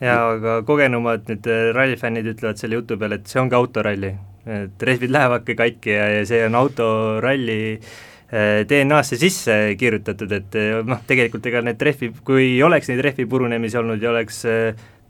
jaa, 0.04 0.18
aga 0.36 0.58
kogenumad 0.68 1.30
nüüd 1.32 1.48
äh, 1.52 1.70
rallifännid 1.76 2.28
ütlevad 2.36 2.60
selle 2.60 2.82
jutu 2.82 3.00
peale, 3.00 3.22
et 3.22 3.32
see 3.32 3.40
ongi 3.40 3.56
autoralli. 3.56 4.12
et 4.46 4.84
rehvid 4.90 5.10
lähevadki 5.16 5.56
katki 5.58 5.96
ja, 5.96 6.10
ja 6.20 6.28
see 6.28 6.44
on 6.46 6.60
autoralli 6.60 7.62
äh, 7.80 7.96
DNA-sse 8.32 9.20
sisse 9.22 9.56
kirjutatud, 9.80 10.32
et 10.36 10.58
äh, 10.60 10.82
noh, 10.86 11.02
tegelikult 11.08 11.46
ega 11.52 11.62
need 11.66 11.82
rehvi, 11.82 12.12
kui 12.26 12.42
ei 12.56 12.64
oleks 12.66 12.90
neid 12.92 13.04
rehvi 13.06 13.28
purunemisi 13.30 13.78
olnud 13.82 14.02
ja 14.02 14.12
oleks 14.12 14.44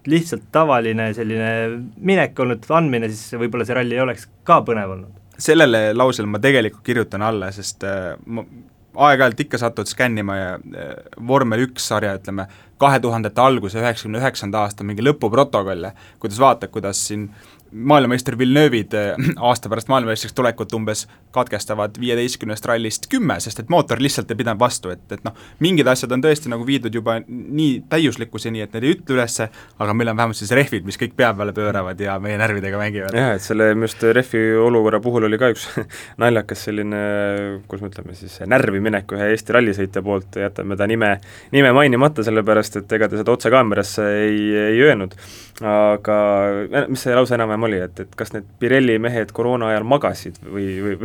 lihtsalt 0.06 0.50
tavaline 0.54 1.10
selline 1.18 1.52
minek 1.98 2.40
olnud, 2.40 2.66
andmine, 2.78 3.10
siis 3.10 3.40
võib-olla 3.40 3.66
see 3.66 3.78
ralli 3.78 3.98
ei 3.98 4.04
oleks 4.04 4.28
ka 4.46 4.60
põnev 4.68 4.94
olnud. 4.98 5.22
Sellele 5.42 5.90
lausele 5.96 6.30
ma 6.32 6.40
tegelikult 6.40 6.86
kirjutan 6.86 7.26
alla, 7.26 7.50
sest 7.56 7.84
äh, 7.88 8.14
ma 8.26 8.46
aeg-ajalt 8.96 9.42
ikka 9.46 9.60
satud 9.60 9.90
skännima 9.90 10.38
ja 10.38 10.54
äh, 10.56 10.94
vormel 11.28 11.66
üks 11.66 11.90
sarja, 11.92 12.16
ütleme, 12.20 12.48
kahe 12.82 13.00
tuhandete 13.04 13.42
alguse, 13.42 13.80
üheksakümne 13.82 14.22
üheksanda 14.22 14.64
aasta 14.64 14.88
mingi 14.88 15.04
lõpuprotokolle, 15.06 15.94
kuidas 16.22 16.40
vaatad, 16.42 16.72
kuidas 16.74 17.02
siin 17.10 17.30
maailmameister 17.76 18.38
Villeneuve'id 18.38 18.94
äh, 18.94 19.16
aasta 19.50 19.70
pärast 19.70 19.88
maailmameistriks 19.88 20.34
tulekut 20.34 20.74
umbes 20.74 21.08
katkestavad 21.32 22.00
viieteistkümnest 22.00 22.66
rallist 22.66 23.08
kümme, 23.12 23.40
sest 23.44 23.60
et 23.60 23.70
mootor 23.70 24.00
lihtsalt 24.00 24.32
ei 24.32 24.40
pidanud 24.40 24.60
vastu, 24.60 24.92
et, 24.94 25.04
et 25.12 25.24
noh, 25.28 25.36
mingid 25.60 25.88
asjad 25.92 26.14
on 26.16 26.24
tõesti 26.24 26.52
nagu 26.52 26.66
viidud 26.68 26.96
juba 26.96 27.18
nii 27.28 27.84
täiuslikkuseni, 27.92 28.64
et 28.64 28.76
need 28.76 28.88
ei 28.88 28.96
ütle 28.96 29.18
ülesse, 29.18 29.50
aga 29.80 29.96
meil 29.98 30.14
on 30.14 30.20
vähemalt 30.20 30.40
siis 30.40 30.54
rehvid, 30.56 30.86
mis 30.88 31.00
kõik 31.02 31.18
pea 31.18 31.34
peale 31.36 31.56
pööravad 31.56 32.00
ja 32.00 32.16
meie 32.24 32.40
närvidega 32.40 32.80
mängivad. 32.80 33.18
jah, 33.18 33.34
et 33.36 33.44
selle 33.44 33.72
minu 33.74 33.90
arust 33.90 34.08
rehvi 34.20 34.44
olukorra 34.62 35.02
puhul 35.04 35.28
oli 35.28 35.40
ka 35.42 35.52
üks 35.54 35.68
naljakas 36.24 36.66
selline, 36.70 37.02
kuidas 37.68 37.84
me 37.84 37.92
ütleme 37.92 38.18
siis, 38.18 38.40
närvi 38.48 38.84
minek 38.84 39.12
ühe 39.18 39.32
Eesti 39.36 39.58
rallisõitja 39.58 40.06
poolt, 40.06 40.40
jätame 40.40 40.78
ta 40.80 40.88
nime, 40.88 41.18
nime 41.52 41.74
mainimata, 41.76 42.24
sellepärast 42.24 42.80
et 42.82 42.98
ega 42.98 43.10
ta 43.12 43.20
seda 43.20 43.36
otse 43.36 43.52
kaamerasse 43.52 44.08
ei, 44.22 44.40
ei 44.70 44.82
öelnud, 44.86 45.16
aga 45.66 46.18
mis 46.92 47.04
see 47.04 47.16
lause 47.16 47.36
enam-vähem 47.36 47.65
oli, 47.66 47.82
et, 47.86 48.00
et 48.06 48.16
kas 48.18 48.34
need 48.36 48.48
Pirelli 48.62 48.98
mehed 49.02 49.34
koroona 49.36 49.72
ajal 49.74 49.88
magasid 49.90 50.40
või, 50.44 50.68
või 50.86 50.96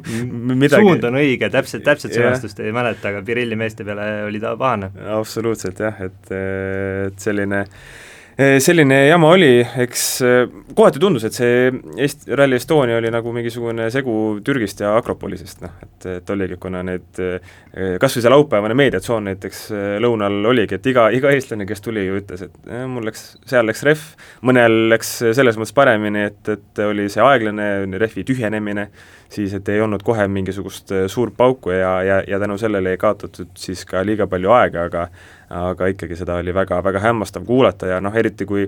midagi? 0.64 0.80
Suund 0.80 1.06
on 1.10 1.20
õige, 1.20 1.50
täpselt, 1.52 1.84
täpselt 1.86 2.16
sõnastust 2.16 2.60
ei 2.64 2.74
mäleta, 2.76 3.12
aga 3.12 3.22
Pirelli 3.26 3.58
meeste 3.58 3.86
peale 3.86 4.26
oli 4.26 4.42
ta 4.42 4.56
pahane. 4.58 4.90
absoluutselt 5.16 5.80
jah, 5.84 6.02
et, 6.08 6.34
et 6.34 7.22
selline 7.22 7.64
äh, 7.64 8.04
selline 8.36 8.98
jama 9.06 9.30
oli, 9.32 9.62
eks 9.80 10.02
eh, 10.24 10.42
kohati 10.76 11.00
tundus, 11.00 11.24
et 11.24 11.36
see 11.36 11.70
Eesti, 12.04 12.34
Rally 12.36 12.58
Estonia 12.58 12.98
oli 13.00 13.08
nagu 13.12 13.32
mingisugune 13.32 13.86
segu 13.92 14.12
Türgist 14.44 14.82
ja 14.84 14.90
Akropolisest, 14.98 15.62
noh, 15.64 15.72
et, 15.80 16.08
et 16.18 16.32
oligi, 16.34 16.58
kuna 16.60 16.82
need 16.84 17.20
eh, 17.24 17.54
kas 18.02 18.18
või 18.18 18.26
see 18.26 18.32
laupäevane 18.34 18.76
meediatsoon 18.76 19.30
näiteks 19.30 19.62
lõunal 20.04 20.50
oligi, 20.52 20.76
et 20.76 20.88
iga, 20.92 21.06
iga 21.16 21.32
eestlane, 21.32 21.64
kes 21.68 21.80
tuli 21.86 22.04
ju 22.04 22.18
ütles, 22.20 22.44
et 22.44 22.68
eh, 22.68 22.84
mul 22.90 23.08
läks, 23.08 23.24
seal 23.48 23.64
läks 23.70 23.84
rehv, 23.88 24.04
mõnel 24.44 24.82
läks 24.92 25.14
selles 25.38 25.56
mõttes 25.56 25.72
paremini, 25.76 26.26
et, 26.28 26.52
et 26.52 26.84
oli 26.84 27.08
see 27.12 27.24
aeglane 27.24 27.70
rehvi 28.02 28.26
tühjenemine, 28.28 28.90
siis 29.32 29.56
et 29.56 29.72
ei 29.72 29.80
olnud 29.80 30.04
kohe 30.04 30.28
mingisugust 30.28 30.92
suurt 31.10 31.32
pauku 31.40 31.72
ja, 31.72 31.96
ja, 32.04 32.20
ja 32.28 32.38
tänu 32.42 32.60
sellele 32.60 32.92
ei 32.92 33.00
kaotatud 33.00 33.56
siis 33.58 33.88
ka 33.88 34.04
liiga 34.04 34.28
palju 34.28 34.52
aega, 34.60 34.84
aga 34.90 35.08
aga 35.50 35.90
ikkagi 35.92 36.18
seda 36.18 36.40
oli 36.40 36.54
väga, 36.54 36.80
väga 36.84 37.02
hämmastav 37.04 37.44
kuulata 37.46 37.86
ja 37.86 38.00
noh, 38.02 38.14
eriti 38.14 38.46
kui 38.48 38.66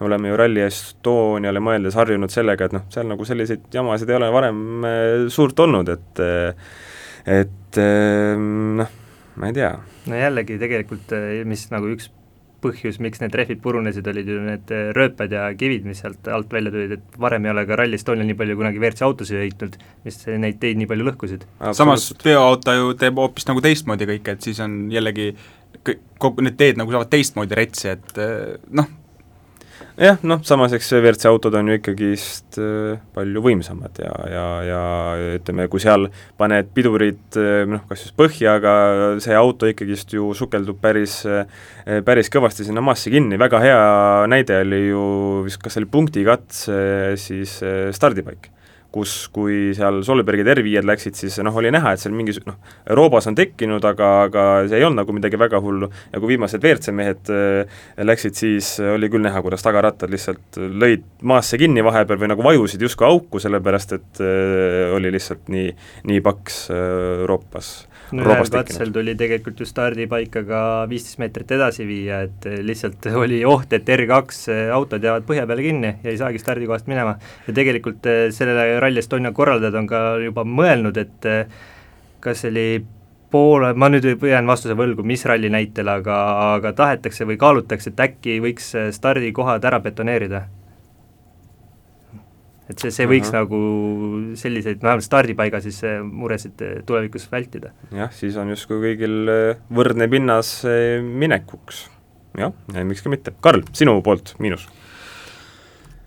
oleme 0.00 0.28
ju 0.28 0.36
Rally 0.36 0.64
Estoniale 0.66 1.62
mõeldes 1.62 1.96
harjunud 1.96 2.32
sellega, 2.32 2.68
et 2.68 2.76
noh, 2.76 2.84
seal 2.92 3.08
nagu 3.08 3.28
selliseid 3.28 3.70
jamasid 3.72 4.10
ei 4.10 4.18
ole 4.18 4.28
varem 4.34 4.60
eh, 4.88 5.14
suurt 5.32 5.64
olnud, 5.64 5.92
et 5.94 6.22
et 7.36 7.80
eh, 7.80 8.34
noh, 8.82 8.92
ma 9.36 9.48
ei 9.48 9.56
tea. 9.56 9.72
no 10.10 10.20
jällegi 10.20 10.60
tegelikult, 10.60 11.16
eh, 11.16 11.42
mis 11.48 11.66
nagu 11.72 11.90
üks 11.94 12.10
põhjus, 12.66 12.96
miks 13.04 13.20
need 13.20 13.34
rehvid 13.36 13.60
purunesid, 13.62 14.06
olid 14.10 14.28
ju 14.32 14.36
need 14.42 14.70
rööpad 14.96 15.30
ja 15.30 15.42
kivid, 15.60 15.84
mis 15.86 16.00
sealt 16.02 16.26
alt 16.32 16.50
välja 16.50 16.72
tulid, 16.74 16.94
et 16.96 17.18
varem 17.20 17.44
ei 17.46 17.52
ole 17.52 17.66
ka 17.68 17.76
Rally 17.78 17.98
Estonial 18.00 18.26
nii 18.26 18.38
palju 18.38 18.56
kunagi 18.58 18.80
WRC 18.80 19.04
autosid 19.06 19.38
heitnud, 19.38 19.76
mis 20.08 20.18
neid 20.40 20.58
teid 20.62 20.80
nii 20.80 20.88
palju 20.90 21.06
lõhkusid. 21.06 21.44
samas 21.76 22.08
veoauto 22.24 22.74
ju 22.74 22.96
teeb 22.98 23.20
hoopis 23.20 23.46
nagu 23.48 23.62
teistmoodi 23.64 24.08
kõike, 24.08 24.34
et 24.34 24.48
siis 24.48 24.60
on 24.64 24.86
jällegi 24.90 25.30
kõik, 25.36 25.46
kogu 26.18 26.44
need 26.44 26.58
teed 26.58 26.80
nagu 26.80 26.92
saavad 26.92 27.10
teistmoodi 27.12 27.58
retsi, 27.58 27.90
et 27.94 28.22
eh, 28.22 28.56
noh, 28.76 28.88
jah, 29.96 30.18
noh, 30.26 30.40
samas 30.44 30.74
eks 30.76 30.90
WRC 30.98 31.28
autod 31.30 31.56
on 31.56 31.70
ju 31.70 31.76
ikkagist 31.78 32.58
äh, 32.60 32.98
palju 33.16 33.42
võimsamad 33.44 34.00
ja, 34.02 34.12
ja, 34.30 34.46
ja 34.66 34.80
ütleme, 35.38 35.68
kui 35.72 35.82
seal 35.82 36.08
paned 36.40 36.68
pidurid 36.76 37.38
äh, 37.40 37.62
noh, 37.70 37.84
kas 37.88 38.04
just 38.04 38.16
põhja, 38.18 38.58
aga 38.60 38.74
see 39.24 39.36
auto 39.36 39.70
ikkagist 39.70 40.12
ju 40.16 40.32
sukeldub 40.36 40.80
päris, 40.82 41.22
äh, 41.28 41.48
päris 42.06 42.30
kõvasti 42.32 42.66
sinna 42.68 42.84
maasse 42.84 43.12
kinni, 43.12 43.40
väga 43.40 43.62
hea 43.64 43.80
näide 44.32 44.60
oli 44.66 44.82
ju 44.90 45.06
vist 45.46 45.62
kas 45.62 45.76
see 45.76 45.84
oli 45.84 45.92
punktikatse 45.96 46.82
siis 47.20 47.58
stardipaik 47.96 48.50
kus, 48.94 49.14
kui 49.34 49.72
seal 49.76 50.00
Solbergid 50.06 50.48
R5-d 50.54 50.86
läksid, 50.88 51.16
siis 51.18 51.38
noh, 51.44 51.54
oli 51.56 51.72
näha, 51.74 51.92
et 51.94 52.02
seal 52.02 52.14
mingi 52.16 52.34
noh, 52.46 52.58
Euroopas 52.88 53.28
on 53.30 53.36
tekkinud, 53.38 53.84
aga, 53.88 54.10
aga 54.28 54.46
see 54.68 54.80
ei 54.80 54.86
olnud 54.86 55.02
nagu 55.02 55.16
midagi 55.16 55.40
väga 55.40 55.60
hullu. 55.62 55.90
Ja 56.12 56.22
kui 56.22 56.34
viimased 56.34 56.62
WRC 56.62 56.94
mehed 56.96 57.32
äh, 57.32 57.82
läksid, 58.02 58.38
siis 58.38 58.72
oli 58.80 59.10
küll 59.12 59.24
näha, 59.26 59.42
kuidas 59.44 59.64
tagarattad 59.66 60.12
lihtsalt 60.12 60.60
lõid 60.60 61.04
maasse 61.26 61.60
kinni 61.60 61.84
vahepeal 61.86 62.22
või 62.22 62.32
nagu 62.32 62.46
vajusid 62.46 62.86
justkui 62.86 63.08
auku, 63.08 63.42
sellepärast 63.42 63.98
et 63.98 64.24
äh, 64.24 64.94
oli 64.96 65.12
lihtsalt 65.14 65.50
nii, 65.52 65.68
nii 66.12 66.24
paks 66.24 66.66
äh, 66.70 66.86
Euroopas 67.26 67.74
no 68.14 68.24
ühel 68.26 68.50
katsel 68.52 68.92
tuli 68.94 69.14
tegelikult 69.18 69.60
ju 69.60 69.66
stardipaika 69.68 70.42
ka 70.46 70.60
viisteist 70.90 71.20
meetrit 71.22 71.54
edasi 71.56 71.86
viia, 71.88 72.22
et 72.28 72.48
lihtsalt 72.66 73.08
oli 73.22 73.42
oht, 73.48 73.72
et 73.76 73.88
R2 73.96 74.58
autod 74.74 75.06
jäävad 75.06 75.26
põhja 75.28 75.46
peale 75.48 75.64
kinni 75.66 75.92
ja 76.02 76.12
ei 76.12 76.20
saagi 76.20 76.42
stardikohast 76.42 76.90
minema. 76.90 77.16
ja 77.46 77.56
tegelikult 77.56 78.06
eh, 78.10 78.26
sellele 78.34 78.80
Rally 78.82 79.02
Estonia 79.02 79.32
korraldajad 79.36 79.80
on 79.82 79.88
ka 79.90 80.02
juba 80.24 80.46
mõelnud, 80.46 81.00
et 81.00 81.30
eh, 81.30 81.56
kas 82.20 82.44
oli 82.50 82.84
poole, 83.30 83.72
ma 83.74 83.88
nüüd 83.90 84.06
jään 84.06 84.46
vastuse 84.46 84.76
võlgu, 84.78 85.02
mis 85.06 85.24
ralli 85.26 85.50
näitel, 85.52 85.88
aga, 85.90 86.20
aga 86.56 86.72
tahetakse 86.76 87.26
või 87.26 87.38
kaalutakse, 87.40 87.90
et 87.90 88.06
äkki 88.06 88.38
võiks 88.44 88.70
eh, 88.78 88.92
stardikohad 88.94 89.66
ära 89.66 89.82
betoneerida 89.82 90.46
et 92.70 92.82
see, 92.82 92.92
see 92.94 93.06
võiks 93.06 93.30
uh 93.30 93.34
-huh. 93.34 93.44
nagu 93.44 93.58
selliseid, 94.38 94.80
vähemalt 94.82 95.06
stardipaiga 95.06 95.60
siis 95.62 95.80
muresid 96.02 96.62
eh, 96.62 96.80
tulevikus 96.86 97.28
vältida. 97.32 97.70
jah, 97.92 98.12
siis 98.12 98.36
on 98.36 98.50
justkui 98.50 98.80
kõigil 98.82 99.30
eh, 99.30 99.60
võrdne 99.70 100.08
pinnas 100.10 100.62
minekuks. 101.02 101.86
jah, 102.38 102.52
miks 102.84 103.02
ka 103.02 103.08
mitte. 103.08 103.32
Karl, 103.40 103.62
sinu 103.72 104.00
poolt 104.02 104.34
miinus? 104.38 104.68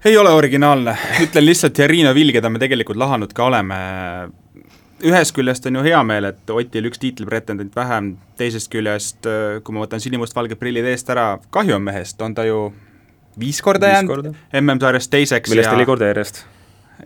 ei 0.05 0.17
ole 0.17 0.29
originaalne, 0.29 0.97
ütlen 1.23 1.45
lihtsalt 1.45 1.77
Jarino 1.77 2.13
Vill, 2.15 2.31
keda 2.31 2.49
me 2.49 2.59
tegelikult 2.59 2.97
lahanud 2.97 3.33
ka 3.33 3.43
oleme, 3.43 3.75
ühest 5.03 5.35
küljest 5.35 5.65
on 5.67 5.75
ju 5.75 5.83
hea 5.83 6.03
meel, 6.03 6.25
et 6.25 6.49
Otil 6.49 6.85
üks 6.87 6.99
tiitlipretendent 6.99 7.75
vähem, 7.75 8.17
teisest 8.37 8.71
küljest, 8.71 9.27
kui 9.63 9.75
ma 9.75 9.83
võtan 9.83 9.99
sinimustvalged 9.99 10.59
prillid 10.59 10.85
eest 10.85 11.09
ära, 11.09 11.39
kahju 11.51 11.75
on 11.75 11.83
mehest, 11.83 12.21
on 12.21 12.35
ta 12.35 12.43
ju 12.47 12.73
viis 13.39 13.61
korda 13.61 13.91
jäänud 13.93 14.31
MM-sarjas 14.61 15.09
teiseks 15.09 15.51
millest 15.51 15.71
neli 15.71 15.85
korda 15.89 16.09
järjest 16.09 16.43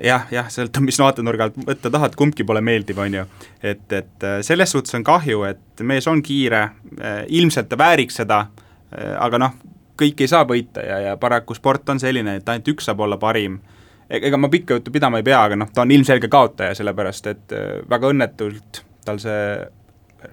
jah, 0.02 0.26
jah, 0.32 0.48
sõltub, 0.52 0.86
mis 0.88 0.98
vaatenurga 1.00 1.50
alt 1.50 1.60
võtta 1.68 1.92
tahad, 1.94 2.16
kumbki 2.18 2.46
pole 2.48 2.62
meeldiv, 2.66 3.00
on 3.04 3.20
ju. 3.20 3.26
et, 3.62 3.86
et 3.92 4.26
äh, 4.26 4.40
selles 4.46 4.72
suhtes 4.74 4.96
on 4.98 5.06
kahju, 5.06 5.44
et 5.50 5.84
mees 5.86 6.08
on 6.10 6.24
kiire, 6.26 6.64
äh, 7.00 7.20
ilmselt 7.40 7.70
ta 7.70 7.78
vääriks 7.80 8.18
seda, 8.22 8.46
äh, 8.94 9.14
aga 9.22 9.42
noh, 9.46 9.60
kõik 10.00 10.24
ei 10.24 10.32
saa 10.32 10.48
võita 10.50 10.86
ja, 10.86 11.00
ja 11.10 11.14
paraku 11.22 11.56
sport 11.58 11.94
on 11.94 12.02
selline, 12.02 12.40
et 12.40 12.50
ainult 12.50 12.74
üks 12.74 12.90
saab 12.90 13.04
olla 13.06 13.20
parim. 13.22 13.60
E-, 14.10 14.24
ega 14.30 14.40
ma 14.42 14.50
pikka 14.52 14.80
juttu 14.80 14.92
pidama 14.94 15.22
ei 15.22 15.28
pea, 15.28 15.44
aga 15.46 15.60
noh, 15.60 15.70
ta 15.74 15.86
on 15.86 15.94
ilmselge 15.94 16.32
kaotaja, 16.32 16.74
sellepärast 16.80 17.30
et 17.30 17.56
väga 17.90 18.10
õnnetult 18.14 18.84
tal 19.06 19.20
see 19.22 19.46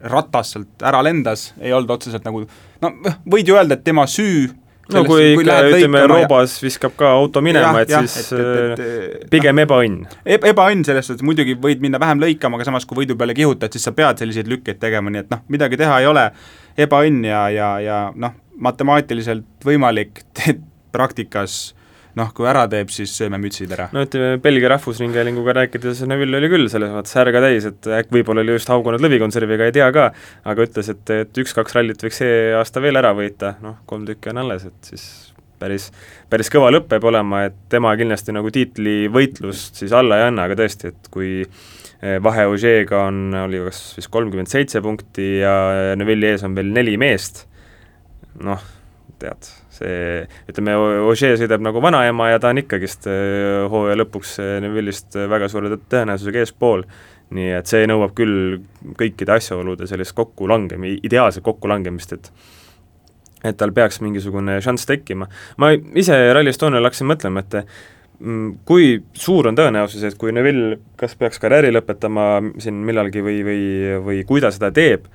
ratas 0.06 0.52
sealt 0.54 0.82
ära 0.86 1.00
lendas, 1.02 1.50
ei 1.58 1.72
olnud 1.74 1.90
otseselt 1.96 2.22
nagu 2.26 2.44
no 2.82 2.90
võid 3.26 3.48
ju 3.48 3.56
öelda, 3.58 3.74
et 3.74 3.82
tema 3.84 4.04
süü 4.06 4.46
no 4.94 5.02
kui 5.06 5.32
ikka 5.34 5.56
ütleme, 5.70 6.02
Roobas 6.10 6.56
viskab 6.62 6.94
ka 6.98 7.12
auto 7.18 7.42
minema, 7.44 7.84
et 7.84 7.92
ja, 7.92 8.02
siis 8.04 8.32
et, 8.36 8.40
et, 8.40 8.84
et, 8.84 9.26
pigem 9.32 9.62
ebaõnn 9.64 10.04
e. 10.24 10.38
ebaõnn 10.52 10.84
selles 10.86 11.10
suhtes, 11.10 11.24
muidugi 11.26 11.56
võid 11.60 11.82
minna 11.84 12.00
vähem 12.02 12.22
lõikama, 12.22 12.58
aga 12.58 12.68
samas, 12.70 12.86
kui 12.88 13.02
võidu 13.02 13.16
peale 13.20 13.36
kihutad, 13.36 13.72
siis 13.74 13.88
sa 13.88 13.94
pead 13.96 14.22
selliseid 14.22 14.50
lükkeid 14.50 14.80
tegema, 14.82 15.12
nii 15.12 15.24
et 15.24 15.34
noh, 15.34 15.42
midagi 15.52 15.80
teha 15.80 16.00
ei 16.02 16.08
ole, 16.10 16.28
ebaõnn 16.80 17.26
ja, 17.28 17.44
ja, 17.54 17.72
ja 17.84 18.00
noh, 18.14 18.36
matemaatiliselt 18.60 19.66
võimalik, 19.66 20.24
praktikas 20.94 21.60
noh, 22.18 22.30
kui 22.34 22.48
ära 22.50 22.66
teeb, 22.70 22.90
siis 22.94 23.12
sööme 23.16 23.38
mütsid 23.42 23.72
ära. 23.74 23.88
no 23.94 24.04
ütleme, 24.06 24.40
Belgia 24.42 24.72
Rahvusringhäälinguga 24.72 25.54
rääkides 25.60 26.02
Neville 26.10 26.40
oli 26.40 26.50
küll 26.52 26.70
selles 26.72 26.92
mõttes 26.94 27.16
härga 27.18 27.42
täis, 27.44 27.66
et 27.70 27.90
äkki 28.00 28.18
võib-olla 28.18 28.44
oli 28.44 28.56
just 28.56 28.70
haugunud 28.72 29.02
lõvikonserviga, 29.04 29.68
ei 29.68 29.76
tea 29.76 29.90
ka, 29.94 30.10
aga 30.50 30.66
ütles, 30.66 30.90
et, 30.92 31.14
et 31.14 31.42
üks-kaks 31.44 31.76
rallit 31.76 32.02
võiks 32.06 32.22
see 32.22 32.38
aasta 32.58 32.82
veel 32.82 33.00
ära 33.00 33.12
võita, 33.16 33.54
noh, 33.64 33.80
kolm 33.90 34.08
tükki 34.08 34.32
on 34.32 34.42
alles, 34.44 34.66
et 34.70 34.92
siis 34.92 35.06
päris, 35.60 35.90
päris 36.32 36.50
kõva 36.52 36.72
lõpp 36.72 36.88
peab 36.90 37.06
olema, 37.10 37.44
et 37.50 37.58
tema 37.72 37.92
kindlasti 38.00 38.34
nagu 38.34 38.50
tiitlivõitlust 38.54 39.82
siis 39.82 39.94
alla 39.96 40.20
ei 40.20 40.28
anna, 40.30 40.48
aga 40.48 40.58
tõesti, 40.62 40.94
et 40.94 41.10
kui 41.14 41.32
eh, 41.44 42.18
vahe 42.22 42.48
Ožeega 42.50 43.06
on, 43.10 43.22
oli 43.44 43.62
kas 43.68 43.82
vist 43.98 44.12
kolmkümmend 44.12 44.50
seitse 44.50 44.82
punkti 44.84 45.36
ja 45.44 45.54
Neville'i 46.00 46.34
ees 46.34 46.46
on 46.48 46.58
veel 46.58 46.72
neli 46.74 46.96
meest, 47.00 47.44
noh, 48.40 48.62
tead 49.20 49.59
see, 49.80 50.24
ütleme, 50.50 50.76
Ožee 51.08 51.36
sõidab 51.40 51.64
nagu 51.64 51.82
vanaema 51.82 52.30
ja 52.32 52.40
ta 52.42 52.52
on 52.52 52.60
ikkagist 52.62 53.08
äh, 53.10 53.66
hooaja 53.70 53.98
lõpuks 54.00 54.36
äh, 54.42 54.56
Neville'ist 54.64 55.16
äh, 55.18 55.28
väga 55.30 55.48
suure 55.52 55.72
tõenäosusega 55.76 56.44
eespool, 56.44 56.84
nii 57.36 57.54
et 57.58 57.70
see 57.70 57.86
nõuab 57.90 58.14
küll 58.18 58.60
kõikide 59.00 59.36
asjaolude 59.38 59.88
sellist 59.90 60.16
kokkulangemi-, 60.18 60.98
ideaalset 61.06 61.46
kokkulangemist, 61.46 62.18
et 62.18 62.32
et 63.40 63.56
tal 63.56 63.70
peaks 63.72 64.02
mingisugune 64.04 64.58
šanss 64.60 64.84
tekkima. 64.84 65.24
ma 65.56 65.70
ise 65.96 66.16
Rally 66.34 66.52
Estonial 66.52 66.84
hakkasin 66.84 67.08
mõtlema, 67.08 67.40
et 67.40 67.54
kui 68.68 68.98
suur 69.16 69.48
on 69.48 69.56
tõenäosus, 69.56 70.02
et 70.04 70.16
kui 70.20 70.32
Neville 70.36 70.76
kas 71.00 71.14
peaks 71.16 71.40
karjääri 71.40 71.70
lõpetama 71.72 72.24
siin 72.60 72.80
millalgi 72.84 73.22
või, 73.24 73.38
või, 73.44 73.60
või 74.04 74.18
kui 74.28 74.42
ta 74.44 74.50
seda 74.52 74.68
teeb, 74.76 75.06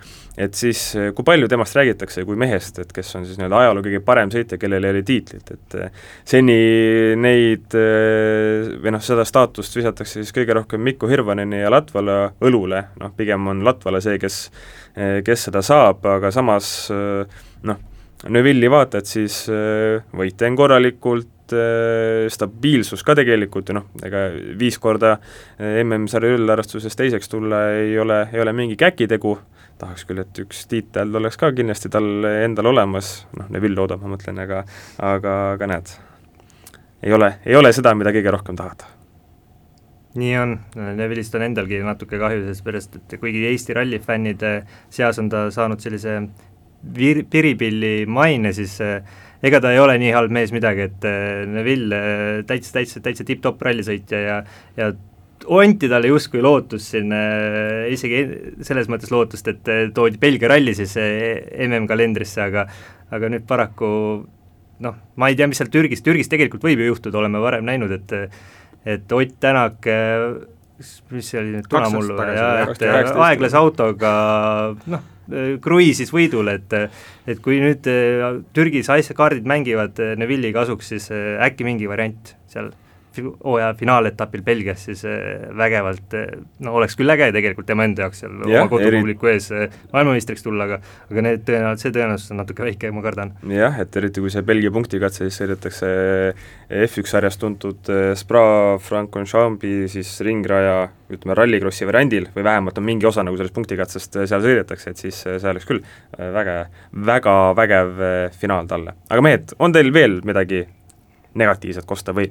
et 0.42 0.58
siis 0.58 0.80
eh, 0.98 1.12
kui 1.16 1.26
palju 1.28 1.50
temast 1.52 1.78
räägitakse 1.78 2.24
kui 2.26 2.38
mehest, 2.40 2.80
et 2.82 2.94
kes 2.96 3.14
on 3.20 3.28
siis 3.28 3.38
nii-öelda 3.38 3.60
ajaloo 3.62 3.84
kõige 3.86 4.02
parem 4.06 4.32
sõitja, 4.34 4.58
kellel 4.62 4.88
ei 4.88 4.96
ole 4.96 5.04
tiitlit, 5.06 5.52
et 5.54 5.78
eh, 5.78 6.02
seni 6.26 6.58
neid 7.22 7.78
eh, 7.78 8.72
või 8.82 8.96
noh, 8.96 9.04
seda 9.06 9.28
staatust 9.28 9.78
visatakse 9.78 10.24
siis 10.24 10.34
kõige 10.36 10.58
rohkem 10.58 10.82
Mikko 10.86 11.10
Hirvaneni 11.12 11.62
ja 11.62 11.70
Latvala 11.74 12.18
õlule, 12.42 12.82
noh 13.02 13.14
pigem 13.18 13.54
on 13.54 13.62
Latvala 13.68 14.02
see, 14.02 14.18
kes, 14.22 14.48
kes 14.96 15.50
seda 15.50 15.62
saab, 15.66 16.02
aga 16.10 16.34
samas 16.34 16.72
noh, 16.90 17.92
Neuvilli 18.26 18.70
vaatad, 18.72 19.06
siis 19.06 19.44
võite 20.16 20.48
on 20.48 20.56
korralikult, 20.58 21.35
stabiilsus 22.34 23.04
ka 23.06 23.16
tegelikult 23.18 23.70
ju 23.70 23.76
noh, 23.78 23.90
ega 24.06 24.28
viis 24.60 24.78
korda 24.82 25.18
MM-sarja 25.60 26.38
üldarvestuses 26.38 26.98
teiseks 26.98 27.30
tulla 27.32 27.68
ei 27.76 27.98
ole, 28.00 28.24
ei 28.34 28.42
ole 28.42 28.54
mingi 28.56 28.78
käkitegu, 28.80 29.36
tahaks 29.82 30.08
küll, 30.08 30.24
et 30.24 30.42
üks 30.46 30.66
tiitel 30.72 31.14
oleks 31.20 31.38
ka 31.40 31.52
kindlasti 31.56 31.92
tal 31.94 32.08
endal 32.32 32.72
olemas, 32.72 33.14
noh, 33.38 33.50
Neville 33.54 33.78
loodab, 33.78 34.02
ma 34.04 34.16
mõtlen, 34.16 34.40
aga 34.42 34.64
aga, 35.04 35.38
aga 35.56 35.70
näed, 35.74 35.94
ei 37.04 37.16
ole, 37.16 37.36
ei 37.46 37.58
ole 37.60 37.74
seda, 37.76 37.94
mida 37.98 38.14
kõige 38.16 38.34
rohkem 38.34 38.58
tahad. 38.60 38.88
nii 40.16 40.36
on, 40.40 40.58
Neville'ist 40.76 41.36
on 41.36 41.44
endalgi 41.50 41.82
natuke 41.84 42.20
kahju, 42.20 42.48
sellepärast 42.48 43.00
et 43.02 43.18
kuigi 43.20 43.46
Eesti 43.52 43.76
rallifännide 43.76 44.58
seas 44.90 45.20
on 45.20 45.30
ta 45.30 45.50
saanud 45.52 45.84
sellise 45.84 46.22
vir-, 46.96 47.26
piripilli 47.30 48.06
maine, 48.08 48.54
siis 48.54 48.80
ega 49.44 49.60
ta 49.64 49.74
ei 49.74 49.82
ole 49.82 49.98
nii 50.02 50.14
halb 50.16 50.32
mees 50.36 50.54
midagi, 50.56 50.88
et 50.90 51.10
Neville 51.52 52.00
täitsa, 52.48 52.78
täitsa, 52.80 53.02
täitsa 53.04 53.28
tipp-topp 53.28 53.68
rallisõitja 53.68 54.22
ja 54.24 54.40
ja 54.78 54.94
anti 55.50 55.90
talle 55.90 56.10
justkui 56.10 56.42
lootus 56.42 56.90
siin 56.94 57.12
äh,, 57.14 57.86
isegi 57.94 58.22
selles 58.66 58.90
mõttes 58.92 59.12
lootust, 59.14 59.48
et 59.52 59.72
äh, 59.72 59.84
toodi 59.96 60.20
Belgia 60.22 60.50
ralli 60.52 60.74
siis 60.78 60.96
äh, 61.02 61.44
MM-kalendrisse, 61.68 62.42
aga 62.46 62.66
aga 63.14 63.30
nüüd 63.32 63.46
paraku 63.48 63.90
noh, 64.86 64.98
ma 65.16 65.30
ei 65.30 65.38
tea, 65.38 65.48
mis 65.50 65.60
seal 65.62 65.72
Türgis, 65.72 66.04
Türgis 66.06 66.32
tegelikult 66.32 66.66
võib 66.66 66.82
ju 66.82 66.92
juhtuda, 66.94 67.20
oleme 67.22 67.42
varem 67.44 67.68
näinud, 67.68 67.94
et 67.96 68.16
et 68.86 69.12
Ott 69.18 69.40
Tänak 69.42 69.88
äh, 69.90 70.32
mis 71.12 71.32
see 71.32 71.42
oli 71.42 71.58
nüüd, 71.58 71.68
tunamullu, 71.72 72.18
jah, 72.36 72.64
et 72.70 72.86
äh, 72.86 73.12
aeglase 73.30 73.60
autoga 73.60 74.16
noh, 74.92 75.06
kruiisis 75.62 76.14
võidule, 76.14 76.60
et 76.60 76.76
et 77.26 77.42
kui 77.42 77.60
nüüd 77.64 77.88
äh, 77.90 78.40
Türgis 78.54 78.90
asja, 78.94 79.16
kaardid 79.18 79.48
mängivad 79.50 80.02
Neville'i 80.20 80.54
kasuks, 80.56 80.94
siis 80.94 81.12
äkki 81.12 81.68
mingi 81.68 81.90
variant 81.90 82.36
seal 82.52 82.72
hooaja 83.24 83.74
finaaletapil 83.78 84.44
Belgias 84.46 84.86
siis 84.88 85.04
äh, 85.06 85.46
vägevalt, 85.58 86.14
äh, 86.18 86.28
no 86.66 86.76
oleks 86.80 86.98
küll 87.00 87.12
äge 87.14 87.30
tegelikult 87.36 87.68
tema 87.70 87.86
enda 87.88 88.06
jaoks 88.06 88.24
seal 88.24 88.36
yeah, 88.46 88.64
oma 88.64 88.72
kodupubliku 88.72 89.30
ees 89.32 89.50
äh, 89.56 89.74
maailmameistriks 89.94 90.46
tulla, 90.46 90.68
aga 90.68 90.80
aga 91.10 91.26
need 91.26 91.46
tõenäoliselt, 91.48 91.84
see 91.84 91.96
tõenäosus 91.96 92.34
on 92.34 92.42
natuke 92.42 92.66
väike, 92.66 92.92
ma 92.96 93.04
kardan. 93.06 93.34
jah, 93.52 93.80
et 93.82 93.98
eriti 94.02 94.24
kui 94.24 94.34
see 94.34 94.46
Belgia 94.46 94.74
punktikatse, 94.76 95.26
siis 95.26 95.40
sõidetakse 95.42 95.90
F1 96.86 97.10
sarjas 97.10 97.40
tuntud 97.42 97.92
Spa-Francorchampi 98.20 99.90
siis 99.92 100.16
ringraja 100.26 100.88
ütleme, 101.12 101.36
rallikrossi 101.38 101.86
variandil 101.88 102.30
või 102.36 102.48
vähemalt 102.48 102.80
on 102.82 102.88
mingi 102.88 103.06
osa 103.08 103.24
nagu 103.26 103.38
sellest 103.38 103.56
punktikatsest 103.56 104.22
seal 104.26 104.46
sõidetakse, 104.46 104.94
et 104.94 105.04
siis 105.06 105.20
see 105.26 105.52
oleks 105.52 105.68
küll 105.70 105.84
väga, 106.18 106.64
väga 107.06 107.36
vägev 107.58 108.02
finaal 108.40 108.70
talle. 108.70 108.96
aga 109.10 109.26
mehed, 109.26 109.54
on 109.60 109.76
teil 109.76 109.94
veel 109.94 110.20
midagi 110.26 110.66
negatiivset 111.36 111.86
kosta 111.86 112.16
või 112.16 112.30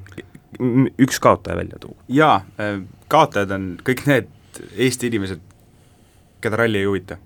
üks 1.01 1.21
kaotaja 1.23 1.57
välja 1.59 1.79
tuua? 1.81 1.97
jaa, 2.09 2.39
äh, 2.61 2.81
kaotajad 3.13 3.55
on 3.57 3.69
kõik 3.87 4.05
need 4.11 4.33
Eesti 4.79 5.09
inimesed, 5.11 5.41
keda 6.45 6.59
ralli 6.61 6.79
ei 6.79 6.87
huvita 6.87 7.19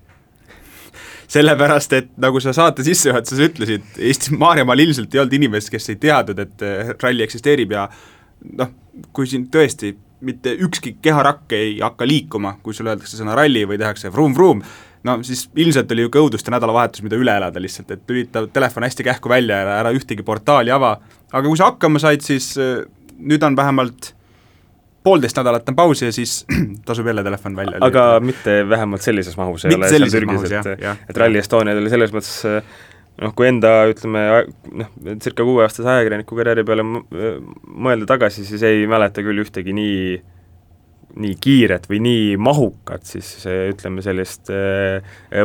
sellepärast, 1.34 1.92
et 1.98 2.10
nagu 2.20 2.40
sa 2.40 2.54
saate 2.56 2.86
sissejuhatuses 2.86 3.44
ütlesid, 3.50 3.88
Eesti 4.00 4.36
Maarjamaal 4.40 4.86
ilmselt 4.86 5.14
ei 5.14 5.22
olnud 5.22 5.38
inimest, 5.40 5.72
kes 5.74 5.92
ei 5.92 6.00
teadnud, 6.00 6.44
et 6.44 6.66
äh, 6.66 6.92
ralli 7.02 7.26
eksisteerib 7.26 7.76
ja 7.76 7.88
noh, 8.58 8.74
kui 9.12 9.28
siin 9.30 9.48
tõesti 9.52 9.94
mitte 10.24 10.54
ükski 10.64 10.96
keharakk 11.02 11.52
ei 11.54 11.78
hakka 11.82 12.06
liikuma, 12.08 12.56
kui 12.62 12.74
sulle 12.74 12.94
öeldakse 12.94 13.18
sõna 13.20 13.36
ralli 13.38 13.62
või 13.68 13.78
tehakse 13.78 14.10
vroom-vroom, 14.10 14.62
no 15.06 15.16
siis 15.26 15.44
ilmselt 15.54 15.92
oli 15.94 16.04
niisugune 16.04 16.26
õuduste 16.26 16.52
nädalavahetus, 16.54 17.04
mida 17.06 17.18
üle 17.20 17.34
elada 17.38 17.62
lihtsalt, 17.62 17.92
et 17.94 18.10
lülita 18.10 18.44
telefon 18.52 18.86
hästi 18.86 19.06
kähku 19.06 19.30
välja 19.30 19.60
ja 19.62 19.76
ära 19.78 19.92
ühtegi 19.94 20.26
portaali 20.26 20.74
ava, 20.74 20.96
aga 21.30 21.44
kui 21.46 21.60
sa 21.60 21.70
hakkama 21.70 22.02
said, 22.02 22.24
siis 22.26 22.50
äh, 22.58 22.82
nüüd 23.18 23.42
on 23.42 23.56
vähemalt 23.58 24.12
poolteist 25.04 25.38
nädalat 25.38 25.68
on 25.68 25.76
pausi 25.78 26.08
ja 26.08 26.12
siis 26.12 26.42
tasub 26.88 27.06
jälle 27.06 27.24
telefon 27.24 27.56
välja. 27.56 27.78
aga 27.80 28.04
lüüta. 28.04 28.26
mitte 28.26 28.68
vähemalt 28.68 29.02
sellises 29.02 29.36
mahus 29.36 29.64
ei 29.64 29.72
mitte 29.72 29.86
ole 29.86 29.90
seal 29.90 30.10
Türgis, 30.12 30.52
et, 30.52 30.86
et 31.10 31.16
Rally 31.16 31.40
Estonial 31.40 31.80
oli 31.82 31.92
selles 31.92 32.14
mõttes 32.14 32.32
noh, 33.22 33.34
kui 33.36 33.48
enda 33.48 33.72
ütleme 33.90 34.24
noh, 34.82 34.90
circa 35.22 35.46
kuueaastase 35.46 35.94
ajakirjaniku 35.94 36.38
karjääri 36.38 36.66
peale 36.68 36.86
mõelda 36.86 38.10
tagasi, 38.14 38.46
siis 38.48 38.64
ei 38.66 38.86
mäleta 38.90 39.24
küll 39.26 39.44
ühtegi 39.44 39.76
nii 39.76 40.02
nii 41.18 41.34
kiiret 41.40 41.88
või 41.90 41.98
nii 42.04 42.36
mahukat 42.38 43.06
siis 43.08 43.30
ütleme 43.48 44.04
sellist 44.04 44.52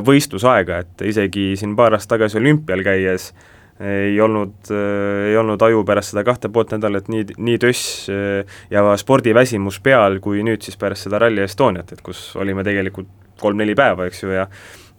võistlusaega, 0.06 0.84
et 0.84 1.06
isegi 1.08 1.54
siin 1.58 1.74
paar 1.80 1.96
aastat 1.96 2.18
tagasi 2.18 2.38
olümpial 2.38 2.84
käies 2.86 3.32
äh, 3.32 3.53
ei 3.82 4.22
olnud, 4.22 4.54
äh, 4.70 5.32
ei 5.32 5.38
olnud 5.40 5.62
aju 5.66 5.82
pärast 5.88 6.14
seda 6.14 6.24
kahte 6.28 6.52
poolt 6.54 6.76
nädalat 6.76 7.10
nii, 7.10 7.26
nii 7.38 7.58
töss 7.62 8.06
äh, 8.14 8.60
ja 8.74 8.86
spordiväsimus 9.00 9.80
peal, 9.84 10.20
kui 10.24 10.44
nüüd 10.46 10.62
siis 10.66 10.78
pärast 10.80 11.08
seda 11.08 11.22
Rally 11.24 11.44
Estoniat, 11.48 11.96
et 11.96 12.06
kus 12.06 12.32
olime 12.40 12.66
tegelikult 12.66 13.10
kolm-neli 13.42 13.76
päeva, 13.76 14.08
eks 14.08 14.24
ju, 14.24 14.34
ja 14.36 14.48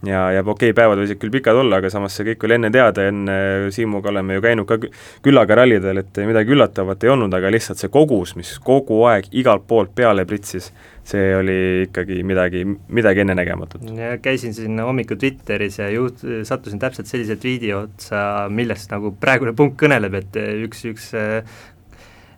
ja, 0.05 0.33
ja 0.33 0.41
okei 0.41 0.71
okay,, 0.71 0.77
päevad 0.77 1.01
võisid 1.01 1.19
küll 1.21 1.33
pikad 1.33 1.57
olla, 1.57 1.79
aga 1.81 1.91
samas 1.93 2.17
see 2.17 2.27
kõik 2.29 2.45
oli 2.45 2.59
enne 2.59 2.71
teada, 2.75 3.07
enne 3.09 3.37
Siimuga 3.73 4.11
oleme 4.13 4.37
ju 4.37 4.43
käinud 4.45 4.69
ka 4.69 4.79
küllaga 5.25 5.57
rallidel, 5.61 6.03
et 6.03 6.21
midagi 6.29 6.53
üllatavat 6.53 7.07
ei 7.07 7.13
olnud, 7.15 7.35
aga 7.35 7.53
lihtsalt 7.55 7.81
see 7.81 7.93
kogus, 7.93 8.35
mis 8.37 8.57
kogu 8.65 9.01
aeg 9.09 9.31
igalt 9.33 9.65
poolt 9.71 9.95
peale 9.97 10.27
pritsis, 10.29 10.73
see 11.05 11.35
oli 11.37 11.57
ikkagi 11.85 12.23
midagi, 12.25 12.65
midagi 12.65 13.21
ennenägematut. 13.25 13.85
käisin 14.23 14.55
siin 14.57 14.81
hommikul 14.81 15.21
Twitteris 15.21 15.79
ja 15.79 15.91
juht-, 15.93 16.25
sattusin 16.49 16.81
täpselt 16.81 17.11
sellise 17.11 17.37
tweet'i 17.37 17.75
otsa, 17.77 18.49
millest 18.49 18.93
nagu 18.95 19.13
praegune 19.21 19.53
punkt 19.57 19.77
kõneleb, 19.83 20.17
et 20.23 20.41
üks, 20.65 20.85
üks 20.89 21.13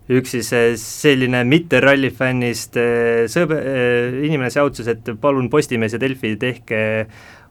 üks 0.07 0.37
siis 0.37 0.51
selline 0.83 1.43
mitte 1.47 1.81
rallifännist 1.83 2.79
sõbe-, 3.33 3.62
inimene 4.27 4.51
säutsus, 4.55 4.91
et 4.91 5.14
palun 5.21 5.51
Postimees 5.51 5.97
ja 5.97 6.03
Delfi, 6.03 6.35
tehke 6.41 6.81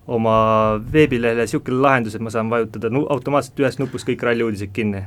oma 0.06 0.38
veebilehele 0.92 1.48
niisugune 1.48 1.82
lahendus, 1.82 2.16
et 2.16 2.24
ma 2.24 2.34
saan 2.34 2.52
vajutada 2.52 2.92
nu-, 2.94 3.08
automaatselt 3.12 3.64
ühest 3.64 3.82
nupust 3.82 4.08
kõik 4.08 4.24
ralli 4.28 4.46
uudised 4.46 4.76
kinni 4.76 5.04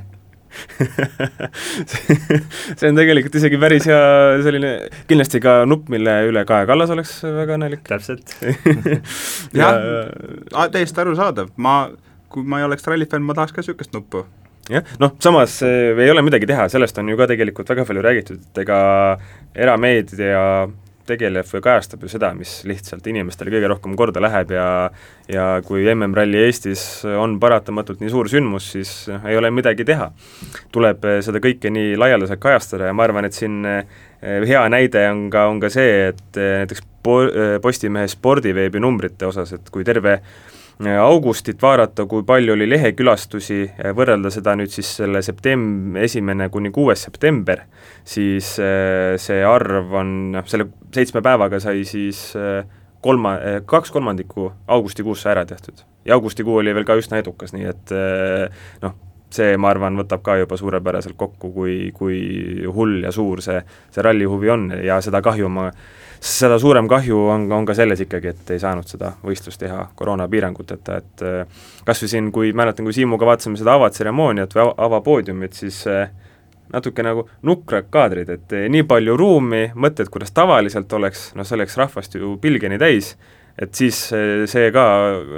see 2.79 2.89
on 2.89 2.97
tegelikult 2.97 3.37
isegi 3.39 3.59
päris 3.61 3.85
hea 3.89 4.01
selline, 4.45 4.71
kindlasti 5.09 5.41
ka 5.43 5.61
nupp, 5.69 5.89
mille 5.93 6.15
üle 6.29 6.43
Kaja 6.49 6.67
Kallas 6.69 6.93
oleks 6.95 7.15
väga 7.23 7.57
õnnelik. 7.57 7.83
täpselt. 7.87 8.35
Jah. 9.59 9.79
Ja..., 10.51 10.67
täiesti 10.73 11.03
arusaadav, 11.03 11.53
ma, 11.61 11.75
kui 12.33 12.45
ma 12.45 12.61
ei 12.61 12.67
oleks 12.67 12.87
rallifänn, 12.89 13.25
ma 13.25 13.37
tahaks 13.37 13.55
ka 13.55 13.63
niisugust 13.63 13.95
nuppu. 13.95 14.25
Jah, 14.69 14.85
noh 15.01 15.15
samas 15.23 15.61
eh, 15.65 15.97
ei 15.97 16.11
ole 16.13 16.21
midagi 16.25 16.49
teha, 16.49 16.67
sellest 16.69 16.99
on 17.01 17.09
ju 17.09 17.17
ka 17.17 17.29
tegelikult 17.31 17.71
väga 17.71 17.87
palju 17.89 18.05
räägitud, 18.05 18.43
et 18.51 18.61
ega 18.65 18.79
erameedia 19.57 20.43
tegeleb 21.09 21.47
või 21.49 21.63
kajastab 21.65 22.03
ju 22.05 22.11
seda, 22.11 22.31
mis 22.37 22.59
lihtsalt 22.69 23.07
inimestele 23.09 23.53
kõige 23.53 23.71
rohkem 23.71 23.95
korda 23.99 24.21
läheb 24.23 24.53
ja 24.55 24.67
ja 25.29 25.45
kui 25.65 25.83
MM-ralli 25.93 26.41
Eestis 26.47 26.83
on 27.05 27.37
paratamatult 27.41 28.01
nii 28.01 28.11
suur 28.13 28.29
sündmus, 28.31 28.71
siis 28.73 28.91
noh, 29.11 29.25
ei 29.29 29.37
ole 29.37 29.51
midagi 29.53 29.85
teha. 29.85 30.09
tuleb 30.73 31.05
eh, 31.05 31.19
seda 31.25 31.41
kõike 31.43 31.71
nii 31.73 31.97
laialdaselt 31.99 32.41
kajastada 32.41 32.89
ja 32.89 32.95
ma 32.97 33.05
arvan, 33.05 33.27
et 33.29 33.37
siin 33.37 33.59
eh, 33.65 33.83
hea 34.21 34.63
näide 34.73 35.05
on 35.11 35.27
ka, 35.33 35.47
on 35.51 35.59
ka 35.61 35.69
see, 35.73 36.09
et 36.13 36.39
eh, 36.39 36.61
näiteks 36.63 36.85
po-, 37.03 37.27
Postimehe 37.61 38.07
spordiveebi 38.09 38.81
numbrite 38.81 39.29
osas, 39.29 39.53
et 39.55 39.69
kui 39.73 39.85
terve 39.87 40.19
augustit 40.87 41.61
vaadata, 41.61 42.05
kui 42.07 42.23
palju 42.23 42.53
oli 42.55 42.67
lehekülastusi, 42.69 43.59
võrrelda 43.95 44.31
seda 44.31 44.53
nüüd 44.55 44.71
siis 44.71 44.93
selle 45.01 45.21
septem-, 45.25 45.97
esimene 45.99 46.47
kuni 46.49 46.71
kuues 46.71 47.03
september, 47.03 47.65
siis 48.07 48.53
äh, 48.63 49.17
see 49.19 49.41
arv 49.43 49.91
on, 49.99 50.13
noh, 50.37 50.47
selle 50.47 50.69
seitsme 50.95 51.23
päevaga 51.25 51.59
sai 51.59 51.83
siis 51.87 52.29
äh, 52.39 52.63
kolma, 53.03 53.35
äh, 53.43 53.59
kaks 53.67 53.91
kolmandikku 53.91 54.51
augustikuusse 54.67 55.29
ära 55.33 55.45
tehtud. 55.45 55.83
ja 56.05 56.15
augustikuu 56.15 56.55
oli 56.61 56.73
veel 56.73 56.87
ka 56.87 56.95
üsna 56.95 57.19
edukas, 57.19 57.51
nii 57.53 57.65
et 57.67 57.91
noh, 58.81 58.95
see, 59.35 59.57
ma 59.59 59.69
arvan, 59.69 59.99
võtab 59.99 60.23
ka 60.23 60.37
juba 60.39 60.57
suurepäraselt 60.57 61.17
kokku, 61.19 61.51
kui, 61.53 61.91
kui 61.93 62.19
hull 62.71 63.03
ja 63.03 63.11
suur 63.11 63.43
see, 63.43 63.59
see 63.91 64.05
rallihuvi 64.05 64.49
on 64.49 64.69
ja 64.79 65.01
seda 65.03 65.21
kahju 65.21 65.51
ma 65.51 65.67
seda 66.19 66.59
suurem 66.59 66.87
kahju 66.87 67.17
on, 67.31 67.47
on 67.51 67.65
ka 67.65 67.73
selles 67.77 68.01
ikkagi, 68.03 68.33
et 68.33 68.51
ei 68.53 68.59
saanud 68.59 68.87
seda 68.87 69.13
võistlust 69.23 69.61
teha 69.61 69.85
koroonapiiranguteta, 69.99 70.97
et 70.99 71.23
äh, 71.25 71.65
kas 71.87 72.03
või 72.03 72.11
siin, 72.11 72.31
kui 72.35 72.51
mäletan, 72.55 72.87
kui 72.87 72.95
Siimuga 72.95 73.27
vaatasime 73.29 73.59
seda 73.59 73.77
avatseremooniat 73.79 74.55
või 74.55 74.67
avapoodiumit, 74.87 75.55
siis 75.55 75.81
äh, 75.87 76.11
natuke 76.73 77.05
nagu 77.05 77.25
nukrad 77.47 77.87
kaadrid, 77.93 78.31
et 78.35 78.55
äh, 78.55 78.67
nii 78.71 78.83
palju 78.89 79.15
ruumi, 79.19 79.69
mõtted, 79.75 80.11
kuidas 80.11 80.35
tavaliselt 80.35 80.91
oleks, 80.93 81.29
noh, 81.39 81.47
see 81.47 81.59
oleks 81.59 81.79
rahvast 81.79 82.19
ju 82.19 82.35
pilgeni 82.41 82.79
täis, 82.81 83.13
et 83.59 83.71
siis 83.75 84.01
see 84.47 84.71
ka 84.71 84.83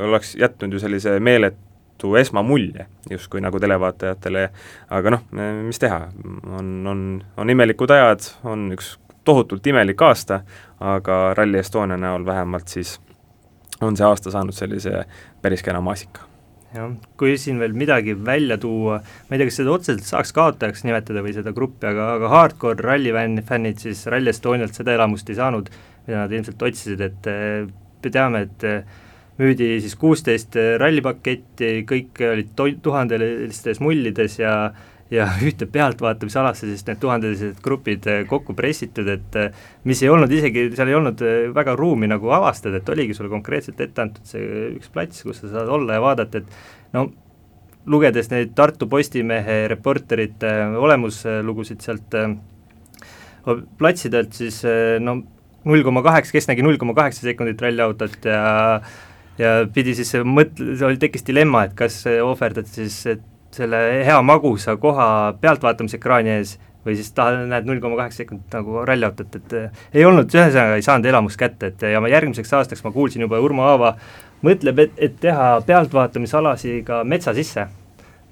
oleks 0.08 0.36
jätnud 0.38 0.74
ju 0.76 0.82
sellise 0.82 1.16
meeletu 1.24 2.16
esmamulje 2.20 2.86
justkui 3.10 3.42
nagu 3.42 3.62
televaatajatele, 3.62 4.44
aga 4.94 5.14
noh, 5.14 5.24
mis 5.66 5.82
teha, 5.82 6.04
on, 6.58 6.74
on, 6.90 7.06
on 7.38 7.54
imelikud 7.54 7.94
ajad, 7.94 8.28
on 8.50 8.70
üks 8.76 8.96
tohutult 9.24 9.68
imelik 9.68 10.02
aasta, 10.02 10.42
aga 10.82 11.22
Rally 11.38 11.62
Estonia 11.62 11.98
näol 12.00 12.26
vähemalt 12.26 12.72
siis 12.74 12.98
on 13.82 13.98
see 13.98 14.06
aasta 14.06 14.34
saanud 14.34 14.56
sellise 14.56 15.06
päris 15.42 15.64
kena 15.66 15.82
maasika. 15.82 16.28
Jah, 16.72 16.94
kui 17.20 17.34
siin 17.42 17.60
veel 17.60 17.74
midagi 17.76 18.14
välja 18.16 18.56
tuua, 18.62 19.02
ma 19.02 19.36
ei 19.36 19.42
tea, 19.42 19.50
kas 19.50 19.58
seda 19.60 19.74
otseselt 19.74 20.08
saaks 20.08 20.32
kaotajaks 20.38 20.86
nimetada 20.88 21.24
või 21.26 21.34
seda 21.36 21.52
gruppi, 21.56 21.90
aga, 21.90 22.14
aga 22.16 22.30
hardcore 22.32 22.86
ralli 22.86 23.12
fännid 23.44 23.82
siis 23.84 24.06
Rally 24.08 24.32
Estonialt 24.32 24.78
seda 24.78 24.96
elamust 24.96 25.30
ei 25.30 25.40
saanud, 25.40 25.68
mida 26.06 26.22
nad 26.24 26.36
ilmselt 26.38 26.64
otsisid, 26.70 27.04
et 27.04 27.28
me 27.28 28.14
teame, 28.14 28.46
et 28.48 28.66
müüdi 29.42 29.68
siis 29.84 29.98
kuusteist 30.00 30.56
rallipaketti, 30.80 31.74
kõik 31.90 32.24
olid 32.30 32.56
to-, 32.56 32.72
tuhandelistes 32.88 33.84
mullides 33.84 34.40
ja 34.40 34.56
ja 35.12 35.28
ühte 35.48 35.68
pealtvaatamisalasse 35.72 36.70
siis 36.70 36.86
need 36.88 37.02
tuhandelised 37.02 37.60
grupid 37.64 38.08
eh, 38.10 38.22
kokku 38.30 38.56
pressitud, 38.58 39.10
et 39.12 39.40
eh, 39.40 39.66
mis 39.88 40.02
ei 40.04 40.12
olnud 40.12 40.32
isegi, 40.32 40.70
seal 40.78 40.92
ei 40.92 40.98
olnud 40.98 41.24
eh, 41.26 41.42
väga 41.56 41.76
ruumi 41.80 42.10
nagu 42.12 42.32
avastada, 42.34 42.80
et 42.80 42.94
oligi 42.94 43.18
sulle 43.18 43.32
konkreetselt 43.32 43.82
ette 43.84 44.06
antud 44.06 44.28
see 44.28 44.70
üks 44.78 44.94
plats, 44.94 45.26
kus 45.28 45.44
sa 45.44 45.52
saad 45.58 45.74
olla 45.80 46.00
ja 46.00 46.06
vaadata, 46.06 46.42
et 46.42 46.96
no 46.96 47.10
lugedes 47.92 48.30
neid 48.32 48.54
Tartu 48.56 48.88
Postimehe 48.88 49.66
reporterite 49.72 50.52
olemuslugusid 50.78 51.82
sealt 51.82 52.14
platsidelt, 53.80 54.36
siis 54.38 54.60
no 55.02 55.16
null 55.66 55.82
koma 55.82 56.04
kaheksa, 56.06 56.36
kes 56.36 56.46
nägi 56.52 56.62
null 56.62 56.78
koma 56.78 56.94
kaheksa 56.94 57.26
sekundit 57.26 57.62
ralliautot 57.62 58.30
ja 58.30 58.44
ja 59.42 59.64
pidi 59.74 59.96
siis 59.98 60.14
mõtle, 60.28 60.76
oli, 60.86 61.00
tekkis 61.02 61.26
dilemma, 61.26 61.64
et 61.66 61.74
kas 61.74 62.04
ohverdada 62.22 62.70
siis, 62.70 63.00
selle 63.56 63.80
hea 64.06 64.18
magusa 64.26 64.78
koha 64.82 65.08
pealtvaatamisekraani 65.42 66.36
ees 66.38 66.58
või 66.86 66.96
siis 66.98 67.12
ta 67.14 67.28
näed 67.46 67.68
null 67.70 67.82
koma 67.82 68.00
kaheksa 68.00 68.24
sekundit 68.24 68.56
nagu 68.56 68.82
ralliautot, 68.88 69.36
et 69.38 69.54
äh, 69.58 69.84
ei 69.94 70.06
olnud, 70.08 70.32
ühesõnaga 70.34 70.80
ei 70.80 70.86
saanud 70.86 71.06
elamust 71.12 71.38
kätte, 71.40 71.70
et 71.70 71.86
ja 71.94 72.02
ma 72.02 72.10
järgmiseks 72.10 72.54
aastaks 72.58 72.84
ma 72.86 72.94
kuulsin 72.96 73.26
juba, 73.28 73.40
Urmo 73.44 73.68
Aava 73.70 73.94
mõtleb, 74.46 74.82
et, 74.86 74.98
et 74.98 75.20
teha 75.22 75.54
pealtvaatamisalasi 75.68 76.82
ka 76.88 77.04
metsa 77.06 77.36
sisse. 77.38 77.68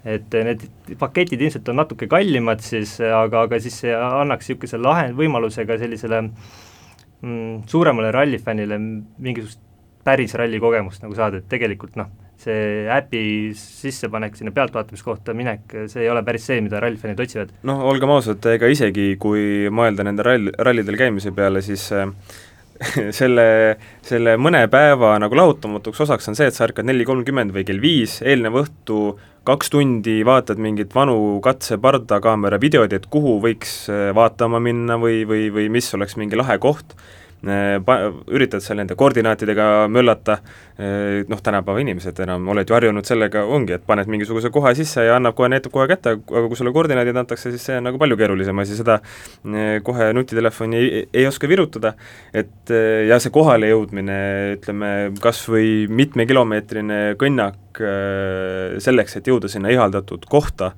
et 0.08 0.32
need 0.32 0.62
paketid 0.98 1.42
ilmselt 1.42 1.68
on 1.70 1.76
natuke 1.76 2.08
kallimad 2.08 2.62
siis, 2.64 2.94
aga, 3.04 3.42
aga 3.44 3.58
siis 3.60 3.82
see 3.82 3.92
annaks 3.94 4.48
niisuguse 4.48 4.78
lahe, 4.80 5.10
võimaluse 5.14 5.66
ka 5.68 5.76
sellisele 5.78 6.22
mm, 6.24 7.66
suuremale 7.68 8.12
rallifännile 8.16 8.78
mingisugust 8.80 9.60
päris 10.08 10.34
ralli 10.40 10.60
kogemust 10.64 11.04
nagu 11.04 11.18
saada, 11.20 11.42
et 11.42 11.50
tegelikult 11.52 12.00
noh, 12.00 12.08
see 12.40 12.88
äpi 12.94 13.22
sissepanek 13.58 14.38
sinna 14.40 14.54
pealtvaatamiskohta 14.56 15.36
minek, 15.38 15.66
see 15.92 16.06
ei 16.06 16.12
ole 16.12 16.24
päris 16.28 16.48
see, 16.50 16.62
mida 16.64 16.82
rallifännid 16.84 17.20
otsivad. 17.20 17.52
noh, 17.68 17.82
olgem 17.92 18.14
ausad, 18.16 18.44
ega 18.54 18.70
isegi 18.72 19.12
kui 19.22 19.68
mõelda 19.74 20.06
nende 20.08 20.26
rall, 20.26 20.54
rallidel 20.58 21.00
käimise 21.00 21.34
peale, 21.36 21.64
siis 21.66 21.90
äh, 21.96 22.08
selle, 23.20 23.48
selle 24.06 24.38
mõne 24.40 24.64
päeva 24.72 25.18
nagu 25.22 25.36
lahutamatuks 25.36 26.06
osaks 26.08 26.32
on 26.32 26.38
see, 26.40 26.48
et 26.50 26.56
sa 26.56 26.68
ärkad 26.70 26.88
neli 26.88 27.08
kolmkümmend 27.08 27.54
või 27.56 27.66
kell 27.68 27.84
viis, 27.84 28.20
eelnev 28.24 28.62
õhtu 28.64 29.02
kaks 29.48 29.72
tundi 29.74 30.20
vaatad 30.28 30.60
mingit 30.62 30.94
vanu 30.96 31.40
katse 31.44 31.80
pardakaamera 31.82 32.60
videod, 32.62 32.94
et 32.96 33.08
kuhu 33.12 33.40
võiks 33.44 33.82
äh, 33.92 34.10
vaatama 34.16 34.62
minna 34.64 35.00
või, 35.02 35.26
või, 35.28 35.50
või 35.54 35.70
mis 35.74 35.92
oleks 35.98 36.16
mingi 36.20 36.40
lahe 36.40 36.60
koht 36.62 36.96
pa-, 37.86 37.98
üritad 38.36 38.64
seal 38.64 38.80
nende 38.82 38.96
koordinaatidega 39.00 39.88
möllata, 39.92 40.40
äh, 40.80 41.22
noh, 41.30 41.42
tänapäeva 41.44 41.82
inimesed 41.84 42.20
enam 42.26 42.48
oled 42.54 42.70
ju 42.70 42.76
harjunud 42.76 43.08
sellega, 43.08 43.46
ongi, 43.46 43.78
et 43.78 43.86
paned 43.88 44.12
mingisuguse 44.12 44.52
koha 44.54 44.74
sisse 44.78 45.06
ja 45.08 45.16
annab 45.20 45.38
kohe, 45.38 45.50
näitab 45.52 45.74
kohe 45.76 45.88
kätte, 45.92 46.18
aga 46.20 46.46
kui 46.48 46.60
sulle 46.60 46.74
koordinaadid 46.76 47.22
antakse, 47.22 47.54
siis 47.54 47.66
see 47.70 47.80
on 47.80 47.88
nagu 47.90 48.02
palju 48.02 48.20
keerulisem 48.20 48.64
asi, 48.64 48.78
seda 48.80 49.00
äh, 49.00 49.80
kohe 49.86 50.12
nutitelefoni 50.18 50.80
ei, 50.80 51.04
ei 51.14 51.28
oska 51.30 51.50
virutada, 51.50 51.96
et 52.34 52.74
ja 53.08 53.18
see 53.22 53.34
kohale 53.34 53.72
jõudmine, 53.72 54.20
ütleme, 54.58 54.94
kas 55.24 55.42
või 55.50 55.88
mitmekilomeetrine 55.90 57.02
kõnnak 57.20 57.80
selleks, 58.84 59.16
et 59.16 59.30
jõuda 59.30 59.50
sinna 59.52 59.72
ihaldatud 59.72 60.26
kohta, 60.30 60.74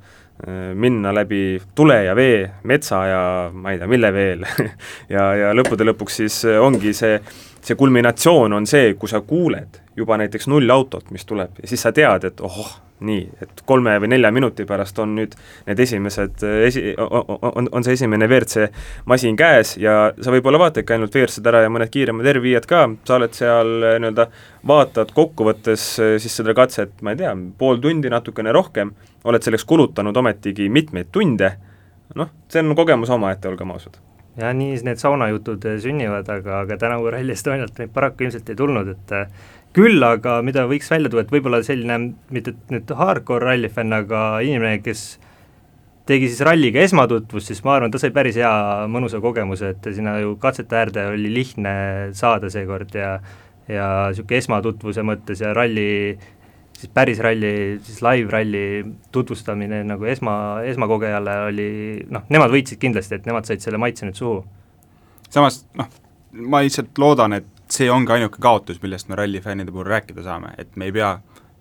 minna 0.73 1.11
läbi 1.13 1.61
tule 1.75 1.99
ja 2.03 2.15
vee, 2.17 2.47
metsa 2.65 3.03
ja 3.05 3.21
ma 3.53 3.73
ei 3.73 3.77
tea, 3.77 3.89
mille 3.91 4.09
veel 4.13 4.45
ja, 5.15 5.25
ja 5.37 5.51
lõppude 5.53 5.85
lõpuks 5.85 6.21
siis 6.23 6.39
ongi 6.57 6.95
see, 6.97 7.19
see 7.61 7.77
kulminatsioon 7.77 8.57
on 8.57 8.65
see, 8.69 8.95
kui 8.97 9.11
sa 9.11 9.21
kuuled 9.21 9.81
juba 9.97 10.17
näiteks 10.17 10.49
nullautot, 10.49 11.11
mis 11.13 11.27
tuleb 11.29 11.61
ja 11.61 11.69
siis 11.69 11.85
sa 11.85 11.93
tead, 11.93 12.25
et 12.31 12.41
ohoh, 12.41 12.73
nii, 13.01 13.21
et 13.41 13.63
kolme 13.65 13.95
või 14.01 14.11
nelja 14.13 14.31
minuti 14.33 14.65
pärast 14.69 14.99
on 15.01 15.15
nüüd 15.17 15.33
need 15.67 15.79
esimesed 15.85 16.43
esi-, 16.67 16.93
on, 16.97 17.69
on 17.71 17.85
see 17.85 17.97
esimene 17.97 18.27
WRC 18.29 18.67
masin 19.09 19.37
käes 19.39 19.75
ja 19.81 19.95
sa 20.21 20.33
võib-olla 20.33 20.61
vaatadki 20.61 20.95
ainult 20.95 21.15
WRC-d 21.15 21.51
ära 21.51 21.63
ja 21.65 21.71
mõned 21.73 21.91
kiiremad 21.93 22.29
R5-d 22.33 22.69
ka, 22.69 22.83
sa 23.07 23.17
oled 23.17 23.33
seal 23.37 23.73
nii-öelda, 23.81 24.27
vaatad 24.67 25.15
kokkuvõttes 25.17 25.87
siis 26.21 26.37
seda 26.41 26.55
katset, 26.57 26.93
ma 27.01 27.15
ei 27.15 27.21
tea, 27.23 27.33
pool 27.57 27.81
tundi, 27.81 28.11
natukene 28.13 28.53
rohkem, 28.55 28.93
oled 29.27 29.43
selleks 29.43 29.65
kulutanud 29.69 30.17
ometigi 30.17 30.69
mitmeid 30.69 31.11
tunde, 31.13 31.55
noh, 32.17 32.31
see 32.51 32.63
on 32.63 32.75
kogemus 32.77 33.11
omaette, 33.13 33.49
olgem 33.51 33.73
ausad. 33.73 33.99
Jah, 34.39 34.53
nii 34.55 34.77
need 34.87 34.99
saunajutud 35.01 35.65
sünnivad, 35.83 36.29
aga, 36.31 36.61
aga 36.63 36.77
tänavu 36.79 37.09
Rally 37.11 37.33
Estonialt 37.35 37.81
neid 37.81 37.91
paraku 37.91 38.23
ilmselt 38.23 38.47
ei 38.49 38.55
tulnud, 38.55 38.93
et 38.93 39.11
küll 39.75 40.03
aga 40.03 40.39
mida 40.45 40.65
võiks 40.69 40.89
välja 40.91 41.11
tuua, 41.11 41.23
et 41.25 41.31
võib-olla 41.31 41.61
selline 41.63 42.13
mitte 42.33 42.55
nüüd 42.71 42.91
hardcore 42.97 43.45
rallifänn, 43.45 43.93
aga 43.95 44.41
inimene, 44.43 44.81
kes 44.83 45.05
tegi 46.09 46.27
siis 46.31 46.41
ralliga 46.45 46.81
esmatutvust, 46.83 47.51
siis 47.51 47.61
ma 47.63 47.77
arvan, 47.77 47.93
ta 47.93 48.01
sai 48.01 48.11
päris 48.15 48.39
hea 48.39 48.51
mõnusa 48.91 49.21
kogemuse, 49.23 49.71
et 49.75 49.89
sinna 49.95 50.17
ju 50.19 50.35
katsete 50.41 50.77
äärde 50.79 51.07
oli 51.13 51.31
lihtne 51.33 51.73
saada 52.17 52.51
seekord 52.51 52.97
ja 52.97 53.15
ja 53.71 53.87
niisugune 54.09 54.39
esmatutvuse 54.41 55.03
mõttes 55.05 55.41
ja 55.43 55.53
ralli, 55.55 56.17
siis 56.75 56.91
päris 56.91 57.21
ralli, 57.23 57.79
siis 57.85 58.01
live-ralli 58.03 58.63
tutvustamine 59.13 59.83
nagu 59.87 60.07
esma, 60.09 60.33
esmakogejale 60.67 61.37
oli 61.47 61.69
noh, 62.11 62.25
nemad 62.33 62.51
võitsid 62.51 62.81
kindlasti, 62.81 63.19
et 63.19 63.29
nemad 63.29 63.47
said 63.47 63.63
selle 63.63 63.79
maitse 63.81 64.07
nüüd 64.07 64.19
suhu. 64.19 64.41
samas 65.31 65.61
noh, 65.79 65.87
ma 66.33 66.63
lihtsalt 66.65 66.97
loodan, 66.99 67.37
et 67.39 67.50
see 67.71 67.89
ongi 67.91 68.11
ainuke 68.15 68.41
kaotus, 68.41 68.81
millest 68.83 69.09
me 69.09 69.17
rallifännide 69.19 69.71
puhul 69.71 69.89
rääkida 69.89 70.23
saame, 70.25 70.53
et 70.57 70.75
me 70.75 70.89
ei 70.89 70.95
pea 70.95 71.15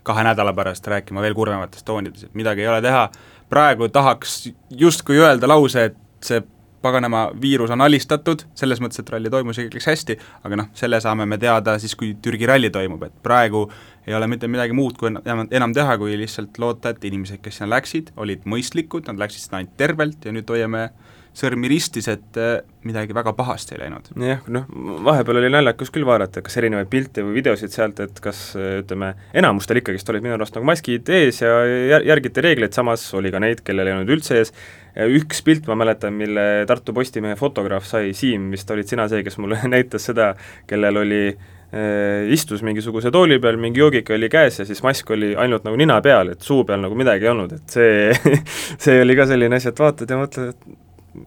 kahe 0.06 0.24
nädala 0.24 0.52
pärast 0.56 0.86
rääkima 0.86 1.22
veel 1.22 1.34
kurvemates 1.34 1.84
toonides, 1.84 2.24
et 2.24 2.34
midagi 2.34 2.64
ei 2.64 2.70
ole 2.72 2.80
teha, 2.82 3.04
praegu 3.50 3.88
tahaks 3.88 4.48
justkui 4.70 5.20
öelda 5.20 5.48
lause, 5.48 5.90
et 5.90 5.98
see 6.24 6.42
paganama 6.82 7.26
viirus 7.40 7.70
on 7.70 7.82
alistatud, 7.84 8.46
selles 8.56 8.80
mõttes, 8.80 9.02
et 9.02 9.10
ralli 9.12 9.30
toimus 9.30 9.58
ikkagi 9.60 9.82
hästi, 9.84 10.16
aga 10.48 10.58
noh, 10.62 10.70
selle 10.76 11.00
saame 11.04 11.26
me 11.28 11.36
teada 11.40 11.76
siis, 11.78 11.94
kui 11.98 12.14
Türgi 12.24 12.48
ralli 12.48 12.70
toimub, 12.72 13.02
et 13.04 13.16
praegu 13.22 13.66
ei 14.08 14.16
ole 14.16 14.28
mitte 14.32 14.48
midagi 14.48 14.72
muud 14.76 14.96
kui 14.98 15.10
enam, 15.12 15.44
enam 15.50 15.74
teha, 15.76 15.98
kui 16.00 16.16
lihtsalt 16.18 16.56
loota, 16.62 16.94
et 16.94 17.04
inimesed, 17.04 17.42
kes 17.44 17.60
sinna 17.60 17.74
läksid, 17.74 18.14
olid 18.16 18.48
mõistlikud, 18.48 19.10
nad 19.10 19.20
läksid 19.20 19.44
sinna 19.44 19.60
ainult 19.60 19.76
tervelt 19.80 20.24
ja 20.24 20.32
nüüd 20.32 20.48
hoiame 20.48 20.88
sõrmi 21.36 21.70
ristis, 21.70 22.08
et 22.10 22.38
äh, 22.40 22.58
midagi 22.86 23.14
väga 23.14 23.32
pahasti 23.36 23.76
ei 23.76 23.82
läinud. 23.84 24.10
jah, 24.24 24.42
noh, 24.50 24.66
vahepeal 25.06 25.40
oli 25.42 25.52
naljakas 25.52 25.92
küll 25.94 26.06
vaadata, 26.08 26.42
kas 26.42 26.58
erinevaid 26.60 26.90
pilte 26.90 27.24
või 27.26 27.38
videosid 27.38 27.74
sealt, 27.74 28.00
et 28.02 28.20
kas 28.24 28.42
ütleme, 28.56 29.12
enamustel 29.36 29.80
ikkagist 29.80 30.08
olid 30.10 30.24
minu 30.26 30.36
arust 30.38 30.56
nagu 30.56 30.68
maskid 30.68 31.08
ees 31.12 31.42
ja 31.44 31.52
jär-, 31.66 32.06
järgiti 32.10 32.44
reegleid, 32.44 32.74
samas 32.76 33.04
oli 33.14 33.32
ka 33.32 33.42
neid, 33.42 33.62
kellel 33.66 33.90
ei 33.90 33.96
olnud 33.98 34.14
üldse 34.16 34.40
ees, 34.40 34.54
üks 34.96 35.44
pilt 35.46 35.68
ma 35.70 35.76
mäletan, 35.78 36.16
mille 36.18 36.66
Tartu 36.66 36.94
Postimehe 36.96 37.38
fotograaf 37.38 37.86
sai, 37.86 38.12
Siim 38.16 38.50
vist 38.54 38.70
olid 38.70 38.90
sina 38.90 39.06
see, 39.10 39.22
kes 39.26 39.38
mulle 39.38 39.60
näitas 39.74 40.08
seda, 40.10 40.32
kellel 40.70 41.02
oli 41.04 41.22
äh, 41.30 42.26
istus 42.34 42.64
mingisuguse 42.66 43.12
tooli 43.14 43.38
peal, 43.42 43.60
mingi 43.60 43.82
joogika 43.82 44.16
oli 44.16 44.30
käes 44.32 44.60
ja 44.62 44.68
siis 44.68 44.82
mask 44.86 45.10
oli 45.14 45.34
ainult 45.38 45.66
nagu 45.68 45.78
nina 45.78 46.00
peal, 46.04 46.34
et 46.34 46.42
suu 46.42 46.64
peal 46.68 46.82
nagu 46.82 46.98
midagi 46.98 47.28
ei 47.28 47.34
olnud, 47.34 47.56
et 47.60 47.78
see 47.78 48.38
see 48.84 49.02
oli 49.04 49.18
ka 49.18 49.28
selline 49.30 49.60
asi, 49.60 49.70
et 49.70 49.84
vaatad 49.84 50.10
ja 50.10 50.20
mõtled, 50.20 50.54
et 50.54 50.78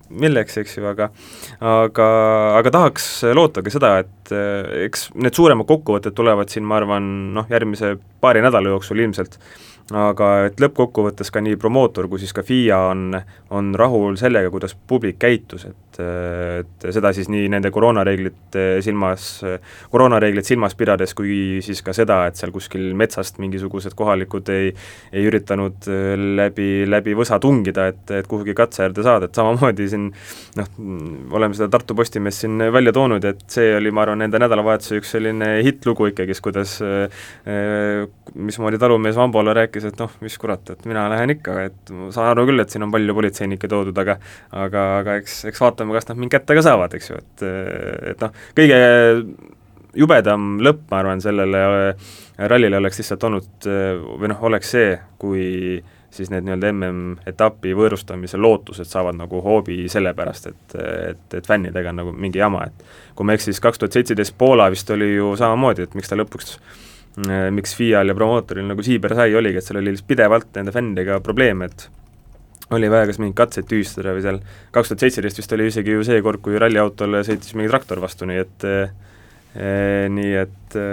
milleks, 0.09 0.57
eks 0.61 0.77
ju, 0.77 0.85
aga 0.89 1.09
aga, 1.59 2.07
aga 2.59 2.73
tahaks 2.77 3.09
loota 3.35 3.63
ka 3.65 3.73
seda, 3.73 3.93
et 4.03 4.33
eks 4.87 5.09
need 5.15 5.35
suuremad 5.37 5.67
kokkuvõtted 5.69 6.15
tulevad 6.17 6.51
siin, 6.53 6.65
ma 6.67 6.79
arvan, 6.81 7.09
noh, 7.37 7.49
järgmise 7.51 7.95
paari 8.23 8.43
nädala 8.45 8.73
jooksul 8.73 9.03
ilmselt, 9.03 9.39
aga 9.91 10.29
et 10.47 10.61
lõppkokkuvõttes 10.63 11.31
ka 11.33 11.41
nii 11.43 11.57
promootor 11.59 12.07
kui 12.07 12.21
siis 12.21 12.31
ka 12.35 12.43
FIA 12.45 12.79
on, 12.93 13.17
on 13.51 13.73
rahul 13.75 14.15
sellega, 14.19 14.51
kuidas 14.53 14.77
publik 14.87 15.19
käitus, 15.19 15.67
et 15.67 15.79
et 15.93 16.85
seda 16.95 17.11
siis 17.13 17.27
nii 17.29 17.49
nende 17.53 17.69
koroonareeglite 17.73 18.63
silmas, 18.81 19.27
koroonareegleid 19.93 20.47
silmas 20.47 20.73
pidades, 20.77 21.13
kui 21.13 21.59
siis 21.61 21.83
ka 21.85 21.93
seda, 21.93 22.23
et 22.29 22.39
seal 22.39 22.53
kuskil 22.55 22.93
metsast 22.97 23.37
mingisugused 23.37 23.93
kohalikud 23.97 24.49
ei 24.53 24.71
ei 25.13 25.27
üritanud 25.29 25.85
läbi, 26.39 26.85
läbi 26.89 27.13
võsa 27.17 27.39
tungida, 27.43 27.87
et, 27.93 28.03
et 28.09 28.29
kuhugi 28.29 28.55
katse 28.57 28.87
äärde 28.87 29.05
saada, 29.05 29.29
et 29.29 29.37
samamoodi 29.37 29.87
siin 29.91 30.09
noh, 30.57 30.71
oleme 31.37 31.57
seda 31.57 31.69
Tartu 31.73 31.93
Postimehes 31.97 32.41
siin 32.43 32.57
välja 32.73 32.93
toonud, 32.95 33.25
et 33.29 33.45
see 33.53 33.75
oli, 33.77 33.91
ma 33.93 34.05
arvan, 34.05 34.23
nende 34.23 34.41
nädalavahetuse 34.41 34.97
üks 35.01 35.13
selline 35.13 35.51
hittlugu 35.65 36.09
ikkagist, 36.09 36.43
kuidas 36.45 36.79
mismoodi 38.33 38.81
talumees 38.81 39.17
Vambole 39.19 39.53
rääkis, 39.53 39.72
rääkis, 39.73 39.87
et 39.89 39.99
noh, 39.99 40.11
mis 40.21 40.37
kurat, 40.37 40.69
et 40.69 40.85
mina 40.85 41.07
lähen 41.09 41.33
ikka, 41.33 41.55
et 41.69 41.91
ma 41.93 42.11
saan 42.13 42.31
aru 42.31 42.45
küll, 42.47 42.61
et 42.61 42.69
siin 42.69 42.83
on 42.83 42.91
palju 42.91 43.15
politseinikke 43.15 43.67
toodud, 43.67 43.97
aga 43.97 44.17
aga, 44.51 44.83
aga 44.99 45.17
eks, 45.21 45.45
eks 45.49 45.61
vaatame, 45.61 45.93
kas 45.93 46.07
nad 46.09 46.17
mind 46.17 46.31
kätte 46.33 46.55
ka 46.55 46.63
saavad, 46.65 46.93
eks 46.93 47.09
ju, 47.09 47.17
et 47.17 47.45
et 48.13 48.21
noh, 48.21 48.31
kõige 48.55 48.79
jubedam 49.93 50.59
lõpp, 50.63 50.85
ma 50.91 51.01
arvan, 51.01 51.21
sellele 51.21 51.65
rallile 52.37 52.79
oleks 52.79 53.01
lihtsalt 53.01 53.23
olnud 53.23 53.67
või 54.19 54.31
noh, 54.31 54.45
oleks 54.49 54.71
see, 54.73 54.95
kui 55.21 55.43
siis 56.13 56.29
need 56.29 56.45
nii-öelda 56.45 56.69
MM-etapi 56.69 57.71
võõrustamise 57.73 58.37
lootused 58.37 58.85
saavad 58.85 59.17
nagu 59.17 59.39
hoobi 59.41 59.87
sellepärast, 59.89 60.51
et, 60.51 60.75
et, 60.77 61.37
et 61.39 61.47
fännidega 61.47 61.89
on 61.89 62.03
nagu 62.03 62.13
mingi 62.13 62.41
jama, 62.41 62.67
et 62.69 63.15
kui 63.17 63.25
ma 63.25 63.33
ei 63.33 63.41
eksi, 63.41 63.49
siis 63.49 63.61
kaks 63.63 63.81
tuhat 63.81 63.97
seitseteist 63.97 64.37
Poola 64.37 64.69
vist 64.69 64.89
oli 64.93 65.15
ju 65.15 65.33
samamoodi, 65.39 65.87
et 65.87 65.97
miks 65.97 66.13
ta 66.13 66.17
lõpuks 66.19 66.59
Äh, 66.61 67.02
miks 67.53 67.75
FIA-l 67.77 68.09
ja 68.09 68.15
promootoril 68.17 68.65
nagu 68.65 68.85
siiber 68.85 69.13
sai, 69.17 69.35
oligi, 69.37 69.59
et 69.59 69.67
seal 69.67 69.81
oli 69.81 69.93
pidevalt 70.07 70.55
nende 70.57 70.73
fännidega 70.73 71.19
probleeme, 71.25 71.69
et 71.69 71.87
oli 72.73 72.89
vaja 72.89 73.05
kas 73.09 73.19
mingeid 73.21 73.37
katseid 73.37 73.69
tühistada 73.69 74.15
või 74.15 74.23
seal 74.25 74.39
kaks 74.73 74.91
tuhat 74.91 75.05
seitseteist 75.05 75.41
vist 75.41 75.53
oli 75.53 75.69
isegi 75.69 75.93
ju 75.93 76.05
see 76.07 76.23
kord, 76.25 76.41
kui 76.45 76.57
ralliautole 76.61 77.21
sõitis 77.27 77.53
mingi 77.57 77.69
traktor 77.69 78.01
vastu, 78.01 78.25
nii 78.29 78.41
et 78.41 78.65
e, 78.65 78.75
nii 80.09 80.33
et 80.41 80.77
e, 80.79 80.87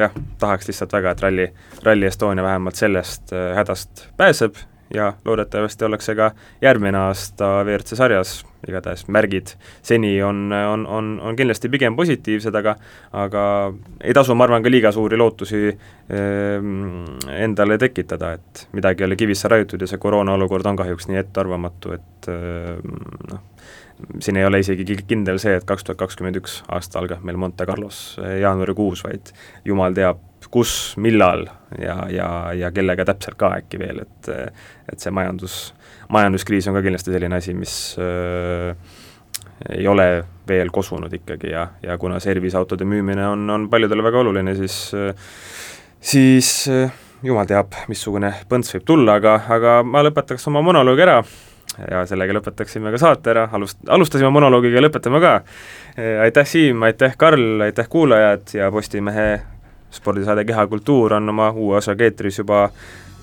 jah, 0.00 0.16
tahaks 0.40 0.70
lihtsalt 0.70 0.96
väga, 0.96 1.12
et 1.12 1.24
Rally, 1.26 1.48
Rally 1.84 2.08
Estonia 2.08 2.46
vähemalt 2.46 2.80
sellest 2.80 3.34
hädast 3.58 4.06
pääseb 4.16 4.56
ja 4.94 5.12
loodetavasti 5.24 5.84
ollakse 5.84 6.14
ka 6.18 6.30
järgmine 6.62 6.98
aasta 6.98 7.48
WRC 7.64 7.96
sarjas, 7.98 8.32
igatahes 8.68 9.06
märgid 9.08 9.54
seni 9.82 10.12
on, 10.22 10.48
on, 10.52 10.86
on, 10.86 11.10
on 11.24 11.36
kindlasti 11.36 11.70
pigem 11.72 11.96
positiivsed, 11.96 12.54
aga 12.54 12.74
aga 13.12 13.44
ei 14.02 14.14
tasu, 14.16 14.34
ma 14.34 14.46
arvan, 14.48 14.64
ka 14.64 14.72
liiga 14.72 14.92
suuri 14.94 15.18
lootusi 15.20 15.62
eh, 15.70 16.70
endale 17.38 17.78
tekitada, 17.78 18.34
et 18.38 18.66
midagi 18.76 19.04
ei 19.04 19.10
ole 19.10 19.20
kivisse 19.20 19.48
raiutud 19.48 19.80
ja 19.80 19.90
see 19.90 20.02
koroona 20.02 20.34
olukord 20.38 20.66
on 20.66 20.80
kahjuks 20.80 21.08
nii 21.10 21.22
ettearvamatu, 21.22 21.94
et 21.96 22.30
eh, 22.34 22.82
noh, 23.30 23.44
siin 24.18 24.40
ei 24.40 24.48
ole 24.48 24.60
isegi 24.62 24.98
kindel 25.06 25.38
see, 25.42 25.54
et 25.60 25.66
kaks 25.68 25.86
tuhat 25.86 26.00
kakskümmend 26.00 26.40
üks 26.40 26.60
aasta 26.72 27.00
algab 27.00 27.22
meil 27.26 27.38
Monte 27.40 27.66
Carlos 27.68 28.18
jaanuarikuus, 28.18 29.04
vaid 29.06 29.32
jumal 29.64 29.96
teab, 29.96 30.22
kus, 30.50 30.94
millal 30.98 31.46
ja, 31.78 31.96
ja, 32.10 32.28
ja 32.56 32.70
kellega 32.74 33.06
täpselt 33.08 33.38
ka 33.40 33.52
äkki 33.60 33.78
veel, 33.80 34.02
et 34.02 34.30
et 34.90 34.98
see 34.98 35.12
majandus, 35.14 35.58
majanduskriis 36.10 36.68
on 36.70 36.78
ka 36.78 36.82
kindlasti 36.86 37.14
selline 37.14 37.38
asi, 37.38 37.54
mis 37.54 37.74
äh, 38.02 38.74
ei 39.70 39.86
ole 39.88 40.08
veel 40.48 40.72
kosunud 40.74 41.12
ikkagi 41.20 41.52
ja, 41.52 41.68
ja 41.82 41.98
kuna 42.00 42.18
serviceautode 42.20 42.88
müümine 42.88 43.28
on, 43.28 43.44
on 43.50 43.68
paljudele 43.70 44.02
väga 44.02 44.24
oluline, 44.24 44.56
siis 44.58 44.80
siis 46.00 46.50
jumal 47.22 47.46
teab, 47.46 47.76
missugune 47.92 48.32
põnts 48.48 48.74
võib 48.74 48.88
tulla, 48.88 49.18
aga, 49.20 49.36
aga 49.52 49.78
ma 49.84 50.02
lõpetaks 50.06 50.48
oma 50.50 50.64
monoloogi 50.64 51.04
ära 51.04 51.20
ja 51.90 52.02
sellega 52.08 52.34
lõpetaksime 52.38 52.92
ka 52.94 53.00
saate 53.00 53.32
ära, 53.34 53.46
alust-, 53.56 53.82
alustasime 53.88 54.30
monoloogiga 54.34 54.80
ja 54.80 54.84
lõpetame 54.86 55.20
ka. 55.22 55.34
aitäh, 56.24 56.46
Siim, 56.46 56.82
aitäh, 56.82 57.14
Karl, 57.16 57.60
aitäh, 57.66 57.88
kuulajad 57.88 58.54
ja 58.54 58.70
Postimehe 58.72 59.28
spordisaade 59.90 60.44
Kehakultuur 60.44 61.14
on 61.18 61.28
oma 61.28 61.50
uue 61.50 61.76
osaga 61.76 62.04
eetris 62.04 62.38
juba 62.38 62.68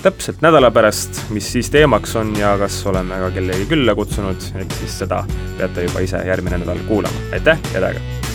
täpselt 0.04 0.42
nädala 0.46 0.72
pärast, 0.72 1.24
mis 1.34 1.52
siis 1.52 1.70
teemaks 1.74 2.16
on 2.16 2.36
ja 2.38 2.54
kas 2.60 2.80
oleme 2.86 3.18
ka 3.24 3.32
kellegi 3.40 3.66
külla 3.66 3.96
kutsunud, 3.96 4.50
eks 4.62 4.80
siis 4.84 5.02
seda 5.06 5.24
peate 5.58 5.90
juba 5.90 6.06
ise 6.06 6.22
järgmine 6.28 6.62
nädal 6.64 6.86
kuulama, 6.88 7.28
aitäh, 7.34 7.62
head 7.74 7.92
aega! 7.92 8.27